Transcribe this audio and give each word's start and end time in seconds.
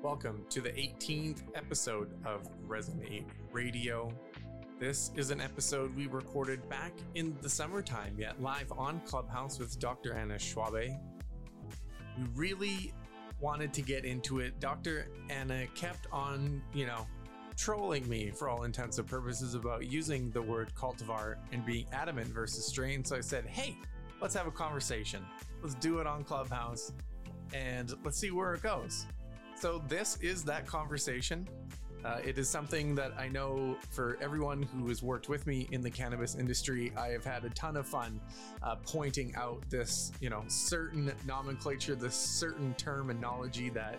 Welcome 0.00 0.44
to 0.50 0.60
the 0.60 0.68
18th 0.70 1.42
episode 1.56 2.10
of 2.24 2.48
Resonate 2.68 3.24
Radio. 3.50 4.12
This 4.78 5.10
is 5.16 5.32
an 5.32 5.40
episode 5.40 5.94
we 5.96 6.06
recorded 6.06 6.66
back 6.68 6.92
in 7.16 7.36
the 7.42 7.48
summertime, 7.48 8.14
yet 8.16 8.40
live 8.40 8.70
on 8.78 9.00
Clubhouse 9.00 9.58
with 9.58 9.76
Dr. 9.80 10.14
Anna 10.14 10.34
Schwabe. 10.34 10.96
We 12.16 12.24
really 12.36 12.94
wanted 13.40 13.72
to 13.74 13.82
get 13.82 14.04
into 14.04 14.38
it. 14.38 14.60
Dr. 14.60 15.08
Anna 15.30 15.66
kept 15.74 16.06
on, 16.12 16.62
you 16.72 16.86
know, 16.86 17.04
trolling 17.56 18.08
me 18.08 18.30
for 18.30 18.48
all 18.48 18.62
intents 18.62 18.98
and 18.98 19.08
purposes 19.08 19.56
about 19.56 19.90
using 19.90 20.30
the 20.30 20.40
word 20.40 20.72
cultivar 20.76 21.38
and 21.52 21.66
being 21.66 21.86
adamant 21.92 22.28
versus 22.28 22.64
strain. 22.64 23.04
So 23.04 23.16
I 23.16 23.20
said, 23.20 23.46
hey, 23.46 23.76
let's 24.22 24.34
have 24.36 24.46
a 24.46 24.52
conversation. 24.52 25.24
Let's 25.60 25.74
do 25.74 25.98
it 25.98 26.06
on 26.06 26.22
Clubhouse 26.22 26.92
and 27.52 27.92
let's 28.04 28.16
see 28.16 28.30
where 28.30 28.54
it 28.54 28.62
goes. 28.62 29.06
So, 29.58 29.82
this 29.88 30.18
is 30.20 30.44
that 30.44 30.66
conversation. 30.66 31.48
Uh, 32.04 32.20
it 32.24 32.38
is 32.38 32.48
something 32.48 32.94
that 32.94 33.12
I 33.18 33.26
know 33.26 33.76
for 33.90 34.16
everyone 34.20 34.62
who 34.62 34.86
has 34.86 35.02
worked 35.02 35.28
with 35.28 35.48
me 35.48 35.68
in 35.72 35.80
the 35.80 35.90
cannabis 35.90 36.36
industry, 36.36 36.92
I 36.96 37.08
have 37.08 37.24
had 37.24 37.44
a 37.44 37.50
ton 37.50 37.76
of 37.76 37.84
fun 37.84 38.20
uh, 38.62 38.76
pointing 38.76 39.34
out 39.34 39.68
this, 39.68 40.12
you 40.20 40.30
know, 40.30 40.44
certain 40.46 41.12
nomenclature, 41.26 41.96
this 41.96 42.14
certain 42.14 42.72
terminology 42.74 43.68
that, 43.70 43.98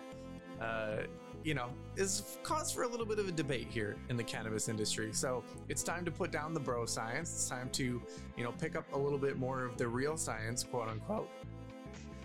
uh, 0.62 1.02
you 1.44 1.52
know, 1.52 1.68
is 1.94 2.38
cause 2.42 2.72
for 2.72 2.84
a 2.84 2.88
little 2.88 3.04
bit 3.04 3.18
of 3.18 3.28
a 3.28 3.32
debate 3.32 3.68
here 3.68 3.96
in 4.08 4.16
the 4.16 4.24
cannabis 4.24 4.70
industry. 4.70 5.12
So 5.12 5.44
it's 5.68 5.82
time 5.82 6.06
to 6.06 6.10
put 6.10 6.32
down 6.32 6.54
the 6.54 6.60
bro 6.60 6.86
science. 6.86 7.30
It's 7.32 7.50
time 7.50 7.68
to, 7.72 8.00
you 8.34 8.44
know, 8.44 8.52
pick 8.52 8.76
up 8.76 8.90
a 8.94 8.98
little 8.98 9.18
bit 9.18 9.36
more 9.36 9.66
of 9.66 9.76
the 9.76 9.86
real 9.86 10.16
science, 10.16 10.64
quote 10.64 10.88
unquote, 10.88 11.28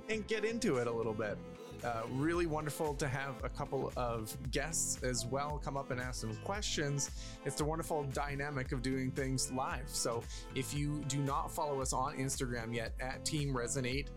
and 0.08 0.25
get 0.25 0.45
into 0.45 0.78
it 0.78 0.88
a 0.88 0.91
little 0.91 1.13
bit. 1.13 1.38
Uh, 1.84 2.02
really 2.12 2.45
wonderful 2.45 2.94
to 2.95 3.08
have 3.08 3.36
a 3.44 3.50
couple 3.50 3.92
of 3.95 4.36
guests 4.52 5.04
as 5.04 5.26
well 5.26 5.62
come 5.64 5.78
up 5.78 5.92
and 5.92 6.00
ask 6.00 6.22
some 6.22 6.36
questions. 6.38 7.12
It's 7.45 7.56
the 7.56 7.66
wonderful 7.66 8.04
dynamic 8.06 8.72
of 8.72 8.81
doing 8.81 9.12
things 9.12 9.52
live. 9.52 9.88
So 9.88 10.23
if 10.56 10.73
you 10.73 11.03
do 11.08 11.18
not 11.20 11.52
follow 11.52 11.81
us 11.81 11.94
on 11.94 12.18
Instagram 12.18 12.73
yet 12.73 12.94
at 13.00 13.23
Team 13.26 13.53
Resonate, 13.53 14.08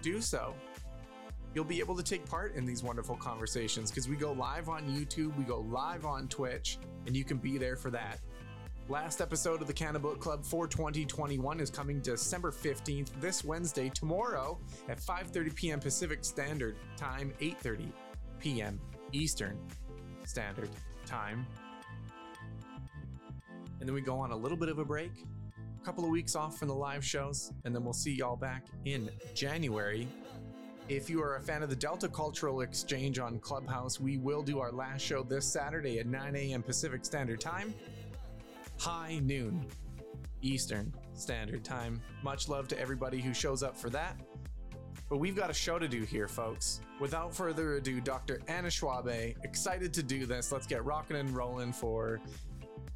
do 0.00 0.20
so. 0.20 0.54
You'll 1.54 1.64
be 1.64 1.80
able 1.80 1.96
to 1.96 2.02
take 2.02 2.24
part 2.24 2.54
in 2.54 2.64
these 2.64 2.82
wonderful 2.82 3.16
conversations 3.16 3.90
because 3.90 4.08
we 4.08 4.16
go 4.16 4.32
live 4.32 4.70
on 4.70 4.84
YouTube, 4.84 5.36
we 5.36 5.44
go 5.44 5.60
live 5.60 6.06
on 6.06 6.28
Twitch, 6.28 6.78
and 7.06 7.14
you 7.14 7.24
can 7.24 7.36
be 7.36 7.58
there 7.58 7.76
for 7.76 7.90
that. 7.90 8.20
Last 8.88 9.20
episode 9.20 9.60
of 9.60 9.68
the 9.68 9.72
Cannabook 9.72 10.18
Club 10.18 10.44
for 10.44 10.66
2021 10.66 11.60
is 11.60 11.70
coming 11.70 12.00
December 12.00 12.50
15th, 12.50 13.10
this 13.20 13.44
Wednesday, 13.44 13.88
tomorrow 13.88 14.58
at 14.88 14.98
5:30 14.98 15.54
p.m. 15.54 15.80
Pacific 15.80 16.24
Standard 16.24 16.74
Time, 16.96 17.32
8:30 17.40 17.92
p.m. 18.40 18.80
Eastern 19.12 19.56
Standard 20.24 20.68
Time. 21.06 21.46
And 23.78 23.88
then 23.88 23.94
we 23.94 24.00
go 24.00 24.18
on 24.18 24.32
a 24.32 24.36
little 24.36 24.58
bit 24.58 24.68
of 24.68 24.80
a 24.80 24.84
break, 24.84 25.12
a 25.80 25.84
couple 25.84 26.04
of 26.04 26.10
weeks 26.10 26.34
off 26.34 26.58
from 26.58 26.66
the 26.66 26.74
live 26.74 27.04
shows, 27.04 27.52
and 27.64 27.72
then 27.74 27.84
we'll 27.84 27.92
see 27.92 28.12
y'all 28.12 28.36
back 28.36 28.66
in 28.84 29.10
January. 29.32 30.08
If 30.88 31.08
you 31.08 31.22
are 31.22 31.36
a 31.36 31.40
fan 31.40 31.62
of 31.62 31.70
the 31.70 31.76
Delta 31.76 32.08
Cultural 32.08 32.62
Exchange 32.62 33.20
on 33.20 33.38
Clubhouse, 33.38 34.00
we 34.00 34.18
will 34.18 34.42
do 34.42 34.58
our 34.58 34.72
last 34.72 35.02
show 35.02 35.22
this 35.22 35.46
Saturday 35.46 36.00
at 36.00 36.06
9 36.06 36.34
a.m. 36.34 36.62
Pacific 36.64 37.04
Standard 37.04 37.40
Time 37.40 37.72
high 38.82 39.20
noon 39.22 39.64
Eastern 40.40 40.92
Standard 41.14 41.64
Time. 41.64 42.02
Much 42.24 42.48
love 42.48 42.66
to 42.66 42.80
everybody 42.80 43.20
who 43.20 43.32
shows 43.32 43.62
up 43.62 43.78
for 43.78 43.88
that. 43.90 44.16
But 45.08 45.18
we've 45.18 45.36
got 45.36 45.50
a 45.50 45.54
show 45.54 45.78
to 45.78 45.86
do 45.86 46.02
here, 46.02 46.26
folks. 46.26 46.80
Without 46.98 47.32
further 47.32 47.76
ado, 47.76 48.00
Dr. 48.00 48.40
Anna 48.48 48.66
Schwabe, 48.66 49.36
excited 49.44 49.94
to 49.94 50.02
do 50.02 50.26
this. 50.26 50.50
Let's 50.50 50.66
get 50.66 50.84
rocking 50.84 51.16
and 51.16 51.30
rolling 51.30 51.72
for 51.72 52.20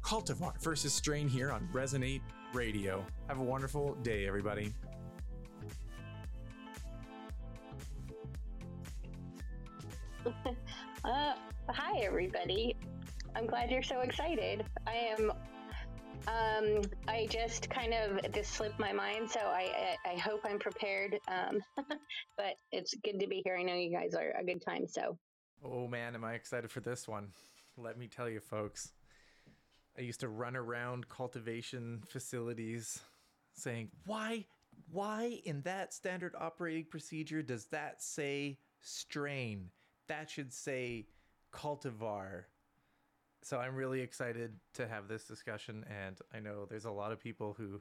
Cultivar 0.01 0.61
versus 0.61 0.93
Strain 0.93 1.29
here 1.29 1.51
on 1.51 1.69
Resonate 1.71 2.19
Radio. 2.51 3.05
Have 3.29 3.39
a 3.39 3.43
wonderful 3.43 3.95
day, 4.03 4.27
everybody. 4.27 4.73
uh, 10.25 11.33
hi, 11.69 11.99
everybody. 11.99 12.75
I'm 13.37 13.47
glad 13.47 13.71
you're 13.71 13.83
so 13.83 14.01
excited. 14.01 14.65
I 14.85 14.95
am 15.17 15.31
um, 16.27 16.81
I 17.07 17.27
just 17.29 17.69
kind 17.69 17.93
of 17.93 18.31
this 18.33 18.47
slipped 18.47 18.79
my 18.79 18.91
mind, 18.91 19.29
so 19.29 19.39
I 19.39 19.95
I, 20.05 20.11
I 20.13 20.15
hope 20.17 20.41
I'm 20.43 20.59
prepared. 20.59 21.19
Um, 21.27 21.61
but 22.37 22.55
it's 22.71 22.93
good 23.03 23.19
to 23.19 23.27
be 23.27 23.41
here. 23.43 23.57
I 23.57 23.63
know 23.63 23.73
you 23.73 23.91
guys 23.91 24.13
are 24.13 24.33
a 24.39 24.43
good 24.43 24.61
time. 24.61 24.87
So. 24.87 25.17
Oh 25.63 25.87
man, 25.87 26.15
am 26.15 26.23
I 26.23 26.33
excited 26.33 26.71
for 26.71 26.81
this 26.81 27.07
one? 27.07 27.29
Let 27.77 27.97
me 27.97 28.07
tell 28.07 28.29
you, 28.29 28.39
folks. 28.39 28.93
I 29.97 30.01
used 30.01 30.19
to 30.19 30.29
run 30.29 30.55
around 30.55 31.09
cultivation 31.09 32.03
facilities 32.07 33.01
saying, 33.53 33.89
"Why, 34.05 34.45
why 34.91 35.41
in 35.45 35.61
that 35.61 35.93
standard 35.93 36.35
operating 36.37 36.85
procedure 36.85 37.41
does 37.41 37.65
that 37.67 38.01
say 38.01 38.59
strain? 38.81 39.71
That 40.07 40.29
should 40.29 40.53
say 40.53 41.07
cultivar." 41.51 42.43
So 43.47 43.59
I'm 43.59 43.75
really 43.75 44.01
excited 44.01 44.51
to 44.73 44.89
have 44.89 45.07
this 45.07 45.23
discussion, 45.23 45.85
and 46.05 46.19
I 46.33 46.41
know 46.41 46.65
there's 46.69 46.83
a 46.83 46.91
lot 46.91 47.13
of 47.13 47.19
people 47.21 47.55
who 47.57 47.79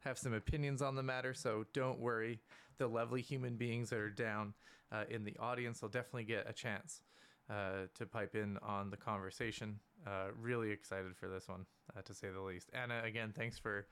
have 0.00 0.18
some 0.18 0.34
opinions 0.34 0.82
on 0.82 0.96
the 0.96 1.02
matter. 1.02 1.32
So 1.32 1.64
don't 1.72 1.98
worry, 1.98 2.40
the 2.76 2.88
lovely 2.88 3.22
human 3.22 3.56
beings 3.56 3.88
that 3.88 4.00
are 4.00 4.10
down 4.10 4.52
uh, 4.92 5.04
in 5.08 5.24
the 5.24 5.34
audience 5.40 5.80
will 5.80 5.88
definitely 5.88 6.24
get 6.24 6.46
a 6.46 6.52
chance 6.52 7.00
uh, 7.48 7.86
to 7.94 8.04
pipe 8.04 8.34
in 8.34 8.58
on 8.58 8.90
the 8.90 8.98
conversation. 8.98 9.80
Uh, 10.06 10.26
really 10.38 10.70
excited 10.70 11.16
for 11.16 11.26
this 11.26 11.48
one, 11.48 11.64
uh, 11.96 12.02
to 12.02 12.12
say 12.12 12.28
the 12.28 12.42
least. 12.42 12.68
Anna, 12.74 13.00
again, 13.02 13.32
thanks 13.34 13.58
for 13.58 13.86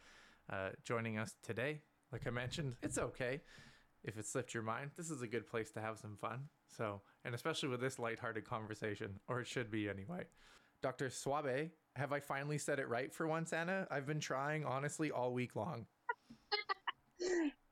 uh, 0.52 0.68
joining 0.84 1.16
us 1.16 1.34
today. 1.42 1.80
Like 2.12 2.26
I 2.26 2.30
mentioned, 2.30 2.74
it's 2.82 2.98
okay 2.98 3.40
if 4.04 4.18
it 4.18 4.26
slipped 4.26 4.52
your 4.52 4.62
mind. 4.62 4.90
This 4.98 5.10
is 5.10 5.22
a 5.22 5.26
good 5.26 5.48
place 5.48 5.70
to 5.72 5.80
have 5.80 5.98
some 5.98 6.18
fun. 6.20 6.50
So, 6.76 7.00
and 7.24 7.34
especially 7.34 7.70
with 7.70 7.80
this 7.80 7.98
lighthearted 7.98 8.44
conversation, 8.44 9.18
or 9.28 9.40
it 9.40 9.46
should 9.46 9.70
be 9.70 9.88
anyway. 9.88 10.26
Dr. 10.86 11.08
Schwabe. 11.08 11.70
Have 11.96 12.12
I 12.12 12.20
finally 12.20 12.58
said 12.58 12.78
it 12.78 12.88
right 12.88 13.12
for 13.12 13.26
once, 13.26 13.52
Anna? 13.52 13.88
I've 13.90 14.06
been 14.06 14.20
trying 14.20 14.64
honestly 14.64 15.10
all 15.10 15.32
week 15.32 15.56
long. 15.56 15.84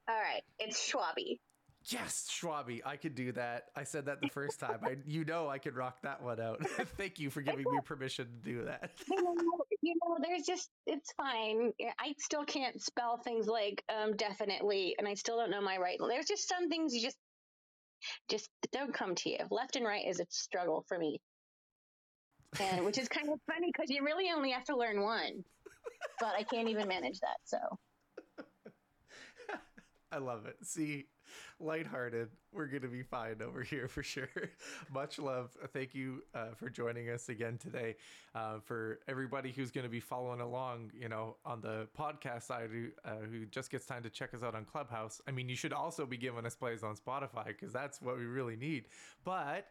all 0.08 0.16
right, 0.20 0.42
it's 0.58 0.90
Schwabi. 0.90 1.38
Yes, 1.84 2.28
Schwabi. 2.28 2.80
I 2.84 2.96
could 2.96 3.14
do 3.14 3.30
that. 3.30 3.66
I 3.76 3.84
said 3.84 4.06
that 4.06 4.20
the 4.20 4.30
first 4.30 4.58
time. 4.58 4.80
I, 4.82 4.96
you 5.06 5.24
know, 5.24 5.48
I 5.48 5.58
could 5.58 5.76
rock 5.76 6.02
that 6.02 6.20
one 6.24 6.40
out. 6.40 6.66
Thank 6.96 7.20
you 7.20 7.30
for 7.30 7.40
giving 7.40 7.66
me 7.70 7.78
permission 7.84 8.26
to 8.26 8.50
do 8.50 8.64
that. 8.64 8.90
you 9.08 9.94
know, 10.02 10.16
there's 10.20 10.44
just 10.44 10.70
it's 10.88 11.12
fine. 11.12 11.70
I 12.00 12.14
still 12.18 12.44
can't 12.44 12.82
spell 12.82 13.18
things 13.18 13.46
like 13.46 13.84
um, 13.96 14.16
definitely, 14.16 14.96
and 14.98 15.06
I 15.06 15.14
still 15.14 15.36
don't 15.36 15.52
know 15.52 15.62
my 15.62 15.76
right. 15.76 16.00
There's 16.08 16.26
just 16.26 16.48
some 16.48 16.68
things 16.68 16.92
you 16.96 17.02
just 17.02 17.18
just 18.28 18.50
don't 18.72 18.92
come 18.92 19.14
to 19.14 19.30
you. 19.30 19.38
Left 19.52 19.76
and 19.76 19.86
right 19.86 20.04
is 20.04 20.18
a 20.18 20.26
struggle 20.30 20.84
for 20.88 20.98
me 20.98 21.20
and 22.60 22.84
which 22.84 22.98
is 22.98 23.08
kind 23.08 23.28
of 23.28 23.38
funny 23.52 23.70
because 23.72 23.90
you 23.90 24.04
really 24.04 24.30
only 24.34 24.50
have 24.50 24.64
to 24.64 24.76
learn 24.76 25.00
one. 25.02 25.44
But 26.20 26.34
I 26.38 26.42
can't 26.42 26.68
even 26.68 26.86
manage 26.88 27.20
that. 27.20 27.38
So 27.44 27.58
I 30.12 30.18
love 30.18 30.46
it. 30.46 30.56
See, 30.62 31.06
lighthearted. 31.58 32.28
We're 32.52 32.66
going 32.66 32.82
to 32.82 32.88
be 32.88 33.02
fine 33.02 33.42
over 33.42 33.62
here 33.62 33.88
for 33.88 34.02
sure. 34.02 34.28
Much 34.92 35.18
love. 35.18 35.56
Thank 35.72 35.94
you 35.94 36.22
uh, 36.34 36.54
for 36.54 36.68
joining 36.68 37.10
us 37.10 37.28
again 37.28 37.58
today. 37.58 37.96
Uh, 38.34 38.58
for 38.60 39.00
everybody 39.08 39.50
who's 39.50 39.70
going 39.70 39.84
to 39.84 39.90
be 39.90 40.00
following 40.00 40.40
along, 40.40 40.92
you 40.98 41.08
know, 41.08 41.36
on 41.44 41.60
the 41.60 41.88
podcast 41.98 42.44
side, 42.44 42.70
uh, 43.04 43.10
who 43.30 43.46
just 43.46 43.70
gets 43.70 43.86
time 43.86 44.02
to 44.02 44.10
check 44.10 44.34
us 44.34 44.42
out 44.42 44.54
on 44.54 44.64
Clubhouse. 44.64 45.20
I 45.26 45.30
mean, 45.30 45.48
you 45.48 45.56
should 45.56 45.72
also 45.72 46.06
be 46.06 46.16
giving 46.16 46.46
us 46.46 46.54
plays 46.54 46.82
on 46.82 46.96
Spotify 46.96 47.46
because 47.46 47.72
that's 47.72 48.00
what 48.00 48.16
we 48.16 48.24
really 48.24 48.56
need. 48.56 48.84
But 49.24 49.66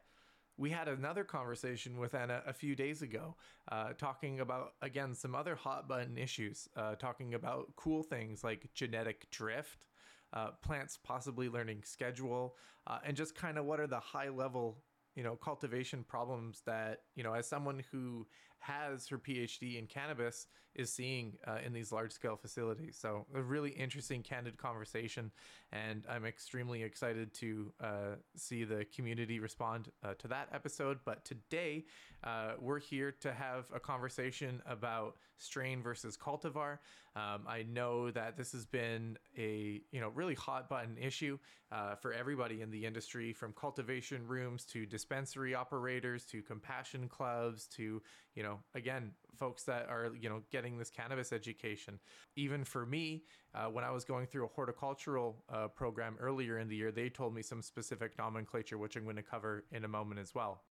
we 0.58 0.70
had 0.70 0.88
another 0.88 1.24
conversation 1.24 1.98
with 1.98 2.14
Anna 2.14 2.42
a 2.46 2.54
few 2.54 2.76
days 2.76 3.02
ago, 3.02 3.36
uh, 3.72 3.94
talking 3.94 4.40
about, 4.40 4.74
again, 4.82 5.16
some 5.16 5.34
other 5.34 5.56
hot 5.56 5.88
button 5.88 6.18
issues, 6.18 6.68
uh, 6.76 6.96
talking 6.96 7.34
about 7.34 7.76
cool 7.76 8.04
things 8.04 8.44
like 8.44 8.70
genetic 8.74 9.30
drift, 9.32 9.88
uh, 10.34 10.52
plants 10.62 10.98
possibly 11.04 11.50
learning 11.50 11.82
schedule, 11.84 12.56
uh, 12.88 13.00
and 13.04 13.18
just 13.18 13.36
kind 13.36 13.58
of 13.58 13.66
what 13.66 13.80
are 13.80 13.88
the 13.88 14.00
high 14.00 14.30
level, 14.30 14.78
you 15.16 15.24
know, 15.24 15.36
cultivation 15.36 16.04
problems 16.04 16.62
that, 16.66 17.02
you 17.16 17.24
know, 17.24 17.34
as 17.34 17.48
someone 17.48 17.84
who 17.92 18.28
has 18.64 19.08
her 19.08 19.18
PhD 19.18 19.78
in 19.78 19.88
cannabis 19.88 20.48
is 20.76 20.92
seeing 20.92 21.34
uh, 21.46 21.58
in 21.66 21.74
these 21.74 21.92
large 21.92 22.12
scale 22.12 22.36
facilities. 22.36 22.98
So, 23.00 23.26
a 23.36 23.42
really 23.42 23.72
interesting, 23.72 24.24
candid 24.24 24.58
conversation. 24.58 25.32
And 25.72 26.06
I'm 26.10 26.26
extremely 26.26 26.82
excited 26.82 27.34
to 27.36 27.72
uh, 27.82 28.16
see 28.36 28.64
the 28.64 28.86
community 28.96 29.40
respond 29.40 29.90
uh, 30.04 30.14
to 30.16 30.28
that 30.30 30.50
episode. 30.52 31.00
But 31.06 31.26
today, 31.26 31.86
uh, 32.24 32.54
we're 32.60 32.80
here 32.80 33.12
to 33.22 33.34
have 33.34 33.66
a 33.74 33.80
conversation 33.80 34.62
about 34.66 35.18
strain 35.38 35.84
versus 35.84 36.18
cultivar. 36.18 36.80
Um, 37.16 37.44
I 37.48 37.66
know 37.70 38.10
that 38.12 38.38
this 38.38 38.54
has 38.54 38.66
been 38.66 39.18
a 39.38 39.82
you 39.92 40.00
know 40.00 40.10
really 40.10 40.36
hot 40.36 40.70
button 40.70 40.98
issue 40.98 41.38
uh, 41.72 41.96
for 41.96 42.14
everybody 42.14 42.62
in 42.62 42.72
the 42.72 42.86
industry, 42.86 43.34
from 43.34 43.54
cultivation 43.54 44.26
rooms 44.28 44.66
to 44.66 44.86
dispensary 44.86 45.54
operators 45.54 46.26
to 46.26 46.42
compassion 46.42 47.08
clubs 47.08 47.68
to 47.76 48.02
you 48.36 48.44
know 48.44 48.60
again 48.76 49.12
folks 49.38 49.64
that 49.64 49.90
are 49.90 50.12
you 50.20 50.30
know 50.30 50.42
getting 50.52 50.78
this 50.78 50.90
cannabis 50.90 51.34
education. 51.34 52.00
Even 52.36 52.64
for 52.64 52.86
me, 52.86 53.24
uh, 53.54 53.66
when 53.66 53.84
I 53.84 53.92
was 53.92 54.06
going 54.06 54.26
through 54.28 54.46
a 54.46 54.48
horticultural 54.48 55.44
uh, 55.50 55.68
program 55.68 56.16
earlier 56.20 56.60
in 56.60 56.68
the 56.68 56.76
year, 56.76 56.92
they 56.92 57.10
told 57.10 57.34
me 57.34 57.42
some 57.42 57.62
specific 57.62 58.18
nomenclature, 58.18 58.78
which 58.78 58.96
I'm 58.96 59.04
going 59.04 59.16
to 59.16 59.24
cover 59.24 59.66
in 59.72 59.86
a 59.86 59.88
moment 59.88 60.20
as 60.20 60.34
well. 60.34 60.64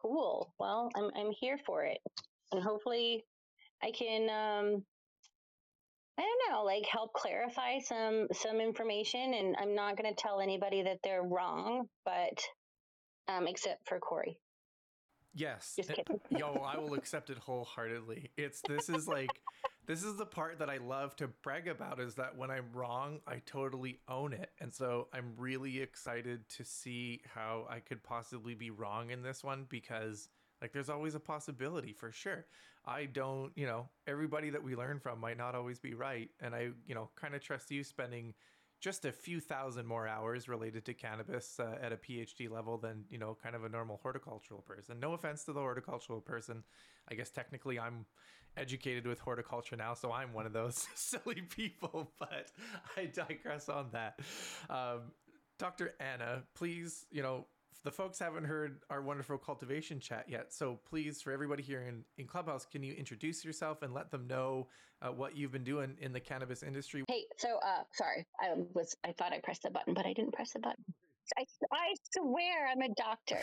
Cool. 0.00 0.52
Well, 0.58 0.90
I'm 0.96 1.10
I'm 1.16 1.32
here 1.40 1.58
for 1.66 1.84
it, 1.84 1.98
and 2.52 2.62
hopefully, 2.62 3.24
I 3.82 3.90
can 3.90 4.22
um, 4.24 4.84
I 6.18 6.22
don't 6.22 6.52
know, 6.52 6.64
like 6.64 6.84
help 6.90 7.12
clarify 7.12 7.78
some 7.78 8.26
some 8.32 8.60
information. 8.60 9.34
And 9.34 9.56
I'm 9.60 9.74
not 9.74 9.96
going 9.96 10.12
to 10.12 10.20
tell 10.20 10.40
anybody 10.40 10.82
that 10.82 10.98
they're 11.04 11.22
wrong, 11.22 11.88
but 12.04 12.42
um, 13.28 13.46
except 13.46 13.88
for 13.88 13.98
Corey. 14.00 14.38
Yes. 15.34 15.78
Yo, 16.30 16.52
I 16.54 16.78
will 16.78 16.94
accept 16.94 17.30
it 17.30 17.38
wholeheartedly. 17.38 18.30
It's 18.36 18.60
this 18.62 18.88
is 18.88 19.06
like 19.06 19.40
this 19.86 20.02
is 20.02 20.16
the 20.16 20.26
part 20.26 20.58
that 20.58 20.70
I 20.70 20.78
love 20.78 21.16
to 21.16 21.28
brag 21.42 21.68
about 21.68 22.00
is 22.00 22.14
that 22.16 22.36
when 22.36 22.50
I'm 22.50 22.66
wrong, 22.72 23.20
I 23.26 23.40
totally 23.46 24.00
own 24.08 24.32
it. 24.32 24.50
And 24.60 24.72
so 24.72 25.08
I'm 25.12 25.32
really 25.36 25.80
excited 25.80 26.48
to 26.50 26.64
see 26.64 27.20
how 27.34 27.66
I 27.70 27.80
could 27.80 28.02
possibly 28.02 28.54
be 28.54 28.70
wrong 28.70 29.10
in 29.10 29.22
this 29.22 29.44
one 29.44 29.66
because 29.68 30.28
like 30.60 30.72
there's 30.72 30.90
always 30.90 31.14
a 31.14 31.20
possibility 31.20 31.92
for 31.92 32.10
sure. 32.10 32.46
I 32.84 33.04
don't, 33.04 33.52
you 33.54 33.66
know, 33.66 33.88
everybody 34.06 34.50
that 34.50 34.62
we 34.62 34.74
learn 34.74 34.98
from 34.98 35.20
might 35.20 35.36
not 35.36 35.54
always 35.54 35.78
be 35.78 35.94
right. 35.94 36.30
And 36.40 36.54
I, 36.54 36.70
you 36.86 36.94
know, 36.94 37.10
kind 37.16 37.34
of 37.34 37.42
trust 37.42 37.70
you 37.70 37.84
spending 37.84 38.34
just 38.80 39.04
a 39.04 39.12
few 39.12 39.40
thousand 39.40 39.86
more 39.86 40.06
hours 40.06 40.48
related 40.48 40.84
to 40.84 40.94
cannabis 40.94 41.58
uh, 41.58 41.76
at 41.82 41.92
a 41.92 41.96
PhD 41.96 42.50
level 42.50 42.78
than, 42.78 43.04
you 43.10 43.18
know, 43.18 43.36
kind 43.42 43.56
of 43.56 43.64
a 43.64 43.68
normal 43.68 43.98
horticultural 44.02 44.60
person. 44.62 45.00
No 45.00 45.14
offense 45.14 45.44
to 45.44 45.52
the 45.52 45.60
horticultural 45.60 46.20
person. 46.20 46.62
I 47.10 47.14
guess 47.14 47.30
technically 47.30 47.78
I'm 47.78 48.06
educated 48.56 49.06
with 49.06 49.18
horticulture 49.18 49.76
now, 49.76 49.94
so 49.94 50.12
I'm 50.12 50.32
one 50.32 50.46
of 50.46 50.52
those 50.52 50.86
silly 50.94 51.42
people, 51.42 52.12
but 52.18 52.50
I 52.96 53.06
digress 53.06 53.68
on 53.68 53.88
that. 53.92 54.20
Um, 54.70 55.12
Dr. 55.58 55.94
Anna, 55.98 56.44
please, 56.54 57.06
you 57.10 57.22
know, 57.22 57.46
the 57.84 57.90
folks 57.90 58.18
haven't 58.18 58.44
heard 58.44 58.80
our 58.90 59.02
wonderful 59.02 59.38
cultivation 59.38 60.00
chat 60.00 60.26
yet. 60.28 60.52
So 60.52 60.80
please, 60.88 61.22
for 61.22 61.32
everybody 61.32 61.62
here 61.62 61.82
in, 61.82 62.04
in 62.16 62.26
Clubhouse, 62.26 62.66
can 62.66 62.82
you 62.82 62.92
introduce 62.94 63.44
yourself 63.44 63.82
and 63.82 63.94
let 63.94 64.10
them 64.10 64.26
know 64.26 64.68
uh, 65.00 65.08
what 65.08 65.36
you've 65.36 65.52
been 65.52 65.64
doing 65.64 65.96
in 66.00 66.12
the 66.12 66.20
cannabis 66.20 66.62
industry? 66.62 67.04
Hey, 67.08 67.24
so 67.36 67.58
uh, 67.64 67.82
sorry, 67.92 68.26
I 68.40 68.54
was 68.74 68.96
I 69.04 69.12
thought 69.12 69.32
I 69.32 69.40
pressed 69.40 69.62
the 69.62 69.70
button, 69.70 69.94
but 69.94 70.06
I 70.06 70.12
didn't 70.12 70.32
press 70.32 70.52
the 70.52 70.60
button. 70.60 70.84
I, 71.36 71.44
I 71.72 71.94
swear 72.14 72.68
I'm 72.68 72.80
a 72.80 72.94
doctor. 72.94 73.40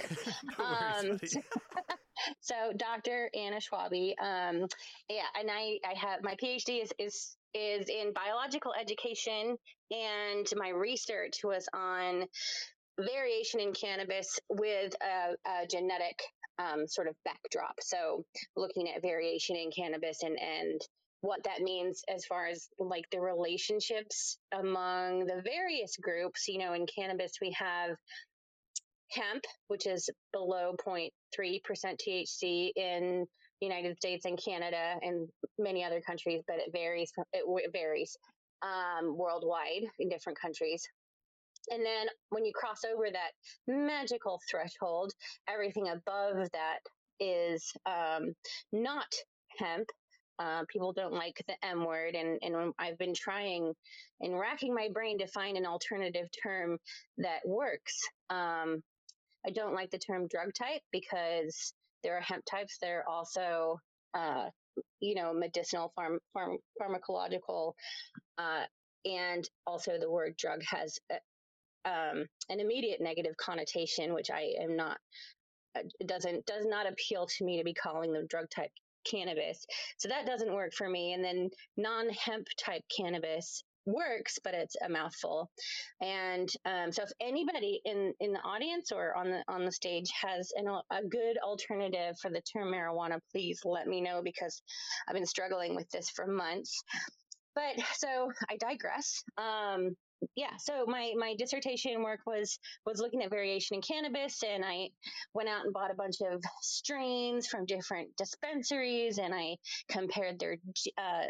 um, 1.12 1.20
so 2.42 2.56
Dr. 2.76 3.30
Anna 3.36 3.58
Schwabe, 3.58 4.14
um, 4.20 4.68
yeah, 5.10 5.28
and 5.40 5.50
I, 5.52 5.78
I 5.88 5.94
have 5.96 6.24
my 6.24 6.36
PhD 6.36 6.82
is, 6.82 6.92
is 6.98 7.38
is 7.54 7.88
in 7.88 8.12
biological 8.14 8.74
education, 8.74 9.56
and 9.90 10.46
my 10.58 10.70
research 10.70 11.40
was 11.44 11.70
on 11.74 12.26
variation 13.00 13.60
in 13.60 13.74
cannabis 13.74 14.40
with 14.50 14.94
a, 15.02 15.50
a 15.50 15.68
genetic 15.68 16.20
um, 16.60 16.88
sort 16.88 17.08
of 17.08 17.16
backdrop. 17.26 17.76
So 17.82 18.24
looking 18.56 18.90
at 18.90 19.02
variation 19.02 19.56
in 19.56 19.72
cannabis 19.72 20.24
and 20.24 20.38
and 20.40 20.82
what 21.22 21.44
that 21.44 21.62
means 21.62 22.04
as 22.14 22.24
far 22.26 22.46
as 22.46 22.70
like 22.78 23.06
the 23.12 23.20
relationships 23.20 24.38
among 24.54 25.26
the 25.26 25.42
various 25.44 25.98
groups. 25.98 26.48
You 26.48 26.60
know, 26.60 26.74
in 26.74 26.86
cannabis 26.86 27.32
we 27.42 27.56
have 27.58 27.92
hemp, 29.12 29.44
which 29.68 29.88
is 29.88 30.10
below 30.34 30.76
0.3% 30.86 31.10
THC 31.38 32.72
in 32.76 33.26
the 33.62 33.68
United 33.68 33.98
States 33.98 34.26
and 34.26 34.40
Canada 34.44 34.96
and 35.02 35.28
many 35.58 35.84
other 35.84 36.02
countries, 36.02 36.42
but 36.48 36.58
it 36.58 36.72
varies. 36.72 37.12
It 37.34 37.72
varies 37.72 38.16
um, 38.62 39.18
worldwide 39.18 39.84
in 40.00 40.10
different 40.10 40.40
countries. 40.40 40.84
And 41.72 41.86
then 41.86 42.08
when 42.30 42.46
you 42.46 42.52
cross 42.54 42.84
over 42.84 43.08
that 43.12 43.32
magical 43.68 44.40
threshold, 44.50 45.12
everything 45.48 45.90
above 45.90 46.50
that 46.54 46.80
is 47.20 47.72
um, 47.86 48.34
not 48.72 49.08
hemp. 49.58 49.88
Uh, 50.38 50.64
people 50.68 50.92
don't 50.92 51.14
like 51.14 51.42
the 51.48 51.56
M 51.66 51.86
word, 51.86 52.14
and, 52.14 52.38
and 52.42 52.74
I've 52.78 52.98
been 52.98 53.14
trying 53.14 53.74
and 54.20 54.38
racking 54.38 54.76
my 54.76 54.90
brain 54.94 55.18
to 55.20 55.28
find 55.28 55.56
an 55.56 55.66
alternative 55.66 56.28
term 56.44 56.78
that 57.20 57.40
works. 57.46 57.98
Um, 58.30 58.84
I 59.48 59.52
don't 59.52 59.74
like 59.74 59.92
the 59.92 59.98
term 59.98 60.28
drug 60.28 60.54
type 60.54 60.82
because 60.92 61.74
there 62.04 62.18
are 62.18 62.22
hemp 62.22 62.44
types 62.46 62.78
that 62.82 62.90
are 62.90 63.06
also, 63.08 63.80
uh, 64.14 64.50
you 65.00 65.16
know, 65.16 65.34
medicinal, 65.34 65.94
farm, 65.96 66.20
farm 66.34 66.58
pharmacological, 66.82 67.74
uh, 68.38 68.64
and 69.06 69.48
also 69.66 69.98
the 70.00 70.10
word 70.10 70.36
drug 70.38 70.62
has 70.64 71.00
um, 71.86 72.26
an 72.50 72.60
immediate 72.60 73.02
negative 73.02 73.36
connotation, 73.38 74.14
which 74.14 74.30
I 74.32 74.54
am 74.62 74.76
not 74.76 74.98
uh, 75.78 75.82
doesn't 76.06 76.46
does 76.46 76.66
not 76.66 76.88
appeal 76.88 77.28
to 77.38 77.46
me 77.46 77.58
to 77.58 77.64
be 77.64 77.74
calling 77.74 78.14
them 78.14 78.28
drug 78.28 78.50
type 78.50 78.72
cannabis. 79.10 79.66
So 79.98 80.10
that 80.10 80.26
doesn't 80.26 80.54
work 80.54 80.74
for 80.74 80.90
me. 80.90 81.14
And 81.14 81.24
then 81.24 81.50
non 81.78 82.10
hemp 82.10 82.48
type 82.58 82.82
cannabis 82.96 83.64
works, 83.86 84.40
but 84.44 84.54
it's 84.54 84.76
a 84.84 84.90
mouthful. 84.90 85.50
And 86.02 86.50
um, 86.66 86.92
so, 86.92 87.04
if 87.04 87.12
anybody 87.22 87.82
in 87.86 88.14
in 88.20 88.34
the 88.34 88.40
audience 88.40 88.92
or 88.92 89.16
on 89.16 89.30
the 89.30 89.44
on 89.48 89.66
the 89.66 89.72
stage 89.72 90.10
has 90.22 90.52
an, 90.56 90.68
a 90.68 91.04
good 91.08 91.38
alternative 91.44 92.16
for 92.22 92.30
the 92.30 92.42
term 92.42 92.72
marijuana, 92.72 93.20
please 93.32 93.62
let 93.64 93.88
me 93.88 94.02
know 94.02 94.22
because 94.24 94.62
I've 95.08 95.16
been 95.16 95.26
struggling 95.26 95.76
with 95.76 95.90
this 95.90 96.10
for 96.10 96.28
months. 96.28 96.84
But 97.54 97.76
so 97.94 98.32
I 98.50 98.58
digress. 98.58 99.24
Um, 99.38 99.96
yeah 100.36 100.56
so 100.58 100.86
my 100.88 101.14
my 101.18 101.36
dissertation 101.38 102.02
work 102.04 102.20
was 102.26 102.60
was 102.86 103.00
looking 103.00 103.22
at 103.24 103.30
variation 103.30 103.76
in 103.76 103.82
cannabis 103.82 104.44
and 104.44 104.64
i 104.64 104.90
went 105.34 105.50
out 105.50 105.66
and 105.66 105.74
bought 105.74 105.92
a 105.92 105.96
bunch 105.96 106.16
of 106.22 106.42
strains 106.62 107.48
from 107.48 107.66
different 107.66 108.10
dispensaries 108.18 109.18
and 109.18 109.34
i 109.34 109.56
compared 109.90 110.40
their 110.40 110.58
uh, 110.98 111.26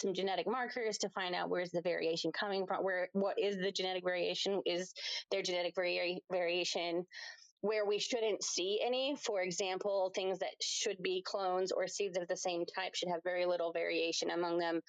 some 0.00 0.14
genetic 0.14 0.46
markers 0.46 0.96
to 0.98 1.08
find 1.10 1.34
out 1.34 1.50
where's 1.50 1.70
the 1.70 1.82
variation 1.82 2.32
coming 2.32 2.66
from 2.66 2.82
where 2.82 3.08
what 3.12 3.38
is 3.38 3.56
the 3.56 3.70
genetic 3.70 4.02
variation 4.04 4.62
is 4.64 4.92
there 5.30 5.42
genetic 5.42 5.74
vari- 5.74 6.22
variation 6.30 7.04
where 7.62 7.84
we 7.84 7.98
shouldn't 7.98 8.42
see 8.42 8.80
any. 8.84 9.16
For 9.24 9.42
example, 9.42 10.10
things 10.14 10.38
that 10.38 10.54
should 10.62 11.02
be 11.02 11.22
clones 11.22 11.72
or 11.72 11.86
seeds 11.86 12.16
of 12.16 12.26
the 12.28 12.36
same 12.36 12.64
type 12.64 12.94
should 12.94 13.10
have 13.10 13.22
very 13.22 13.46
little 13.46 13.72
variation 13.72 14.30
among 14.30 14.58
them. 14.58 14.80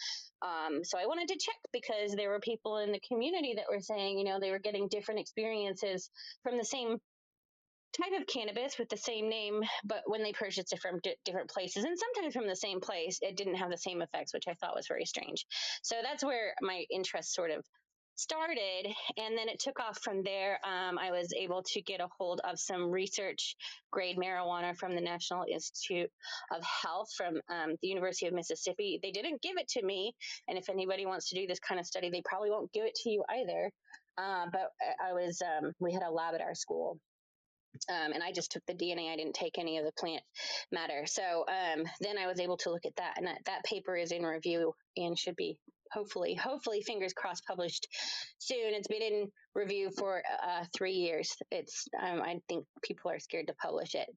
Um, 0.41 0.83
so 0.83 0.97
I 0.97 1.05
wanted 1.05 1.27
to 1.29 1.37
check 1.39 1.57
because 1.73 2.15
there 2.15 2.29
were 2.29 2.39
people 2.39 2.77
in 2.77 2.91
the 2.91 3.01
community 3.07 3.53
that 3.55 3.65
were 3.69 3.81
saying, 3.81 4.17
you 4.17 4.25
know, 4.25 4.39
they 4.39 4.51
were 4.51 4.59
getting 4.59 4.87
different 4.87 5.19
experiences 5.19 6.09
from 6.43 6.57
the 6.57 6.65
same 6.65 6.97
type 7.93 8.19
of 8.19 8.27
cannabis 8.27 8.77
with 8.79 8.89
the 8.89 8.97
same 8.97 9.29
name, 9.29 9.61
but 9.83 10.01
when 10.05 10.23
they 10.23 10.31
purchased 10.31 10.71
it 10.71 10.79
from 10.79 10.99
d- 11.03 11.15
different 11.25 11.49
places 11.49 11.83
and 11.83 11.97
sometimes 11.97 12.33
from 12.33 12.47
the 12.47 12.55
same 12.55 12.79
place, 12.79 13.19
it 13.21 13.35
didn't 13.35 13.55
have 13.55 13.69
the 13.69 13.77
same 13.77 14.01
effects, 14.01 14.33
which 14.33 14.47
I 14.47 14.53
thought 14.53 14.75
was 14.75 14.87
very 14.87 15.05
strange. 15.05 15.45
So 15.83 15.97
that's 16.01 16.23
where 16.23 16.53
my 16.61 16.85
interest 16.89 17.33
sort 17.33 17.51
of 17.51 17.65
started 18.15 18.87
and 19.17 19.37
then 19.37 19.49
it 19.49 19.59
took 19.59 19.79
off 19.79 19.99
from 20.01 20.21
there 20.23 20.59
um, 20.63 20.97
i 20.97 21.11
was 21.11 21.33
able 21.37 21.63
to 21.63 21.81
get 21.81 22.01
a 22.01 22.07
hold 22.17 22.41
of 22.43 22.59
some 22.59 22.91
research 22.91 23.55
grade 23.91 24.17
marijuana 24.17 24.75
from 24.75 24.95
the 24.95 25.01
national 25.01 25.43
institute 25.51 26.09
of 26.51 26.63
health 26.63 27.09
from 27.15 27.35
um, 27.49 27.75
the 27.81 27.87
university 27.87 28.27
of 28.27 28.33
mississippi 28.33 28.99
they 29.01 29.11
didn't 29.11 29.41
give 29.41 29.57
it 29.57 29.67
to 29.67 29.83
me 29.83 30.13
and 30.47 30.57
if 30.57 30.69
anybody 30.69 31.05
wants 31.05 31.29
to 31.29 31.35
do 31.35 31.47
this 31.47 31.59
kind 31.59 31.79
of 31.79 31.85
study 31.85 32.09
they 32.09 32.21
probably 32.23 32.51
won't 32.51 32.71
give 32.73 32.85
it 32.85 32.95
to 32.95 33.09
you 33.09 33.23
either 33.29 33.71
uh, 34.17 34.45
but 34.51 34.69
i 35.03 35.13
was 35.13 35.41
um, 35.41 35.71
we 35.79 35.93
had 35.93 36.03
a 36.03 36.11
lab 36.11 36.35
at 36.35 36.41
our 36.41 36.55
school 36.55 36.97
um, 37.89 38.11
and 38.13 38.21
I 38.21 38.31
just 38.31 38.51
took 38.51 38.63
the 38.65 38.73
DNA. 38.73 39.11
I 39.11 39.15
didn't 39.15 39.33
take 39.33 39.57
any 39.57 39.77
of 39.77 39.85
the 39.85 39.93
plant 39.93 40.21
matter. 40.71 41.05
So 41.05 41.45
um, 41.47 41.83
then 42.01 42.17
I 42.17 42.27
was 42.27 42.39
able 42.39 42.57
to 42.57 42.69
look 42.69 42.85
at 42.85 42.95
that, 42.97 43.13
and 43.17 43.27
that, 43.27 43.39
that 43.45 43.63
paper 43.63 43.95
is 43.95 44.11
in 44.11 44.23
review 44.23 44.73
and 44.97 45.17
should 45.17 45.35
be 45.35 45.57
hopefully, 45.91 46.35
hopefully, 46.35 46.81
fingers 46.81 47.13
crossed, 47.13 47.45
published 47.45 47.87
soon. 48.37 48.73
It's 48.73 48.87
been 48.87 49.01
in 49.01 49.27
review 49.55 49.91
for 49.97 50.21
uh, 50.43 50.65
three 50.75 50.93
years. 50.93 51.35
It's 51.51 51.87
um, 52.01 52.21
I 52.21 52.39
think 52.47 52.65
people 52.83 53.11
are 53.11 53.19
scared 53.19 53.47
to 53.47 53.53
publish 53.55 53.95
it, 53.95 54.07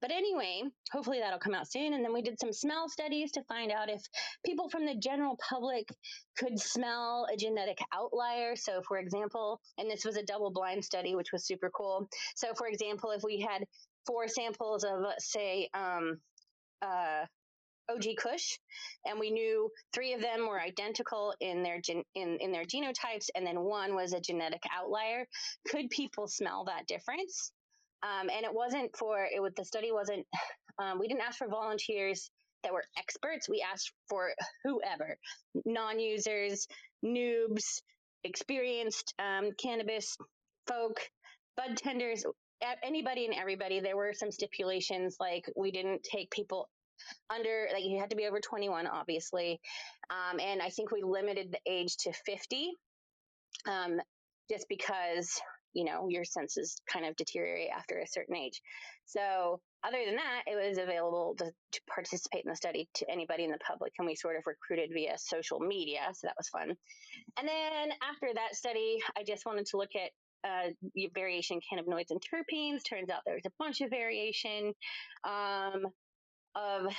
but 0.00 0.10
anyway, 0.10 0.62
hopefully 0.92 1.20
that'll 1.20 1.38
come 1.38 1.54
out 1.54 1.70
soon. 1.70 1.94
And 1.94 2.04
then 2.04 2.12
we 2.12 2.22
did 2.22 2.38
some 2.40 2.52
smell 2.52 2.88
studies 2.88 3.32
to 3.32 3.42
find 3.44 3.72
out 3.72 3.88
if 3.88 4.02
people 4.44 4.68
from 4.68 4.86
the 4.86 4.94
general 4.94 5.38
public 5.48 5.88
could 6.36 6.58
smell 6.58 7.26
a 7.32 7.36
genetic 7.36 7.78
outlier. 7.92 8.56
So, 8.56 8.82
for 8.86 8.98
example, 8.98 9.60
and 9.78 9.90
this 9.90 10.04
was 10.04 10.16
a 10.16 10.24
double 10.24 10.50
blind 10.50 10.84
study, 10.84 11.14
which 11.14 11.32
was 11.32 11.46
super 11.46 11.70
cool. 11.70 12.08
So, 12.36 12.54
for 12.56 12.66
example, 12.66 13.10
if 13.10 13.22
we 13.22 13.40
had 13.40 13.64
four 14.06 14.28
samples 14.28 14.84
of, 14.84 14.98
say, 15.18 15.68
um, 15.74 16.18
uh, 16.82 17.24
OG 17.90 18.04
Kush, 18.18 18.58
and 19.04 19.18
we 19.18 19.30
knew 19.30 19.70
three 19.92 20.14
of 20.14 20.20
them 20.20 20.46
were 20.48 20.60
identical 20.60 21.34
in 21.40 21.62
their 21.62 21.80
gen- 21.80 22.04
in 22.14 22.38
in 22.40 22.52
their 22.52 22.64
genotypes, 22.64 23.28
and 23.34 23.46
then 23.46 23.60
one 23.60 23.94
was 23.94 24.12
a 24.12 24.20
genetic 24.20 24.62
outlier. 24.72 25.26
Could 25.68 25.90
people 25.90 26.28
smell 26.28 26.64
that 26.64 26.86
difference? 26.86 27.52
Um, 28.02 28.28
and 28.30 28.44
it 28.44 28.52
wasn't 28.52 28.96
for 28.96 29.24
it. 29.24 29.40
Was, 29.40 29.52
the 29.56 29.64
study 29.64 29.92
wasn't. 29.92 30.26
Um, 30.76 30.98
we 30.98 31.06
didn't 31.06 31.22
ask 31.22 31.38
for 31.38 31.46
volunteers 31.46 32.30
that 32.64 32.72
were 32.72 32.82
experts. 32.98 33.48
We 33.48 33.64
asked 33.70 33.92
for 34.08 34.32
whoever, 34.64 35.16
non-users, 35.64 36.66
noobs, 37.04 37.80
experienced 38.24 39.14
um, 39.18 39.50
cannabis 39.62 40.16
folk, 40.66 40.98
bud 41.56 41.76
tenders, 41.76 42.24
anybody 42.82 43.26
and 43.26 43.34
everybody. 43.34 43.80
There 43.80 43.96
were 43.96 44.12
some 44.14 44.32
stipulations 44.32 45.16
like 45.20 45.44
we 45.56 45.70
didn't 45.70 46.02
take 46.02 46.30
people 46.30 46.68
under 47.34 47.68
like 47.72 47.84
you 47.84 47.98
had 47.98 48.10
to 48.10 48.16
be 48.16 48.26
over 48.26 48.40
21 48.40 48.86
obviously 48.86 49.60
um, 50.10 50.40
and 50.40 50.60
i 50.62 50.68
think 50.68 50.90
we 50.90 51.02
limited 51.02 51.52
the 51.52 51.70
age 51.70 51.96
to 51.96 52.12
50 52.12 52.72
um, 53.68 54.00
just 54.50 54.66
because 54.68 55.40
you 55.72 55.84
know 55.84 56.08
your 56.08 56.24
senses 56.24 56.76
kind 56.90 57.04
of 57.04 57.16
deteriorate 57.16 57.70
after 57.76 57.98
a 57.98 58.06
certain 58.06 58.36
age 58.36 58.60
so 59.06 59.60
other 59.84 59.98
than 60.06 60.16
that 60.16 60.42
it 60.46 60.56
was 60.56 60.78
available 60.78 61.34
to, 61.36 61.46
to 61.72 61.80
participate 61.92 62.44
in 62.44 62.50
the 62.50 62.56
study 62.56 62.88
to 62.94 63.10
anybody 63.10 63.44
in 63.44 63.50
the 63.50 63.58
public 63.58 63.92
and 63.98 64.06
we 64.06 64.14
sort 64.14 64.36
of 64.36 64.42
recruited 64.46 64.90
via 64.92 65.16
social 65.18 65.58
media 65.60 66.00
so 66.12 66.26
that 66.26 66.36
was 66.38 66.48
fun 66.48 66.74
and 67.38 67.48
then 67.48 67.90
after 68.08 68.28
that 68.34 68.54
study 68.54 68.98
i 69.18 69.24
just 69.24 69.44
wanted 69.46 69.66
to 69.66 69.76
look 69.76 69.90
at 69.96 70.10
uh, 70.44 70.68
variation 71.14 71.58
cannabinoids 71.58 72.10
and 72.10 72.20
terpenes. 72.20 72.84
Turns 72.88 73.08
out 73.10 73.22
there's 73.24 73.46
a 73.46 73.52
bunch 73.58 73.80
of 73.80 73.90
variation. 73.90 74.74
Um, 75.24 75.86
of 76.54 76.92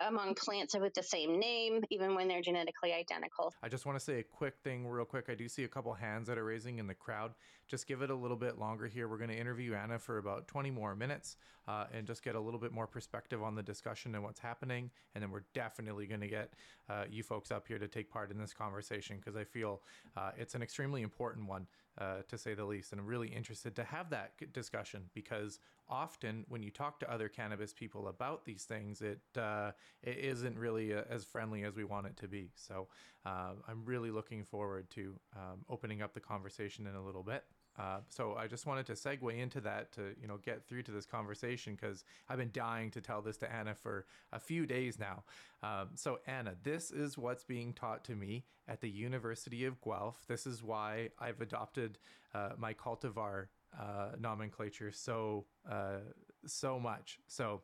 among 0.00 0.34
plants 0.34 0.74
with 0.78 0.94
the 0.94 1.02
same 1.02 1.38
name, 1.38 1.82
even 1.90 2.14
when 2.14 2.28
they're 2.28 2.40
genetically 2.40 2.92
identical. 2.92 3.52
I 3.62 3.68
just 3.68 3.86
want 3.86 3.98
to 3.98 4.04
say 4.04 4.20
a 4.20 4.22
quick 4.22 4.54
thing, 4.64 4.86
real 4.86 5.04
quick. 5.04 5.26
I 5.28 5.34
do 5.34 5.48
see 5.48 5.64
a 5.64 5.68
couple 5.68 5.92
hands 5.92 6.28
that 6.28 6.38
are 6.38 6.44
raising 6.44 6.78
in 6.78 6.86
the 6.86 6.94
crowd. 6.94 7.32
Just 7.68 7.86
give 7.86 8.02
it 8.02 8.10
a 8.10 8.14
little 8.14 8.36
bit 8.36 8.58
longer 8.58 8.86
here. 8.86 9.08
We're 9.08 9.18
going 9.18 9.30
to 9.30 9.38
interview 9.38 9.74
Anna 9.74 9.98
for 9.98 10.18
about 10.18 10.48
20 10.48 10.70
more 10.70 10.96
minutes 10.96 11.36
uh, 11.68 11.84
and 11.92 12.06
just 12.06 12.24
get 12.24 12.34
a 12.34 12.40
little 12.40 12.58
bit 12.58 12.72
more 12.72 12.86
perspective 12.86 13.42
on 13.42 13.54
the 13.54 13.62
discussion 13.62 14.14
and 14.14 14.24
what's 14.24 14.40
happening. 14.40 14.90
And 15.14 15.22
then 15.22 15.30
we're 15.30 15.44
definitely 15.54 16.06
going 16.06 16.20
to 16.20 16.28
get 16.28 16.54
uh, 16.88 17.04
you 17.08 17.22
folks 17.22 17.50
up 17.50 17.68
here 17.68 17.78
to 17.78 17.86
take 17.86 18.10
part 18.10 18.30
in 18.30 18.38
this 18.38 18.52
conversation 18.52 19.18
because 19.18 19.36
I 19.36 19.44
feel 19.44 19.82
uh, 20.16 20.30
it's 20.36 20.54
an 20.54 20.62
extremely 20.62 21.02
important 21.02 21.46
one 21.46 21.66
uh, 21.98 22.22
to 22.28 22.38
say 22.38 22.54
the 22.54 22.64
least. 22.64 22.92
And 22.92 23.00
I'm 23.00 23.06
really 23.06 23.28
interested 23.28 23.76
to 23.76 23.84
have 23.84 24.10
that 24.10 24.32
discussion 24.52 25.04
because 25.14 25.60
often 25.90 26.44
when 26.48 26.62
you 26.62 26.70
talk 26.70 27.00
to 27.00 27.12
other 27.12 27.28
cannabis 27.28 27.72
people 27.72 28.08
about 28.08 28.44
these 28.44 28.64
things, 28.64 29.02
it 29.02 29.20
uh, 29.36 29.72
it 30.02 30.18
isn't 30.18 30.58
really 30.58 30.94
uh, 30.94 31.02
as 31.10 31.24
friendly 31.24 31.64
as 31.64 31.76
we 31.76 31.84
want 31.84 32.06
it 32.06 32.16
to 32.18 32.28
be. 32.28 32.50
So 32.54 32.88
uh, 33.26 33.52
I'm 33.68 33.84
really 33.84 34.10
looking 34.10 34.44
forward 34.44 34.88
to 34.90 35.14
um, 35.36 35.64
opening 35.68 36.02
up 36.02 36.14
the 36.14 36.20
conversation 36.20 36.86
in 36.86 36.94
a 36.94 37.04
little 37.04 37.22
bit. 37.22 37.44
Uh, 37.78 38.00
so 38.08 38.34
I 38.34 38.46
just 38.46 38.66
wanted 38.66 38.86
to 38.86 38.92
segue 38.92 39.38
into 39.38 39.60
that 39.62 39.92
to 39.92 40.14
you 40.20 40.28
know 40.28 40.38
get 40.38 40.66
through 40.66 40.82
to 40.84 40.92
this 40.92 41.06
conversation 41.06 41.76
because 41.80 42.04
I've 42.28 42.38
been 42.38 42.50
dying 42.52 42.90
to 42.92 43.00
tell 43.00 43.22
this 43.22 43.36
to 43.38 43.52
Anna 43.52 43.74
for 43.74 44.06
a 44.32 44.40
few 44.40 44.66
days 44.66 44.98
now. 44.98 45.24
Um, 45.62 45.90
so 45.94 46.18
Anna, 46.26 46.54
this 46.62 46.90
is 46.90 47.16
what's 47.16 47.44
being 47.44 47.72
taught 47.72 48.04
to 48.04 48.14
me 48.14 48.44
at 48.68 48.80
the 48.80 48.90
University 48.90 49.64
of 49.64 49.80
Guelph. 49.80 50.24
This 50.26 50.46
is 50.46 50.62
why 50.62 51.10
I've 51.18 51.40
adopted 51.40 51.98
uh, 52.34 52.50
my 52.58 52.74
cultivar 52.74 53.46
uh, 53.78 54.10
nomenclature 54.18 54.90
so 54.92 55.44
uh, 55.70 55.98
so 56.46 56.78
much. 56.78 57.18
So 57.26 57.62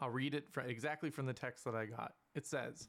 I'll 0.00 0.10
read 0.10 0.34
it 0.34 0.44
exactly 0.66 1.10
from 1.10 1.26
the 1.26 1.32
text 1.32 1.64
that 1.64 1.74
I 1.74 1.86
got. 1.86 2.14
It 2.34 2.46
says. 2.46 2.88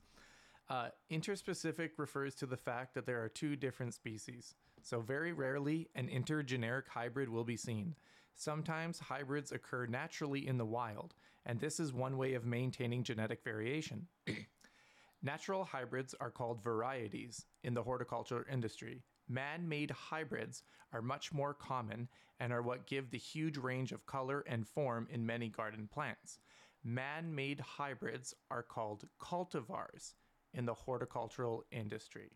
Uh, 0.69 0.89
interspecific 1.11 1.91
refers 1.97 2.35
to 2.35 2.45
the 2.45 2.55
fact 2.55 2.93
that 2.93 3.07
there 3.07 3.23
are 3.23 3.29
two 3.29 3.55
different 3.55 3.91
species 3.95 4.53
so 4.83 5.01
very 5.01 5.33
rarely 5.33 5.87
an 5.95 6.07
intergeneric 6.07 6.87
hybrid 6.87 7.29
will 7.29 7.43
be 7.43 7.57
seen. 7.57 7.95
Sometimes 8.35 8.99
hybrids 8.99 9.51
occur 9.51 9.85
naturally 9.85 10.47
in 10.47 10.57
the 10.57 10.65
wild, 10.65 11.13
and 11.45 11.59
this 11.59 11.79
is 11.79 11.91
one 11.93 12.17
way 12.17 12.33
of 12.33 12.45
maintaining 12.45 13.03
genetic 13.03 13.43
variation. 13.43 14.07
Natural 15.21 15.65
hybrids 15.65 16.15
are 16.21 16.31
called 16.31 16.63
varieties 16.63 17.45
in 17.63 17.73
the 17.73 17.83
horticulture 17.83 18.47
industry. 18.49 19.03
Man 19.29 19.69
made 19.69 19.91
hybrids 19.91 20.63
are 20.91 21.01
much 21.01 21.31
more 21.31 21.53
common 21.53 22.09
and 22.39 22.51
are 22.51 22.63
what 22.63 22.87
give 22.87 23.11
the 23.11 23.17
huge 23.17 23.57
range 23.57 23.91
of 23.91 24.05
color 24.05 24.43
and 24.47 24.67
form 24.67 25.07
in 25.11 25.25
many 25.25 25.49
garden 25.49 25.87
plants. 25.91 26.39
Man 26.83 27.33
made 27.33 27.59
hybrids 27.59 28.33
are 28.49 28.63
called 28.63 29.07
cultivars 29.21 30.13
in 30.53 30.65
the 30.65 30.73
horticultural 30.73 31.63
industry. 31.71 32.31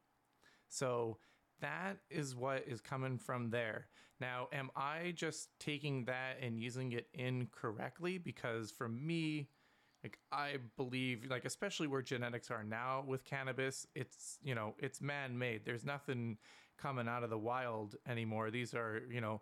So, 0.70 1.18
that 1.62 1.98
is 2.10 2.36
what 2.36 2.66
is 2.68 2.82
coming 2.82 3.18
from 3.18 3.50
there. 3.50 3.88
Now, 4.20 4.50
am 4.52 4.70
I 4.76 5.14
just 5.16 5.50
taking 5.60 6.06
that 6.06 6.38
and 6.42 6.60
using 6.60 6.92
it 6.92 7.08
incorrectly? 7.14 8.18
Because 8.18 8.70
for 8.72 8.90
me, 8.90 9.50
like 10.04 10.18
I 10.32 10.58
believe, 10.76 11.26
like 11.30 11.46
especially 11.46 11.88
where 11.88 12.02
genetics 12.02 12.52
are 12.52 12.64
now 12.64 13.04
with 13.08 13.24
cannabis, 13.24 13.88
it's 13.96 14.38
you 14.44 14.54
know 14.56 14.76
it's 14.78 15.02
man 15.02 15.38
made. 15.38 15.62
There's 15.66 15.86
nothing 15.86 16.38
coming 16.84 17.08
out 17.08 17.24
of 17.24 17.30
the 17.30 17.38
wild 17.38 17.96
anymore. 18.08 18.52
These 18.52 18.74
are 18.74 19.02
you 19.10 19.22
know 19.22 19.42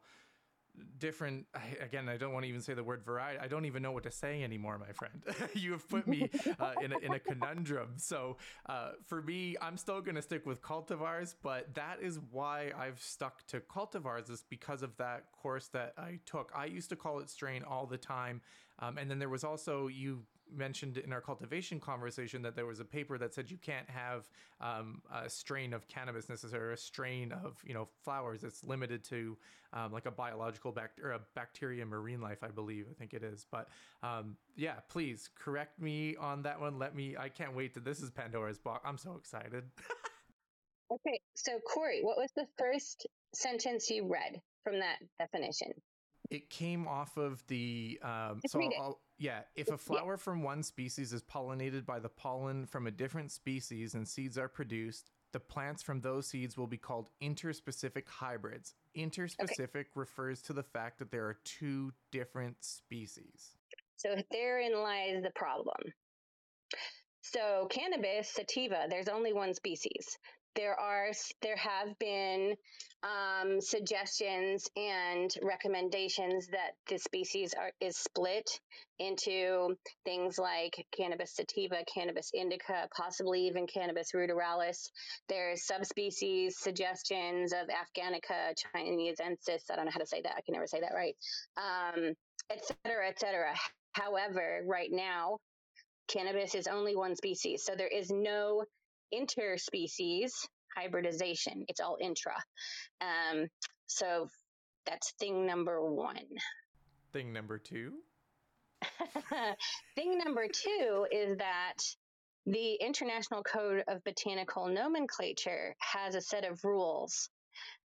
different 0.99 1.45
again 1.81 2.07
i 2.07 2.15
don't 2.15 2.31
want 2.31 2.43
to 2.43 2.49
even 2.49 2.61
say 2.61 2.73
the 2.73 2.83
word 2.83 3.03
variety 3.03 3.37
i 3.39 3.47
don't 3.47 3.65
even 3.65 3.83
know 3.83 3.91
what 3.91 4.03
to 4.03 4.11
say 4.11 4.41
anymore 4.41 4.77
my 4.79 4.93
friend. 4.93 5.21
You 5.53 5.73
have 5.73 5.87
put 5.89 6.07
me 6.07 6.29
uh, 6.59 6.73
in, 6.81 6.93
a, 6.93 6.97
in 6.99 7.11
a 7.13 7.19
conundrum. 7.19 7.95
So 7.97 8.37
uh, 8.69 8.91
for 9.05 9.21
me 9.21 9.57
i'm 9.61 9.75
still 9.75 9.99
going 9.99 10.15
to 10.15 10.21
stick 10.21 10.45
with 10.45 10.61
cultivars 10.61 11.35
but 11.43 11.73
that 11.75 11.97
is 12.01 12.19
why 12.31 12.71
i've 12.79 13.01
stuck 13.01 13.45
to 13.47 13.59
cultivars 13.59 14.29
is 14.29 14.45
because 14.49 14.81
of 14.81 14.95
that 14.95 15.25
course 15.33 15.67
that 15.73 15.93
i 15.97 16.19
took. 16.25 16.53
I 16.55 16.65
used 16.65 16.89
to 16.91 16.95
call 16.95 17.19
it 17.19 17.29
strain 17.29 17.63
all 17.63 17.85
the 17.85 17.97
time 17.97 18.39
um, 18.79 18.97
and 18.97 19.11
then 19.11 19.19
there 19.19 19.29
was 19.29 19.43
also 19.43 19.87
you 19.87 20.23
mentioned 20.55 20.97
in 20.97 21.13
our 21.13 21.21
cultivation 21.21 21.79
conversation 21.79 22.41
that 22.41 22.55
there 22.55 22.65
was 22.65 22.79
a 22.79 22.85
paper 22.85 23.17
that 23.17 23.33
said 23.33 23.49
you 23.49 23.57
can't 23.57 23.89
have 23.89 24.29
um, 24.59 25.01
a 25.13 25.29
strain 25.29 25.73
of 25.73 25.87
cannabis 25.87 26.29
necessarily, 26.29 26.73
a 26.73 26.77
strain 26.77 27.31
of 27.31 27.57
you 27.65 27.73
know 27.73 27.87
flowers. 28.03 28.43
It's 28.43 28.63
limited 28.63 29.03
to 29.05 29.37
um, 29.73 29.91
like 29.91 30.05
a 30.05 30.11
biological 30.11 30.71
bact- 30.71 30.99
or 30.99 31.11
a 31.11 31.19
bacteria 31.35 31.85
marine 31.85 32.21
life, 32.21 32.43
I 32.43 32.49
believe. 32.49 32.87
I 32.89 32.93
think 32.93 33.13
it 33.13 33.23
is. 33.23 33.45
But 33.51 33.69
um, 34.03 34.35
yeah, 34.55 34.75
please 34.89 35.29
correct 35.35 35.79
me 35.79 36.15
on 36.17 36.41
that 36.43 36.59
one. 36.59 36.77
Let 36.77 36.95
me. 36.95 37.15
I 37.17 37.29
can't 37.29 37.55
wait 37.55 37.73
to. 37.75 37.79
This 37.79 38.01
is 38.01 38.09
Pandora's 38.09 38.59
box. 38.59 38.81
I'm 38.85 38.97
so 38.97 39.15
excited. 39.15 39.63
okay, 40.91 41.19
so 41.35 41.59
Corey, 41.73 41.99
what 42.01 42.17
was 42.17 42.31
the 42.35 42.45
first 42.57 43.07
sentence 43.33 43.89
you 43.89 44.07
read 44.07 44.41
from 44.63 44.79
that 44.79 44.97
definition? 45.19 45.69
It 46.29 46.49
came 46.49 46.87
off 46.87 47.17
of 47.17 47.45
the. 47.47 47.99
Um, 48.03 48.41
so 48.47 48.61
I'll, 48.79 48.99
yeah, 49.21 49.41
if 49.55 49.69
a 49.69 49.77
flower 49.77 50.17
from 50.17 50.41
one 50.41 50.63
species 50.63 51.13
is 51.13 51.21
pollinated 51.21 51.85
by 51.85 51.99
the 51.99 52.09
pollen 52.09 52.65
from 52.65 52.87
a 52.87 52.91
different 52.91 53.31
species 53.31 53.93
and 53.93 54.07
seeds 54.07 54.35
are 54.35 54.47
produced, 54.47 55.11
the 55.31 55.39
plants 55.39 55.83
from 55.83 56.01
those 56.01 56.27
seeds 56.27 56.57
will 56.57 56.65
be 56.65 56.79
called 56.79 57.11
interspecific 57.21 58.07
hybrids. 58.07 58.73
Interspecific 58.97 59.75
okay. 59.75 59.85
refers 59.93 60.41
to 60.41 60.53
the 60.53 60.63
fact 60.63 60.97
that 60.97 61.11
there 61.11 61.25
are 61.25 61.37
two 61.43 61.93
different 62.11 62.57
species. 62.61 63.51
So 63.97 64.15
therein 64.31 64.73
lies 64.73 65.21
the 65.21 65.29
problem. 65.35 65.77
So 67.21 67.67
cannabis 67.69 68.33
sativa, 68.33 68.87
there's 68.89 69.07
only 69.07 69.33
one 69.33 69.53
species 69.53 70.17
there 70.55 70.79
are 70.79 71.11
there 71.41 71.55
have 71.55 71.97
been 71.99 72.55
um, 73.03 73.59
suggestions 73.61 74.69
and 74.75 75.31
recommendations 75.41 76.47
that 76.47 76.71
the 76.87 76.97
species 76.97 77.53
are 77.53 77.71
is 77.79 77.97
split 77.97 78.59
into 78.99 79.75
things 80.05 80.37
like 80.37 80.85
cannabis 80.95 81.35
sativa, 81.35 81.77
cannabis 81.91 82.31
indica, 82.33 82.87
possibly 82.95 83.47
even 83.47 83.65
cannabis 83.65 84.11
ruderalis. 84.13 84.91
There's 85.29 85.65
subspecies 85.65 86.57
suggestions 86.59 87.53
of 87.53 87.67
Afghanica 87.69 88.53
chinesensis. 88.75 89.71
I 89.71 89.75
don't 89.75 89.85
know 89.85 89.91
how 89.91 89.99
to 89.99 90.05
say 90.05 90.21
that. 90.21 90.35
I 90.37 90.41
can 90.41 90.53
never 90.53 90.67
say 90.67 90.81
that 90.81 90.93
right. 90.93 91.15
Um, 91.57 92.13
et 92.51 92.63
cetera, 92.65 93.07
et 93.07 93.19
cetera. 93.19 93.53
However, 93.93 94.61
right 94.65 94.89
now, 94.91 95.37
cannabis 96.07 96.55
is 96.55 96.67
only 96.67 96.95
one 96.95 97.15
species, 97.15 97.63
so 97.63 97.73
there 97.75 97.87
is 97.87 98.11
no 98.11 98.65
interspecies 99.13 100.31
hybridization. 100.75 101.65
It's 101.67 101.79
all 101.79 101.97
intra. 101.99 102.35
Um, 103.01 103.47
so 103.87 104.27
that's 104.85 105.11
thing 105.19 105.45
number 105.45 105.81
one. 105.81 106.17
Thing 107.13 107.33
number 107.33 107.57
two. 107.57 107.93
thing 109.95 110.17
number 110.17 110.47
two 110.47 111.05
is 111.11 111.37
that 111.37 111.77
the 112.45 112.75
International 112.75 113.43
Code 113.43 113.83
of 113.87 114.03
Botanical 114.03 114.67
Nomenclature 114.67 115.75
has 115.79 116.15
a 116.15 116.21
set 116.21 116.49
of 116.49 116.63
rules 116.63 117.29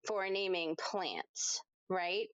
for 0.07 0.27
naming 0.29 0.75
plants, 0.75 1.61
right? 1.89 2.27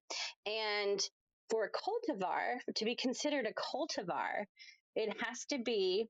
And 0.45 1.01
for 1.49 1.65
a 1.65 1.69
cultivar, 1.69 2.59
to 2.75 2.85
be 2.85 2.95
considered 2.95 3.45
a 3.45 3.53
cultivar, 3.53 4.45
it 4.95 5.13
has 5.21 5.45
to 5.49 5.57
be 5.57 6.07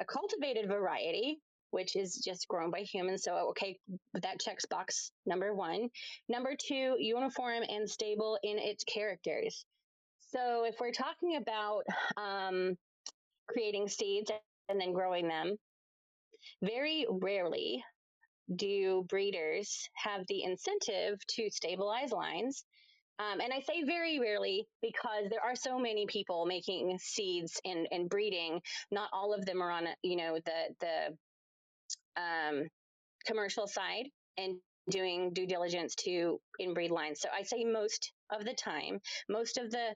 a 0.00 0.04
cultivated 0.04 0.68
variety, 0.68 1.38
which 1.72 1.96
is 1.96 2.16
just 2.24 2.48
grown 2.48 2.70
by 2.70 2.80
humans. 2.80 3.24
So, 3.24 3.48
okay, 3.50 3.78
that 4.14 4.40
checks 4.40 4.66
box 4.66 5.10
number 5.26 5.54
one. 5.54 5.88
Number 6.28 6.54
two, 6.56 6.96
uniform 6.98 7.62
and 7.68 7.88
stable 7.88 8.38
in 8.42 8.58
its 8.58 8.84
characters. 8.84 9.64
So, 10.30 10.64
if 10.64 10.76
we're 10.80 10.92
talking 10.92 11.36
about 11.36 11.84
um, 12.16 12.76
creating 13.48 13.88
seeds 13.88 14.30
and 14.68 14.80
then 14.80 14.92
growing 14.92 15.28
them, 15.28 15.56
very 16.62 17.06
rarely 17.10 17.82
do 18.56 19.04
breeders 19.08 19.88
have 19.94 20.26
the 20.28 20.44
incentive 20.44 21.18
to 21.28 21.50
stabilize 21.50 22.12
lines 22.12 22.64
um, 23.18 23.40
and 23.40 23.52
I 23.52 23.60
say 23.60 23.84
very 23.84 24.18
rarely 24.18 24.66
because 24.80 25.28
there 25.30 25.44
are 25.44 25.54
so 25.54 25.78
many 25.78 26.06
people 26.06 26.46
making 26.46 26.98
seeds 26.98 27.60
and, 27.64 27.86
and 27.90 28.08
breeding. 28.08 28.60
Not 28.90 29.10
all 29.12 29.34
of 29.34 29.44
them 29.44 29.62
are 29.62 29.70
on, 29.70 29.86
you 30.02 30.16
know, 30.16 30.38
the 30.44 30.74
the 30.80 31.16
um, 32.16 32.64
commercial 33.26 33.66
side 33.66 34.06
and 34.38 34.56
doing 34.90 35.32
due 35.32 35.46
diligence 35.46 35.94
to 35.94 36.40
inbreed 36.60 36.90
lines. 36.90 37.20
So 37.20 37.28
I 37.36 37.42
say 37.42 37.64
most 37.64 38.12
of 38.32 38.44
the 38.44 38.54
time, 38.54 38.98
most 39.28 39.58
of 39.58 39.70
the 39.70 39.94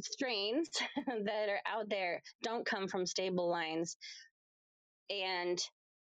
strains 0.00 0.68
that 1.06 1.48
are 1.48 1.60
out 1.66 1.88
there 1.88 2.20
don't 2.42 2.66
come 2.66 2.88
from 2.88 3.06
stable 3.06 3.50
lines. 3.50 3.96
And 5.10 5.58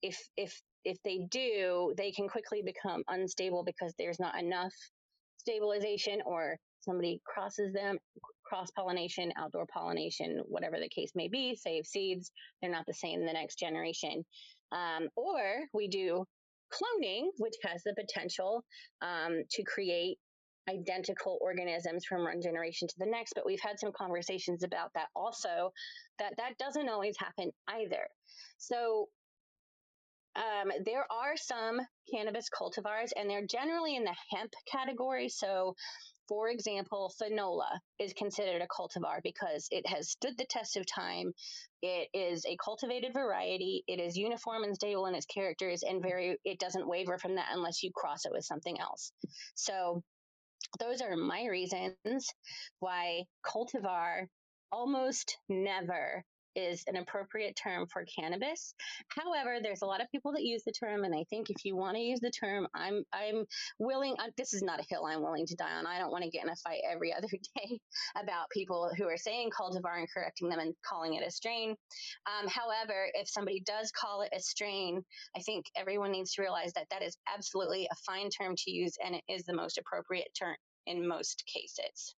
if 0.03 0.19
if 0.37 0.61
if 0.85 0.99
they 1.05 1.27
do, 1.31 1.93
they 1.97 2.13
can 2.13 2.29
quickly 2.29 2.63
become 2.65 3.03
unstable 3.09 3.65
because 3.65 3.93
there's 3.99 4.21
not 4.21 4.41
enough 4.41 4.73
stabilization 5.39 6.21
or 6.25 6.57
somebody 6.81 7.21
crosses 7.27 7.73
them, 7.73 7.99
cross 8.45 8.71
pollination, 8.71 9.33
outdoor 9.37 9.67
pollination, 9.67 10.41
whatever 10.47 10.79
the 10.79 10.89
case 10.89 11.11
may 11.17 11.29
be, 11.29 11.57
save 11.57 11.87
seeds. 11.87 12.31
They're 12.63 12.71
not 12.71 12.87
the 12.87 12.95
same 12.95 13.27
the 13.27 13.33
next 13.33 13.59
generation. 13.59 14.25
Um, 14.73 15.09
or 15.17 15.41
we 15.73 15.89
do 15.89 16.25
cloning, 16.73 17.29
which 17.39 17.55
has 17.63 17.83
the 17.85 17.95
potential 17.95 18.65
um, 19.03 19.43
to 19.51 19.63
create 19.63 20.19
identical 20.69 21.39
organisms 21.41 22.05
from 22.05 22.25
one 22.25 22.43
generation 22.43 22.89
to 22.89 22.95
the 22.99 23.07
next. 23.07 23.35
But 23.35 23.47
we've 23.47 23.61
had 23.61 23.79
some 23.79 23.93
conversations 23.93 24.65
about 24.65 24.91
that 24.95 25.09
also, 25.15 25.73
that 26.19 26.35
that 26.39 26.59
doesn't 26.59 26.89
always 26.89 27.17
happen 27.19 27.53
either. 27.69 28.09
So 28.59 29.09
um, 30.37 30.71
there 30.85 31.07
are 31.11 31.37
some 31.37 31.81
cannabis 32.13 32.49
cultivars, 32.51 33.11
and 33.17 33.29
they're 33.29 33.47
generally 33.47 33.97
in 33.97 34.05
the 34.05 34.15
hemp 34.31 34.53
category. 34.71 35.29
So, 35.29 35.75
for 36.29 36.49
example, 36.49 37.13
Finola 37.21 37.81
is 37.99 38.13
considered 38.13 38.63
a 38.63 38.67
cultivar 38.67 39.21
because 39.23 39.69
it 39.71 39.87
has 39.87 40.11
stood 40.11 40.37
the 40.37 40.47
test 40.49 40.77
of 40.77 40.87
time. 40.87 41.33
It 41.83 42.09
is 42.13 42.45
a 42.47 42.57
cultivated 42.57 43.13
variety. 43.13 43.85
It 43.87 44.01
is 44.01 44.17
uniform 44.17 44.65
and 44.65 44.75
stable 44.75 45.07
in 45.07 45.15
its 45.15 45.27
characters, 45.27 45.83
and 45.83 46.03
very 46.03 46.39
it 46.45 46.59
doesn't 46.59 46.89
waver 46.89 47.19
from 47.19 47.37
that 47.37 47.51
unless 47.53 47.83
you 47.83 47.91
cross 47.95 48.25
it 48.25 48.33
with 48.33 48.45
something 48.45 48.79
else. 48.81 49.13
So, 49.55 50.03
those 50.79 51.01
are 51.01 51.17
my 51.17 51.47
reasons 51.47 52.29
why 52.81 53.25
cultivar 53.45 54.27
almost 54.73 55.39
never 55.49 56.25
is 56.57 56.83
an 56.87 56.97
appropriate 56.97 57.55
term 57.55 57.87
for 57.87 58.05
cannabis. 58.05 58.75
However, 59.09 59.59
there's 59.63 59.83
a 59.83 59.87
lot 59.87 60.01
of 60.01 60.11
people 60.11 60.33
that 60.33 60.43
use 60.43 60.63
the 60.65 60.73
term, 60.73 61.05
and 61.05 61.15
I 61.15 61.25
think 61.31 61.51
if 61.51 61.65
you 61.65 61.77
want 61.77 61.97
to 61.97 62.03
use 62.03 62.21
the 62.21 62.31
term, 62.31 62.67
I'm 62.75 63.05
I'm 63.13 63.45
willing. 63.79 64.17
This 64.37 64.55
is 64.55 64.63
not 64.63 64.81
a 64.81 64.87
hill 64.89 65.07
I'm 65.07 65.23
willing 65.23 65.47
to 65.47 65.55
die 65.55 65.73
on. 65.73 65.87
I 65.87 65.99
don't 65.99 66.11
want 66.11 66.25
to 66.25 66.31
get 66.31 66.45
in 66.45 66.51
a 66.51 66.57
fight 66.57 66.81
every 66.91 67.13
other 67.17 67.29
day 67.29 67.79
about 68.21 68.51
people 68.51 68.91
who 68.97 69.05
are 69.05 69.17
saying 69.17 69.51
cultivar 69.51 69.99
and 69.99 70.09
correcting 70.13 70.49
them 70.49 70.59
and 70.59 70.75
calling 70.85 71.15
it 71.15 71.27
a 71.27 71.31
strain. 71.31 71.77
Um, 72.27 72.49
however, 72.49 73.09
if 73.15 73.29
somebody 73.29 73.61
does 73.61 73.93
call 73.93 74.23
it 74.23 74.33
a 74.35 74.41
strain, 74.41 75.05
I 75.37 75.41
think 75.41 75.67
everyone 75.77 76.13
needs 76.13 76.33
to 76.35 76.43
realize 76.43 76.73
that 76.75 76.89
that 76.91 77.03
is 77.03 77.17
absolutely 77.33 77.87
a 77.91 77.97
fine 78.07 78.31
term 78.31 78.55
to 78.57 78.71
use, 78.71 78.97
and 79.05 79.15
it 79.15 79.23
is 79.29 79.45
the 79.45 79.55
most 79.55 79.79
appropriate 79.79 80.29
term 80.39 80.57
in 80.87 81.07
most 81.07 81.45
cases. 81.53 82.15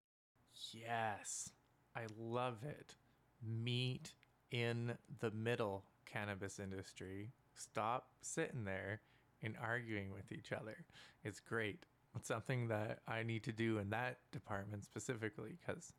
Yes, 0.74 1.50
I 1.96 2.06
love 2.18 2.64
it. 2.64 2.96
Meet 3.44 4.14
in 4.52 4.94
the 5.20 5.32
middle 5.32 5.84
cannabis 6.06 6.60
industry 6.60 7.32
stop 7.56 8.08
sitting 8.22 8.64
there 8.66 9.02
and 9.44 9.56
arguing 9.62 10.12
with 10.14 10.32
each 10.32 10.52
other. 10.52 10.78
It's 11.24 11.40
great. 11.40 11.86
It's 12.16 12.28
something 12.28 12.68
that 12.70 13.00
I 13.08 13.24
need 13.24 13.44
to 13.44 13.52
do 13.52 13.78
in 13.78 13.90
that 13.92 14.18
department 14.32 14.86
specifically 14.86 15.58
because 15.66 15.94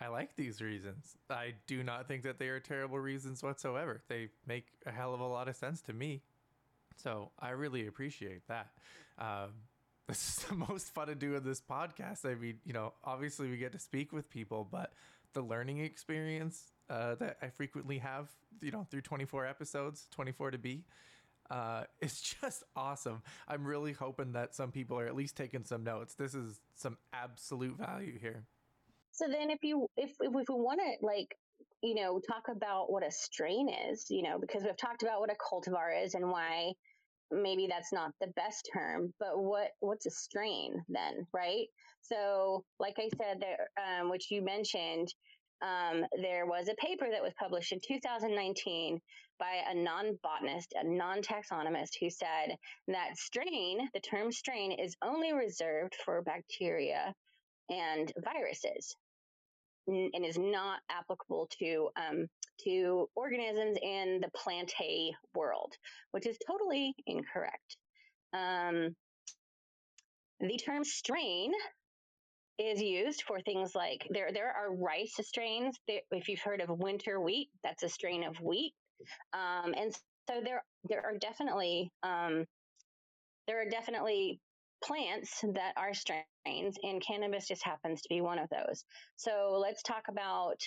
I 0.00 0.08
like 0.08 0.34
these 0.36 0.60
reasons. 0.60 1.16
I 1.30 1.54
do 1.66 1.82
not 1.82 2.08
think 2.08 2.22
that 2.22 2.38
they 2.38 2.48
are 2.48 2.60
terrible 2.60 2.98
reasons 2.98 3.42
whatsoever. 3.42 4.02
They 4.08 4.28
make 4.46 4.66
a 4.86 4.90
hell 4.90 5.14
of 5.14 5.20
a 5.20 5.26
lot 5.26 5.48
of 5.48 5.56
sense 5.56 5.80
to 5.82 5.92
me. 5.92 6.22
So 6.96 7.30
I 7.38 7.50
really 7.50 7.86
appreciate 7.86 8.46
that. 8.48 8.68
Um, 9.18 9.50
this 10.08 10.28
is 10.28 10.44
the 10.46 10.54
most 10.54 10.92
fun 10.94 11.08
to 11.08 11.14
do 11.14 11.36
in 11.36 11.44
this 11.44 11.60
podcast. 11.60 12.24
I 12.24 12.34
mean, 12.34 12.58
you 12.64 12.72
know, 12.72 12.94
obviously 13.04 13.48
we 13.48 13.56
get 13.56 13.72
to 13.72 13.78
speak 13.78 14.12
with 14.12 14.28
people, 14.30 14.66
but 14.70 14.92
the 15.32 15.42
learning 15.42 15.80
experience 15.80 16.72
uh, 16.92 17.14
that 17.14 17.38
I 17.40 17.48
frequently 17.48 17.98
have, 17.98 18.28
you 18.60 18.70
know, 18.70 18.86
through 18.90 19.00
24 19.00 19.46
episodes, 19.46 20.06
24 20.10 20.52
to 20.52 20.58
be. 20.58 20.84
Uh, 21.50 21.84
it's 22.00 22.20
just 22.20 22.62
awesome. 22.76 23.22
I'm 23.48 23.64
really 23.64 23.92
hoping 23.92 24.32
that 24.32 24.54
some 24.54 24.70
people 24.70 24.98
are 24.98 25.06
at 25.06 25.16
least 25.16 25.36
taking 25.36 25.64
some 25.64 25.82
notes. 25.82 26.14
This 26.14 26.34
is 26.34 26.60
some 26.74 26.98
absolute 27.12 27.78
value 27.78 28.18
here. 28.18 28.44
So 29.10 29.26
then, 29.28 29.50
if 29.50 29.58
you 29.62 29.86
if 29.96 30.10
if 30.20 30.32
we 30.32 30.44
want 30.48 30.80
to 30.80 31.06
like 31.06 31.36
you 31.82 31.94
know 31.94 32.18
talk 32.18 32.44
about 32.50 32.90
what 32.90 33.06
a 33.06 33.10
strain 33.10 33.68
is, 33.90 34.06
you 34.08 34.22
know, 34.22 34.38
because 34.38 34.62
we've 34.62 34.76
talked 34.76 35.02
about 35.02 35.20
what 35.20 35.30
a 35.30 35.34
cultivar 35.34 36.02
is 36.02 36.14
and 36.14 36.30
why 36.30 36.72
maybe 37.30 37.66
that's 37.68 37.92
not 37.92 38.12
the 38.20 38.28
best 38.28 38.70
term, 38.72 39.12
but 39.18 39.38
what 39.42 39.68
what's 39.80 40.06
a 40.06 40.10
strain 40.10 40.82
then, 40.88 41.26
right? 41.32 41.66
So, 42.00 42.64
like 42.80 42.96
I 42.98 43.08
said, 43.16 43.40
there, 43.40 43.68
um, 43.78 44.10
which 44.10 44.30
you 44.30 44.42
mentioned, 44.42 45.08
um, 45.62 46.04
there 46.20 46.46
was 46.46 46.68
a 46.68 46.74
paper 46.74 47.06
that 47.10 47.22
was 47.22 47.32
published 47.38 47.72
in 47.72 47.80
2019 47.86 49.00
by 49.38 49.60
a 49.70 49.74
non 49.74 50.18
botanist, 50.22 50.74
a 50.74 50.84
non 50.84 51.22
taxonomist, 51.22 51.96
who 52.00 52.10
said 52.10 52.56
that 52.88 53.16
strain, 53.16 53.88
the 53.94 54.00
term 54.00 54.32
strain, 54.32 54.72
is 54.72 54.96
only 55.02 55.32
reserved 55.32 55.94
for 56.04 56.22
bacteria 56.22 57.14
and 57.70 58.12
viruses 58.18 58.96
and 59.86 60.24
is 60.24 60.38
not 60.38 60.80
applicable 60.90 61.48
to 61.58 61.88
um, 61.96 62.26
to 62.64 63.08
organisms 63.16 63.78
in 63.82 64.20
the 64.20 64.30
plantae 64.36 65.10
world, 65.34 65.72
which 66.12 66.26
is 66.26 66.38
totally 66.46 66.94
incorrect. 67.06 67.76
Um, 68.32 68.94
the 70.40 70.56
term 70.56 70.84
strain 70.84 71.52
is 72.58 72.80
used 72.80 73.22
for 73.26 73.40
things 73.40 73.74
like 73.74 74.06
there 74.10 74.30
there 74.32 74.52
are 74.52 74.74
rice 74.74 75.14
strains. 75.20 75.78
if 75.86 76.28
you've 76.28 76.40
heard 76.40 76.60
of 76.60 76.68
winter 76.70 77.20
wheat, 77.20 77.48
that's 77.62 77.82
a 77.82 77.88
strain 77.88 78.24
of 78.24 78.36
wheat, 78.40 78.74
um, 79.32 79.74
and 79.76 79.92
so 80.28 80.40
there 80.44 80.62
there 80.88 81.04
are 81.04 81.18
definitely 81.18 81.90
um, 82.02 82.44
there 83.46 83.60
are 83.60 83.68
definitely 83.68 84.40
plants 84.84 85.40
that 85.54 85.74
are 85.76 85.94
strains, 85.94 86.76
and 86.82 87.02
cannabis 87.06 87.48
just 87.48 87.64
happens 87.64 88.02
to 88.02 88.08
be 88.08 88.20
one 88.20 88.38
of 88.38 88.48
those. 88.50 88.84
So 89.16 89.58
let's 89.60 89.82
talk 89.82 90.04
about 90.08 90.60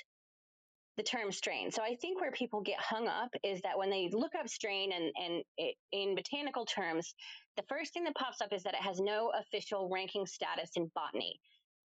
the 0.97 1.03
term 1.03 1.31
strain. 1.31 1.71
So 1.71 1.83
I 1.83 1.95
think 1.95 2.21
where 2.21 2.31
people 2.31 2.61
get 2.61 2.79
hung 2.79 3.07
up 3.07 3.29
is 3.43 3.61
that 3.61 3.77
when 3.77 3.89
they 3.89 4.09
look 4.11 4.33
up 4.39 4.47
strain 4.47 4.91
and, 4.93 5.11
and 5.15 5.43
it, 5.57 5.75
in 5.91 6.15
botanical 6.15 6.65
terms, 6.65 7.13
the 7.57 7.63
first 7.67 7.93
thing 7.93 8.05
that 8.05 8.15
pops 8.15 8.41
up 8.41 8.53
is 8.53 8.63
that 8.63 8.73
it 8.73 8.81
has 8.81 8.99
no 8.99 9.31
official 9.37 9.89
ranking 9.91 10.25
status 10.25 10.69
in 10.75 10.89
botany. 10.95 11.37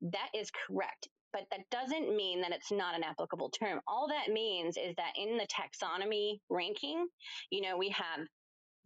That 0.03 0.29
is 0.35 0.51
correct. 0.51 1.09
But 1.33 1.43
that 1.51 1.71
doesn't 1.71 2.15
mean 2.17 2.41
that 2.41 2.53
it's 2.53 2.73
not 2.73 2.97
an 2.97 3.05
applicable 3.05 3.51
term. 3.51 3.81
All 3.87 4.09
that 4.09 4.33
means 4.33 4.77
is 4.77 4.95
that 4.97 5.13
in 5.17 5.39
the 5.39 5.47
taxonomy 5.47 6.41
ranking, 6.49 7.07
you 7.51 7.61
know, 7.61 7.77
we 7.77 7.91
have 7.91 8.27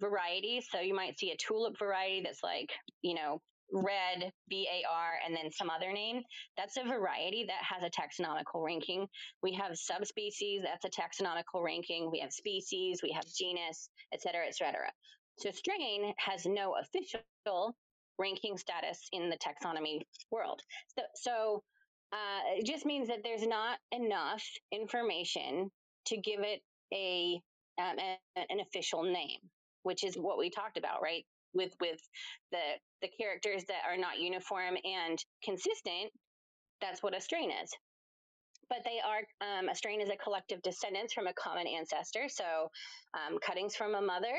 varieties. 0.00 0.66
So 0.70 0.81
you 0.81 0.94
might 0.94 1.18
see 1.18 1.31
a 1.31 1.37
tulip 1.37 1.79
variety 1.79 2.22
that's 2.22 2.42
like, 2.42 2.70
you 3.03 3.14
know, 3.14 3.40
red 3.72 4.31
var 4.50 5.18
and 5.27 5.35
then 5.35 5.50
some 5.50 5.70
other 5.70 5.92
name 5.92 6.22
that's 6.57 6.77
a 6.77 6.85
variety 6.85 7.44
that 7.46 7.62
has 7.62 7.83
a 7.83 7.90
taxonomical 7.90 8.64
ranking 8.64 9.07
we 9.42 9.53
have 9.53 9.77
subspecies 9.77 10.62
that's 10.62 10.85
a 10.85 10.90
taxonomical 11.00 11.62
ranking 11.64 12.11
we 12.11 12.20
have 12.20 12.31
species 12.31 13.00
we 13.03 13.11
have 13.11 13.24
genus 13.35 13.88
et 14.12 14.20
cetera 14.20 14.46
et 14.46 14.55
cetera 14.55 14.90
so 15.38 15.50
strain 15.50 16.12
has 16.18 16.46
no 16.46 16.74
official 16.81 17.74
ranking 18.18 18.57
status 18.57 19.09
in 19.12 19.31
the 19.31 19.37
taxonomy 19.37 20.00
world 20.31 20.61
so, 20.96 21.03
so 21.14 21.62
uh, 22.12 22.59
it 22.59 22.66
just 22.66 22.87
means 22.87 23.09
that 23.09 23.18
there's 23.24 23.46
not 23.46 23.79
enough 23.90 24.44
information 24.72 25.70
to 26.07 26.16
give 26.18 26.40
it 26.40 26.61
a, 26.92 27.40
um, 27.81 27.96
a 27.98 28.18
an 28.37 28.61
official 28.61 29.03
name 29.03 29.40
which 29.83 30.05
is 30.05 30.16
what 30.16 30.38
we 30.38 30.50
talked 30.50 30.77
about 30.77 31.03
right 31.03 31.24
with 31.55 31.72
with 31.81 32.00
the 32.53 32.59
the 33.00 33.09
characters 33.20 33.64
that 33.68 33.83
are 33.87 33.96
not 33.96 34.18
uniform 34.18 34.77
and 34.85 35.18
consistent, 35.42 36.11
that's 36.81 37.03
what 37.03 37.16
a 37.16 37.20
strain 37.20 37.50
is. 37.50 37.70
But 38.68 38.79
they 38.85 38.98
are 39.05 39.20
um, 39.46 39.68
a 39.68 39.74
strain 39.74 40.00
is 40.00 40.09
a 40.09 40.16
collective 40.16 40.61
descendants 40.62 41.12
from 41.12 41.27
a 41.27 41.35
common 41.35 41.66
ancestor. 41.66 42.29
So 42.29 42.70
um, 43.14 43.38
cuttings 43.44 43.77
from 43.77 43.94
a 43.94 44.00
mother 44.00 44.35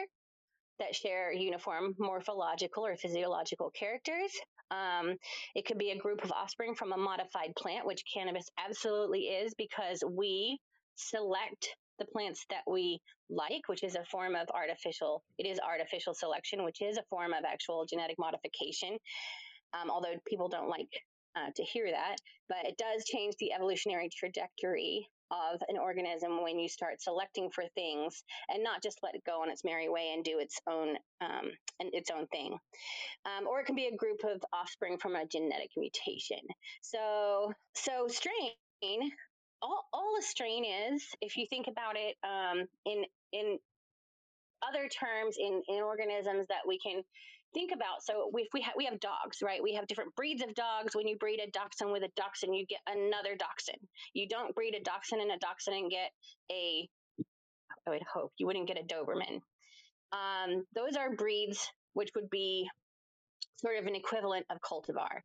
that 0.79 0.95
share 0.95 1.31
uniform 1.31 1.95
morphological 1.99 2.85
or 2.85 2.95
physiological 2.95 3.71
characters. 3.71 4.31
Um, 4.71 5.15
it 5.53 5.65
could 5.65 5.77
be 5.77 5.91
a 5.91 5.97
group 5.97 6.23
of 6.23 6.31
offspring 6.31 6.75
from 6.75 6.91
a 6.91 6.97
modified 6.97 7.53
plant, 7.57 7.85
which 7.85 8.03
cannabis 8.11 8.49
absolutely 8.57 9.21
is 9.21 9.53
because 9.57 10.03
we 10.09 10.59
select 10.95 11.67
the 11.99 12.05
plants 12.05 12.45
that 12.49 12.63
we 12.69 12.99
like, 13.29 13.67
which 13.67 13.83
is 13.83 13.95
a 13.95 14.03
form 14.05 14.35
of 14.35 14.47
artificial, 14.53 15.23
it 15.37 15.47
is 15.47 15.59
artificial 15.59 16.13
selection, 16.13 16.63
which 16.63 16.81
is 16.81 16.97
a 16.97 17.03
form 17.09 17.31
of 17.33 17.45
actual 17.45 17.85
genetic 17.85 18.17
modification. 18.19 18.97
Um, 19.73 19.89
although 19.89 20.15
people 20.27 20.49
don't 20.49 20.69
like 20.69 20.89
uh, 21.35 21.51
to 21.55 21.63
hear 21.63 21.89
that, 21.91 22.15
but 22.47 22.65
it 22.65 22.77
does 22.77 23.05
change 23.05 23.35
the 23.39 23.53
evolutionary 23.53 24.09
trajectory 24.09 25.07
of 25.53 25.61
an 25.67 25.77
organism 25.77 26.41
when 26.41 26.59
you 26.59 26.69
start 26.69 27.01
selecting 27.01 27.49
for 27.49 27.63
things 27.75 28.23
and 28.49 28.63
not 28.63 28.81
just 28.81 28.99
let 29.03 29.15
it 29.15 29.23
go 29.25 29.41
on 29.41 29.49
its 29.49 29.63
merry 29.63 29.89
way 29.89 30.11
and 30.13 30.23
do 30.23 30.39
its 30.39 30.59
own 30.69 30.95
um, 31.21 31.51
and 31.79 31.93
its 31.93 32.09
own 32.09 32.27
thing. 32.27 32.57
Um, 33.25 33.47
or 33.47 33.59
it 33.59 33.65
can 33.65 33.75
be 33.75 33.87
a 33.87 33.95
group 33.95 34.23
of 34.23 34.43
offspring 34.53 34.97
from 34.97 35.15
a 35.15 35.25
genetic 35.25 35.71
mutation. 35.77 36.39
So 36.81 37.53
so 37.73 38.07
strain 38.07 39.11
all, 39.61 39.85
all 39.93 40.15
a 40.19 40.21
strain 40.21 40.63
is, 40.65 41.03
if 41.21 41.37
you 41.37 41.45
think 41.49 41.67
about 41.67 41.95
it 41.95 42.15
um, 42.23 42.67
in 42.85 43.03
in 43.31 43.59
other 44.67 44.87
terms, 44.87 45.37
in, 45.37 45.61
in 45.67 45.83
organisms 45.83 46.47
that 46.47 46.65
we 46.67 46.79
can 46.79 47.03
think 47.55 47.71
about. 47.73 48.03
So 48.03 48.29
if 48.35 48.49
we 48.53 48.61
have 48.61 48.73
we 48.77 48.85
have 48.85 48.99
dogs, 48.99 49.41
right? 49.41 49.63
We 49.63 49.73
have 49.73 49.87
different 49.87 50.13
breeds 50.15 50.43
of 50.43 50.53
dogs. 50.53 50.95
When 50.95 51.07
you 51.07 51.17
breed 51.17 51.39
a 51.39 51.49
dachshund 51.49 51.91
with 51.91 52.03
a 52.03 52.11
dachshund, 52.15 52.55
you 52.55 52.67
get 52.67 52.81
another 52.87 53.35
dachshund. 53.35 53.81
You 54.13 54.27
don't 54.27 54.53
breed 54.53 54.75
a 54.75 54.83
dachshund 54.83 55.21
and 55.21 55.31
a 55.31 55.37
dachshund 55.37 55.77
and 55.77 55.89
get 55.89 56.11
a. 56.51 56.87
I 57.87 57.89
would 57.89 58.03
hope 58.03 58.33
you 58.37 58.45
wouldn't 58.45 58.67
get 58.67 58.79
a 58.79 58.83
Doberman. 58.83 59.41
Um, 60.11 60.65
those 60.75 60.95
are 60.95 61.15
breeds 61.15 61.67
which 61.93 62.09
would 62.15 62.29
be 62.29 62.69
sort 63.57 63.77
of 63.77 63.87
an 63.87 63.95
equivalent 63.95 64.45
of 64.51 64.59
cultivar. 64.61 65.21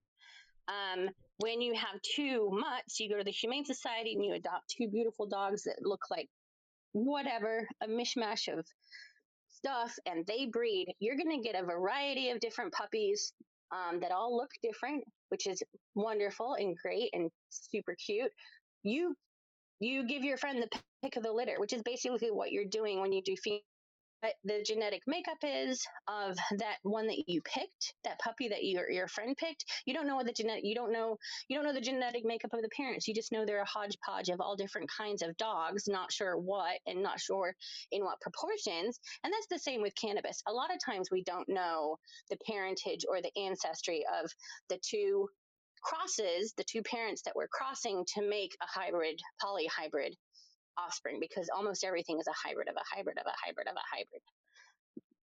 Um, 0.69 1.09
when 1.39 1.61
you 1.61 1.75
have 1.75 2.01
two 2.03 2.49
mutts, 2.53 3.01
you 3.01 3.11
go 3.11 3.19
to 3.19 3.25
the 3.25 3.31
Humane 3.31 3.65
Society 3.65 4.15
and 4.15 4.25
you 4.25 4.35
adopt 4.35 4.75
two 4.77 4.89
beautiful 4.89 5.27
dogs 5.27 5.65
that 5.65 5.77
look 5.83 6.03
like 6.11 6.29
whatever, 6.93 7.67
a 7.83 7.89
mishmash 7.89 8.47
of 8.53 8.65
stuff, 9.65 9.95
and 10.07 10.27
they 10.27 10.47
breed. 10.47 10.87
You're 11.01 11.17
going 11.17 11.41
to 11.41 11.47
get 11.47 11.61
a 11.61 11.65
variety 11.65 12.31
of 12.31 12.41
different 12.41 12.73
puppies 12.73 13.33
um, 13.73 14.01
that 14.01 14.13
all 14.13 14.37
look 14.37 14.51
different, 14.63 15.05
which 15.29 15.47
is 15.47 15.63
wonderful 15.95 16.55
and 16.55 16.77
great 16.83 17.11
and 17.13 17.31
super 17.51 17.95
cute. 18.05 18.33
You 18.83 19.15
you 19.81 20.07
give 20.07 20.23
your 20.23 20.37
friend 20.37 20.63
the 20.63 20.81
pick 21.03 21.17
of 21.17 21.23
the 21.23 21.33
litter, 21.33 21.55
which 21.59 21.73
is 21.73 21.83
basically 21.83 22.31
what 22.31 22.53
you're 22.53 22.67
doing 22.67 23.01
when 23.01 23.13
you 23.13 23.23
do 23.23 23.35
what 24.21 24.35
the 24.45 24.63
genetic 24.65 25.03
makeup 25.07 25.39
is 25.43 25.85
of 26.09 26.37
that 26.59 26.77
one 26.83 27.07
that 27.07 27.25
you 27.27 27.41
picked, 27.43 27.95
that 28.05 28.19
puppy 28.19 28.49
that 28.49 28.65
your 28.65 28.91
your 28.91 29.09
friend 29.09 29.37
picked. 29.37 29.65
You 29.87 29.95
don't 29.95 30.07
know 30.07 30.17
what 30.17 30.27
the 30.27 30.33
genetic 30.33 30.65
you 30.65 30.75
don't 30.75 30.93
know 30.93 31.17
you 31.49 31.57
don't 31.57 31.65
know 31.65 31.73
the 31.73 31.81
genetic 31.81 32.25
makeup 32.25 32.53
of 32.53 32.63
the 32.63 32.69
parents. 32.77 33.09
You 33.09 33.15
just 33.15 33.33
know 33.33 33.45
they're 33.45 33.63
a 33.63 33.65
hodgepodge 33.65 34.29
of 34.29 34.41
all 34.41 34.57
different 34.57 34.91
kinds 34.97 35.23
of 35.23 35.37
dogs, 35.37 35.89
not 35.89 36.13
sure 36.13 36.37
what 36.37 36.79
and 36.87 37.03
not 37.03 37.21
sure 37.21 37.55
in 37.93 38.05
what 38.05 38.21
proportions. 38.21 38.99
And 39.25 39.33
that's 39.33 39.49
the 39.51 39.59
same 39.59 39.83
with 39.83 39.95
cannabis. 39.95 40.43
A 40.47 40.53
lot 40.53 40.73
of 40.73 40.81
times 40.85 41.09
we 41.11 41.23
don't 41.23 41.49
know 41.49 41.97
the 42.29 42.39
parentage 42.47 43.05
or 43.09 43.21
the 43.21 43.33
ancestry 43.41 44.05
of 44.23 44.31
the 44.69 44.79
two 44.83 45.29
crosses, 45.83 46.53
the 46.57 46.65
two 46.65 46.83
parents 46.83 47.23
that 47.23 47.35
we're 47.35 47.49
crossing 47.49 48.05
to 48.15 48.23
make 48.23 48.55
a 48.61 48.67
hybrid, 48.67 49.19
polyhybrid 49.43 50.13
offspring 50.79 51.19
because 51.21 51.49
almost 51.55 51.85
everything 51.85 52.19
is 52.19 52.27
a 52.27 52.49
hybrid 52.49 52.69
of 52.69 52.77
a 52.77 52.95
hybrid 52.95 53.19
of 53.19 53.27
a 53.27 53.35
hybrid 53.45 53.69
of 53.69 53.75
a 53.77 53.97
hybrid. 53.97 54.23